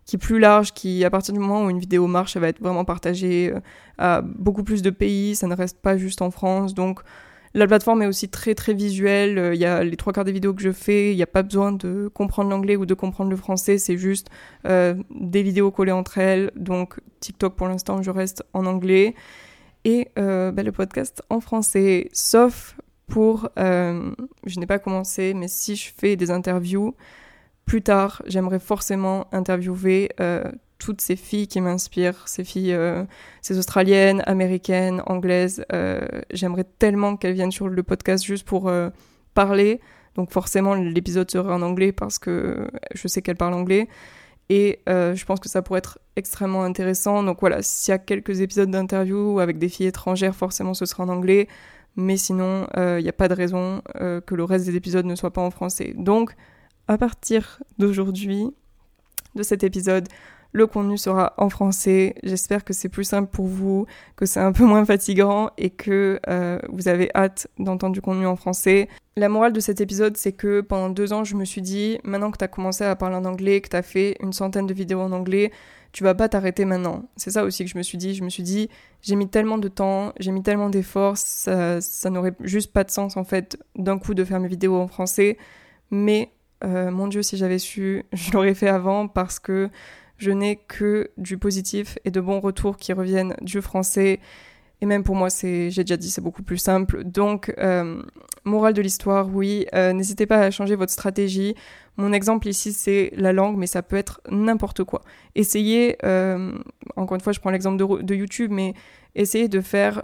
qui 0.08 0.16
est 0.16 0.20
plus 0.20 0.40
large, 0.40 0.72
qui 0.74 1.04
à 1.04 1.10
partir 1.10 1.34
du 1.34 1.40
moment 1.40 1.66
où 1.66 1.70
une 1.70 1.80
vidéo 1.80 2.08
marche, 2.08 2.38
elle 2.38 2.42
va 2.42 2.48
être 2.48 2.62
vraiment 2.62 2.86
partagée 2.86 3.52
euh, 3.54 3.60
à 3.98 4.22
beaucoup 4.22 4.64
plus 4.64 4.82
de 4.82 4.90
pays, 4.90 5.36
ça 5.36 5.48
ne 5.48 5.56
reste 5.56 5.80
pas 5.82 5.98
juste 5.98 6.22
en 6.22 6.32
France. 6.32 6.74
Donc 6.74 7.02
La 7.54 7.68
plateforme 7.68 8.02
est 8.04 8.08
aussi 8.08 8.30
très 8.30 8.56
très 8.56 8.74
visuelle. 8.74 9.38
Euh, 9.38 9.54
il 9.54 9.60
y 9.60 9.66
a 9.66 9.84
les 9.84 9.98
trois 9.98 10.14
quarts 10.14 10.24
des 10.24 10.32
vidéos 10.32 10.54
que 10.54 10.62
je 10.62 10.72
fais. 10.72 11.12
Il 11.12 11.18
n'y 11.18 11.24
a 11.24 11.28
pas 11.28 11.44
besoin 11.44 11.74
de 11.74 12.10
comprendre 12.14 12.50
l'anglais 12.50 12.78
ou 12.78 12.86
de 12.86 12.94
comprendre 12.94 13.30
le 13.30 13.36
français. 13.36 13.78
C'est 13.78 13.98
juste 13.98 14.30
euh, 14.66 14.96
des 15.10 15.44
vidéos 15.44 15.72
collées 15.72 15.92
entre 15.92 16.20
elles. 16.20 16.52
Donc 16.56 17.00
TikTok 17.20 17.56
pour 17.56 17.68
l'instant, 17.68 18.02
je 18.02 18.12
reste 18.12 18.44
en 18.54 18.66
anglais. 18.66 19.14
Et 19.84 20.10
bah, 20.16 20.64
le 20.64 20.72
podcast 20.72 21.24
en 21.30 21.40
français. 21.40 22.10
Sauf 22.12 22.78
pour... 23.08 23.50
je 23.56 24.60
n'ai 24.60 24.68
pas 24.68 24.80
commencé, 24.80 25.34
mais 25.34 25.48
si 25.48 25.78
je 25.78 25.92
fais 25.96 26.18
des 26.18 26.30
interviews, 26.30 26.94
plus 27.68 27.84
tard, 27.84 28.24
j'aimerais 28.26 28.60
forcément 28.60 29.28
interviewer 29.32 30.10
toutes 30.78 31.02
ces 31.02 31.16
filles 31.16 31.48
qui 31.48 31.62
m'inspirent, 31.62 32.28
ces 32.28 32.44
filles, 32.44 32.74
euh, 32.74 33.04
ces 33.42 33.58
australiennes, 33.58 34.24
américaines, 34.26 35.02
anglaises. 35.06 35.66
Euh, 35.74 36.02
j'aimerais 36.32 36.66
tellement 36.80 37.18
qu'elles 37.18 37.34
viennent 37.34 37.52
sur 37.52 37.68
le 37.68 37.84
podcast 37.84 38.24
juste 38.24 38.46
pour 38.46 38.68
euh, 38.68 38.90
parler. 39.34 39.82
Donc 40.16 40.32
forcément, 40.32 40.74
l'épisode 40.76 41.30
serait 41.30 41.54
en 41.54 41.62
anglais 41.62 41.92
parce 41.92 42.20
que 42.20 42.68
je 42.94 43.08
sais 43.08 43.22
qu'elles 43.22 43.38
parlent 43.38 43.54
anglais. 43.54 43.88
Et 44.50 44.80
je 44.88 45.26
pense 45.26 45.42
que 45.42 45.50
ça 45.50 45.62
pourrait 45.62 45.80
être 45.80 46.00
extrêmement 46.16 46.64
intéressant. 46.64 47.22
Donc 47.22 47.42
voilà, 47.42 47.62
s'il 47.62 47.92
y 47.92 47.96
a 47.96 47.98
quelques 47.98 48.40
épisodes 48.40 48.72
d'interview 48.72 49.40
avec 49.42 49.60
des 49.60 49.68
filles 49.68 49.88
étrangères, 49.88 50.36
forcément 50.36 50.74
ce 50.74 50.86
sera 50.86 51.04
en 51.04 51.10
anglais. 51.10 51.50
Mais 51.98 52.16
sinon, 52.16 52.66
il 52.78 53.04
n'y 53.04 53.10
a 53.10 53.14
pas 53.14 53.28
de 53.28 53.34
raison 53.34 53.82
que 53.94 54.34
le 54.36 54.44
reste 54.44 54.66
des 54.66 54.76
épisodes 54.76 55.06
ne 55.06 55.16
soit 55.16 55.34
pas 55.34 55.42
en 55.42 55.52
français. 55.52 55.94
Donc, 55.98 56.34
à 56.88 56.98
partir 56.98 57.60
d'aujourd'hui, 57.78 58.54
de 59.36 59.44
cet 59.44 59.64
épisode, 59.64 60.08
le 60.54 60.66
contenu 60.66 60.98
sera 60.98 61.34
en 61.38 61.50
français. 61.50 62.16
J'espère 62.24 62.64
que 62.64 62.74
c'est 62.74 62.90
plus 62.90 63.04
simple 63.04 63.30
pour 63.30 63.48
vous, 63.48 63.86
que 64.16 64.26
c'est 64.26 64.40
un 64.40 64.52
peu 64.52 64.66
moins 64.66 64.86
fatigant 64.86 65.52
et 65.58 65.70
que 65.70 66.20
euh, 66.28 66.60
vous 66.70 66.88
avez 66.88 67.10
hâte 67.16 67.48
d'entendre 67.60 67.94
du 67.94 68.02
contenu 68.02 68.26
en 68.26 68.36
français. 68.36 68.88
La 69.16 69.30
morale 69.30 69.54
de 69.54 69.60
cet 69.60 69.82
épisode, 69.82 70.18
c'est 70.18 70.32
que 70.32 70.62
pendant 70.62 70.90
deux 70.90 71.14
ans, 71.14 71.24
je 71.24 71.36
me 71.36 71.46
suis 71.46 71.62
dit, 71.62 72.00
maintenant 72.04 72.32
que 72.32 72.38
tu 72.38 72.44
as 72.44 72.48
commencé 72.48 72.84
à 72.84 72.96
parler 72.96 73.16
en 73.16 73.26
anglais, 73.26 73.62
que 73.62 73.70
tu 73.70 73.76
as 73.76 73.82
fait 73.82 74.16
une 74.22 74.34
centaine 74.34 74.68
de 74.68 74.74
vidéos 74.74 75.02
en 75.02 75.12
anglais, 75.12 75.52
tu 75.92 76.04
vas 76.04 76.14
pas 76.14 76.30
t'arrêter 76.30 76.66
maintenant. 76.66 77.04
C'est 77.16 77.32
ça 77.32 77.44
aussi 77.44 77.66
que 77.66 77.72
je 77.72 77.78
me 77.78 77.84
suis 77.84 77.98
dit. 77.98 78.14
Je 78.14 78.24
me 78.24 78.30
suis 78.30 78.44
dit, 78.44 78.70
j'ai 79.02 79.16
mis 79.16 79.28
tellement 79.28 79.58
de 79.58 79.68
temps, 79.68 80.14
j'ai 80.20 80.32
mis 80.32 80.44
tellement 80.44 80.70
d'efforts, 80.70 81.18
ça, 81.18 81.80
n'aurait 82.10 82.36
juste 82.42 82.72
pas 82.72 82.84
de 82.84 82.92
sens 82.92 83.18
en 83.18 83.24
fait 83.24 83.58
d'un 83.76 83.98
coup 83.98 84.14
de 84.14 84.24
faire 84.24 84.40
mes 84.40 84.48
vidéos 84.48 84.76
en 84.76 84.88
français. 84.88 85.38
Mais 85.90 86.32
euh, 86.64 86.92
mon 86.92 87.08
Dieu, 87.08 87.22
si 87.22 87.38
j'avais 87.38 87.60
su, 87.60 88.04
je 88.14 88.32
l'aurais 88.32 88.54
fait 88.54 88.70
avant 88.70 89.08
parce 89.08 89.40
que 89.40 89.70
je 90.18 90.32
n'ai 90.32 90.56
que 90.56 91.12
du 91.18 91.38
positif 91.38 91.98
et 92.06 92.12
de 92.12 92.20
bons 92.20 92.40
retours 92.40 92.78
qui 92.78 92.94
reviennent 92.94 93.36
du 93.42 93.62
français. 93.62 94.20
Et 94.82 94.86
même 94.86 95.04
pour 95.04 95.16
moi, 95.16 95.30
c'est, 95.30 95.72
j'ai 95.72 95.84
déjà 95.84 95.98
dit, 95.98 96.10
c'est 96.10 96.22
beaucoup 96.22 96.44
plus 96.44 96.58
simple. 96.58 97.04
Donc, 97.04 97.54
euh, 97.58 98.02
morale 98.44 98.74
de 98.74 98.82
l'histoire, 98.82 99.28
oui, 99.34 99.66
euh, 99.74 99.92
n'hésitez 99.94 100.26
pas 100.26 100.40
à 100.40 100.52
changer 100.52 100.76
votre 100.76 100.92
stratégie. 100.92 101.56
Mon 101.98 102.14
exemple 102.14 102.48
ici, 102.48 102.74
c'est 102.74 103.12
la 103.16 103.34
langue, 103.34 103.58
mais 103.58 103.66
ça 103.66 103.82
peut 103.82 103.96
être 103.96 104.22
n'importe 104.30 104.84
quoi. 104.84 105.02
Essayez, 105.34 105.98
encore 106.96 107.16
une 107.16 107.22
fois, 107.22 107.34
je 107.34 107.40
prends 107.40 107.50
l'exemple 107.50 108.04
de, 108.04 108.16
YouTube, 108.16 108.52
mais 108.52 108.76
essayez 109.18 109.48
de 109.48 109.62
faire 109.62 110.02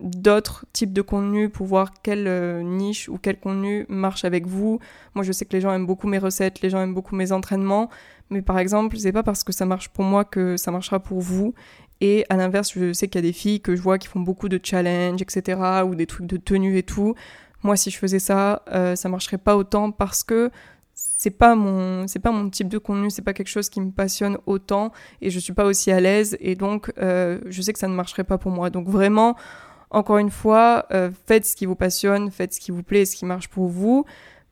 d'autres 0.00 0.66
types 0.72 0.92
de 0.92 1.02
contenus 1.02 1.50
pour 1.52 1.66
voir 1.66 1.92
quelle 2.02 2.64
niche 2.64 3.08
ou 3.08 3.18
quel 3.18 3.38
contenu 3.38 3.86
marche 3.88 4.24
avec 4.24 4.46
vous. 4.46 4.80
Moi, 5.14 5.24
je 5.24 5.32
sais 5.32 5.44
que 5.44 5.52
les 5.52 5.60
gens 5.60 5.72
aiment 5.72 5.86
beaucoup 5.86 6.08
mes 6.08 6.18
recettes, 6.18 6.60
les 6.60 6.70
gens 6.70 6.82
aiment 6.82 6.94
beaucoup 6.94 7.14
mes 7.14 7.32
entraînements. 7.32 7.88
Mais 8.30 8.42
par 8.42 8.58
exemple, 8.58 8.96
c'est 8.98 9.12
pas 9.12 9.22
parce 9.22 9.44
que 9.44 9.52
ça 9.52 9.66
marche 9.66 9.88
pour 9.88 10.04
moi 10.04 10.24
que 10.24 10.56
ça 10.56 10.70
marchera 10.70 11.00
pour 11.00 11.20
vous. 11.20 11.54
Et 12.00 12.26
à 12.28 12.36
l'inverse, 12.36 12.72
je 12.74 12.92
sais 12.92 13.08
qu'il 13.08 13.20
y 13.20 13.24
a 13.24 13.28
des 13.28 13.32
filles 13.32 13.60
que 13.60 13.74
je 13.74 13.80
vois 13.80 13.98
qui 13.98 14.08
font 14.08 14.20
beaucoup 14.20 14.48
de 14.48 14.60
challenges, 14.62 15.22
etc., 15.22 15.60
ou 15.86 15.94
des 15.94 16.06
trucs 16.06 16.26
de 16.26 16.36
tenue 16.36 16.76
et 16.76 16.82
tout. 16.82 17.14
Moi, 17.62 17.76
si 17.76 17.90
je 17.90 17.98
faisais 17.98 18.18
ça, 18.18 18.62
euh, 18.70 18.96
ça 18.96 19.08
marcherait 19.08 19.38
pas 19.38 19.56
autant 19.56 19.90
parce 19.90 20.22
que 20.22 20.50
c'est 21.16 21.30
pas 21.30 21.54
mon 21.54 22.06
c'est 22.06 22.18
pas 22.18 22.30
mon 22.30 22.48
type 22.50 22.68
de 22.68 22.78
contenu, 22.78 23.10
c'est 23.10 23.22
pas 23.22 23.32
quelque 23.32 23.48
chose 23.48 23.68
qui 23.68 23.80
me 23.80 23.90
passionne 23.90 24.38
autant 24.46 24.92
et 25.20 25.30
je 25.30 25.38
suis 25.38 25.52
pas 25.52 25.64
aussi 25.64 25.90
à 25.90 26.00
l'aise 26.00 26.36
et 26.40 26.54
donc 26.54 26.92
euh, 26.98 27.38
je 27.46 27.62
sais 27.62 27.72
que 27.72 27.78
ça 27.78 27.88
ne 27.88 27.94
marcherait 27.94 28.24
pas 28.24 28.38
pour 28.38 28.52
moi. 28.52 28.70
Donc 28.70 28.88
vraiment, 28.88 29.36
encore 29.90 30.18
une 30.18 30.30
fois, 30.30 30.86
euh, 30.92 31.10
faites 31.26 31.46
ce 31.46 31.56
qui 31.56 31.66
vous 31.66 31.76
passionne, 31.76 32.30
faites 32.30 32.52
ce 32.52 32.60
qui 32.60 32.70
vous 32.70 32.82
plaît, 32.82 33.04
ce 33.04 33.16
qui 33.16 33.24
marche 33.24 33.48
pour 33.48 33.66
vous 33.66 34.04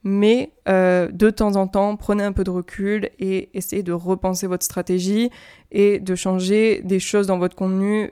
mais 0.07 0.53
euh, 0.69 1.09
de 1.11 1.31
temps 1.31 1.57
en 1.57 1.67
temps, 1.67 1.97
prenez 1.97 2.25
un 2.25 2.33
peu 2.33 2.45
de 2.45 2.51
recul 2.51 3.09
et 3.19 3.49
essayez 3.57 3.83
de 3.83 3.93
repenser 3.93 4.47
votre 4.47 4.63
stratégie 4.63 5.31
et 5.73 5.99
de 5.99 6.15
changer 6.15 6.83
des 6.85 7.01
choses 7.01 7.27
dans 7.27 7.39
votre 7.39 7.57
contenu. 7.57 8.11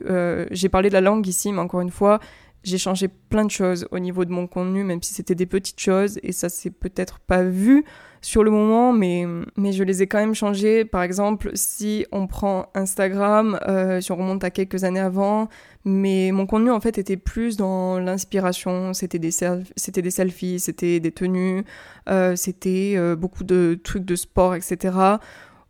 J'ai 0.51 0.71
parlé 0.71 0.89
de 0.89 0.95
la 0.95 1.03
langue 1.03 1.27
ici, 1.27 1.53
mais 1.53 1.59
encore 1.59 1.83
une 1.83 1.91
fois, 1.91 2.19
j'ai 2.65 2.79
changé 2.79 3.09
plein 3.09 3.45
de 3.45 3.51
choses 3.51 3.87
au 3.91 3.99
niveau 3.99 4.25
de 4.25 4.31
mon 4.31 4.47
contenu, 4.47 4.85
même 4.85 5.03
si 5.03 5.13
c'était 5.13 5.35
des 5.35 5.45
petites 5.45 5.81
choses 5.81 6.19
et 6.23 6.33
ça 6.33 6.49
s'est 6.49 6.71
peut-être 6.71 7.19
pas 7.19 7.43
vu 7.43 7.85
sur 8.23 8.45
le 8.45 8.53
moment, 8.53 8.93
mais, 8.93 9.27
mais 9.57 9.73
je 9.73 9.83
les 9.83 10.03
ai 10.03 10.07
quand 10.07 10.19
même 10.19 10.35
changées. 10.35 10.85
Par 10.85 11.03
exemple, 11.03 11.51
si 11.55 12.07
on 12.13 12.29
prend 12.29 12.71
Instagram, 12.75 13.59
euh, 13.67 14.01
si 14.01 14.13
on 14.13 14.17
remonte 14.17 14.45
à 14.45 14.51
quelques 14.51 14.85
années 14.85 15.01
avant, 15.01 15.49
mais 15.85 16.31
mon 16.33 16.47
contenu 16.47 16.71
en 16.71 16.81
fait 16.81 16.99
était 16.99 17.17
plus 17.17 17.57
dans 17.57 17.99
l'inspiration. 17.99 18.95
C'était 18.95 19.19
des, 19.19 19.31
des 19.31 20.11
selfies, 20.11 20.61
c'était 20.61 21.01
des 21.01 21.11
tenues, 21.11 21.65
euh, 22.09 22.37
c'était 22.37 22.95
euh, 22.97 23.17
beaucoup 23.17 23.43
de 23.43 23.79
trucs 23.83 24.05
de 24.05 24.15
sport, 24.15 24.55
etc. 24.55 24.97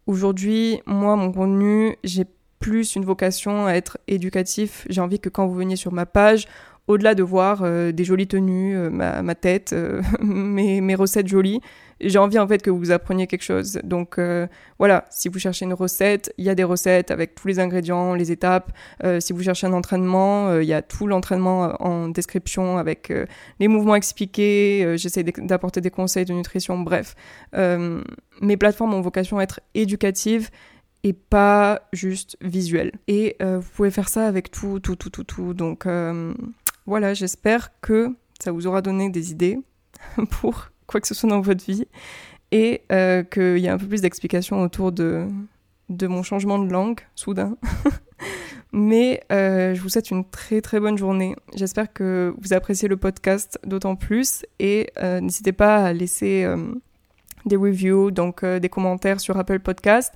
Aujourd'hui, 0.06 0.82
moi, 0.84 1.16
mon 1.16 1.32
contenu, 1.32 1.96
j'ai 2.04 2.26
plus 2.58 2.96
une 2.96 3.04
vocation 3.04 3.66
à 3.66 3.72
être 3.72 3.98
éducatif. 4.08 4.86
J'ai 4.90 5.00
envie 5.00 5.18
que 5.18 5.30
quand 5.30 5.46
vous 5.46 5.54
veniez 5.54 5.76
sur 5.76 5.92
ma 5.92 6.04
page, 6.06 6.46
au-delà 6.92 7.14
de 7.14 7.22
voir 7.22 7.62
euh, 7.62 7.90
des 7.90 8.04
jolies 8.04 8.26
tenues, 8.26 8.76
euh, 8.76 8.90
ma, 8.90 9.34
tête, 9.34 9.72
euh, 9.72 10.02
mes, 10.22 10.94
recettes 10.94 11.26
jolies, 11.26 11.60
j'ai 12.00 12.18
envie 12.18 12.38
en 12.38 12.46
fait 12.46 12.62
que 12.62 12.70
vous 12.70 12.90
appreniez 12.90 13.26
quelque 13.26 13.44
chose. 13.44 13.78
Donc 13.84 14.18
voilà, 14.78 15.04
si 15.10 15.28
vous 15.28 15.38
cherchez 15.38 15.64
une 15.64 15.72
recette, 15.72 16.34
il 16.36 16.44
y 16.44 16.48
a 16.48 16.56
des 16.56 16.64
recettes 16.64 17.12
avec 17.12 17.36
tous 17.36 17.46
les 17.46 17.60
ingrédients, 17.60 18.14
les 18.14 18.32
étapes. 18.32 18.72
si 19.20 19.32
vous 19.32 19.42
cherchez 19.44 19.68
un 19.68 19.72
entraînement, 19.72 20.58
il 20.58 20.66
y 20.66 20.72
a 20.72 20.82
tout 20.82 21.06
l'entraînement 21.06 21.80
en 21.80 22.08
description 22.08 22.76
avec 22.76 23.12
les 23.60 23.68
mouvements 23.68 23.94
expliqués. 23.94 24.96
J'essaie 24.96 25.22
d'apporter 25.22 25.80
des 25.80 25.90
conseils 25.90 26.24
de 26.24 26.32
nutrition. 26.32 26.80
Bref, 26.80 27.14
mes 27.52 28.56
plateformes 28.56 28.94
ont 28.94 29.00
vocation 29.00 29.38
à 29.38 29.44
être 29.44 29.60
éducatives 29.74 30.50
et 31.04 31.12
pas 31.12 31.82
juste 31.92 32.36
visuelles. 32.40 32.90
Et 33.06 33.36
vous 33.40 33.70
pouvez 33.76 33.92
faire 33.92 34.08
ça 34.08 34.26
avec 34.26 34.50
tout, 34.50 34.80
tout, 34.80 34.96
tout, 34.96 35.10
tout, 35.10 35.24
tout. 35.24 35.54
Donc 35.54 35.86
voilà, 36.86 37.14
j'espère 37.14 37.70
que 37.80 38.14
ça 38.40 38.52
vous 38.52 38.66
aura 38.66 38.82
donné 38.82 39.08
des 39.08 39.30
idées 39.30 39.58
pour 40.30 40.70
quoi 40.86 41.00
que 41.00 41.06
ce 41.06 41.14
soit 41.14 41.28
dans 41.28 41.40
votre 41.40 41.64
vie 41.64 41.86
et 42.50 42.82
euh, 42.92 43.22
qu'il 43.22 43.58
y 43.58 43.68
a 43.68 43.72
un 43.72 43.78
peu 43.78 43.86
plus 43.86 44.02
d'explications 44.02 44.62
autour 44.62 44.92
de, 44.92 45.26
mon 45.88 46.22
changement 46.22 46.58
de 46.58 46.70
langue 46.70 47.00
soudain. 47.14 47.56
Mais 48.72 49.22
euh, 49.30 49.74
je 49.74 49.80
vous 49.80 49.90
souhaite 49.90 50.10
une 50.10 50.24
très 50.24 50.60
très 50.62 50.80
bonne 50.80 50.96
journée. 50.96 51.36
J'espère 51.54 51.92
que 51.92 52.34
vous 52.38 52.52
appréciez 52.52 52.88
le 52.88 52.96
podcast 52.96 53.58
d'autant 53.64 53.96
plus 53.96 54.46
et 54.58 54.90
euh, 54.98 55.20
n'hésitez 55.20 55.52
pas 55.52 55.84
à 55.84 55.92
laisser 55.92 56.46
des 57.44 57.56
reviews, 57.56 58.10
donc 58.10 58.44
des 58.44 58.68
commentaires 58.68 59.20
sur 59.20 59.36
Apple 59.36 59.60
Podcast. 59.60 60.14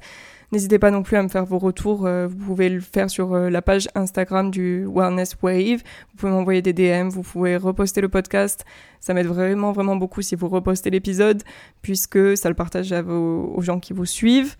N'hésitez 0.53 0.79
pas 0.79 0.91
non 0.91 1.03
plus 1.03 1.17
à 1.17 1.23
me 1.23 1.29
faire 1.29 1.45
vos 1.45 1.59
retours. 1.59 2.07
Euh, 2.07 2.27
vous 2.27 2.37
pouvez 2.37 2.69
le 2.69 2.81
faire 2.81 3.11
sur 3.11 3.35
euh, 3.35 3.51
la 3.51 3.63
page 3.63 3.89
Instagram 3.95 4.51
du 4.51 4.87
Wellness 4.87 5.37
Wave. 5.43 5.83
Vous 6.11 6.17
pouvez 6.17 6.33
m'envoyer 6.33 6.63
des 6.63 6.73
DM. 6.73 7.09
Vous 7.09 7.23
pouvez 7.23 7.57
reposter 7.57 8.01
le 8.01 8.09
podcast. 8.09 8.65
Ça 9.01 9.15
m'aide 9.15 9.27
vraiment, 9.27 9.73
vraiment 9.73 9.97
beaucoup 9.97 10.23
si 10.23 10.35
vous 10.35 10.49
repostez 10.49 10.91
l'épisode, 10.91 11.43
puisque 11.83 12.37
ça 12.37 12.49
le 12.49 12.55
partage 12.55 12.93
aux 12.93 13.61
gens 13.61 13.81
qui 13.81 13.93
vous 13.93 14.07
suivent 14.07 14.57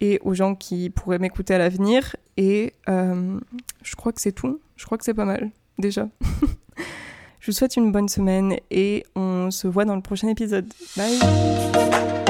et 0.00 0.20
aux 0.22 0.34
gens 0.34 0.54
qui 0.54 0.90
pourraient 0.90 1.18
m'écouter 1.18 1.54
à 1.54 1.58
l'avenir. 1.58 2.16
Et 2.36 2.72
euh, 2.88 3.38
je 3.82 3.96
crois 3.96 4.12
que 4.12 4.20
c'est 4.20 4.32
tout. 4.32 4.60
Je 4.76 4.84
crois 4.84 4.98
que 4.98 5.04
c'est 5.04 5.14
pas 5.14 5.24
mal, 5.24 5.50
déjà. 5.78 6.08
je 7.40 7.50
vous 7.50 7.56
souhaite 7.56 7.76
une 7.76 7.92
bonne 7.92 8.08
semaine 8.08 8.56
et 8.70 9.04
on 9.14 9.50
se 9.50 9.66
voit 9.66 9.84
dans 9.84 9.96
le 9.96 10.02
prochain 10.02 10.28
épisode. 10.28 10.66
Bye 10.96 12.25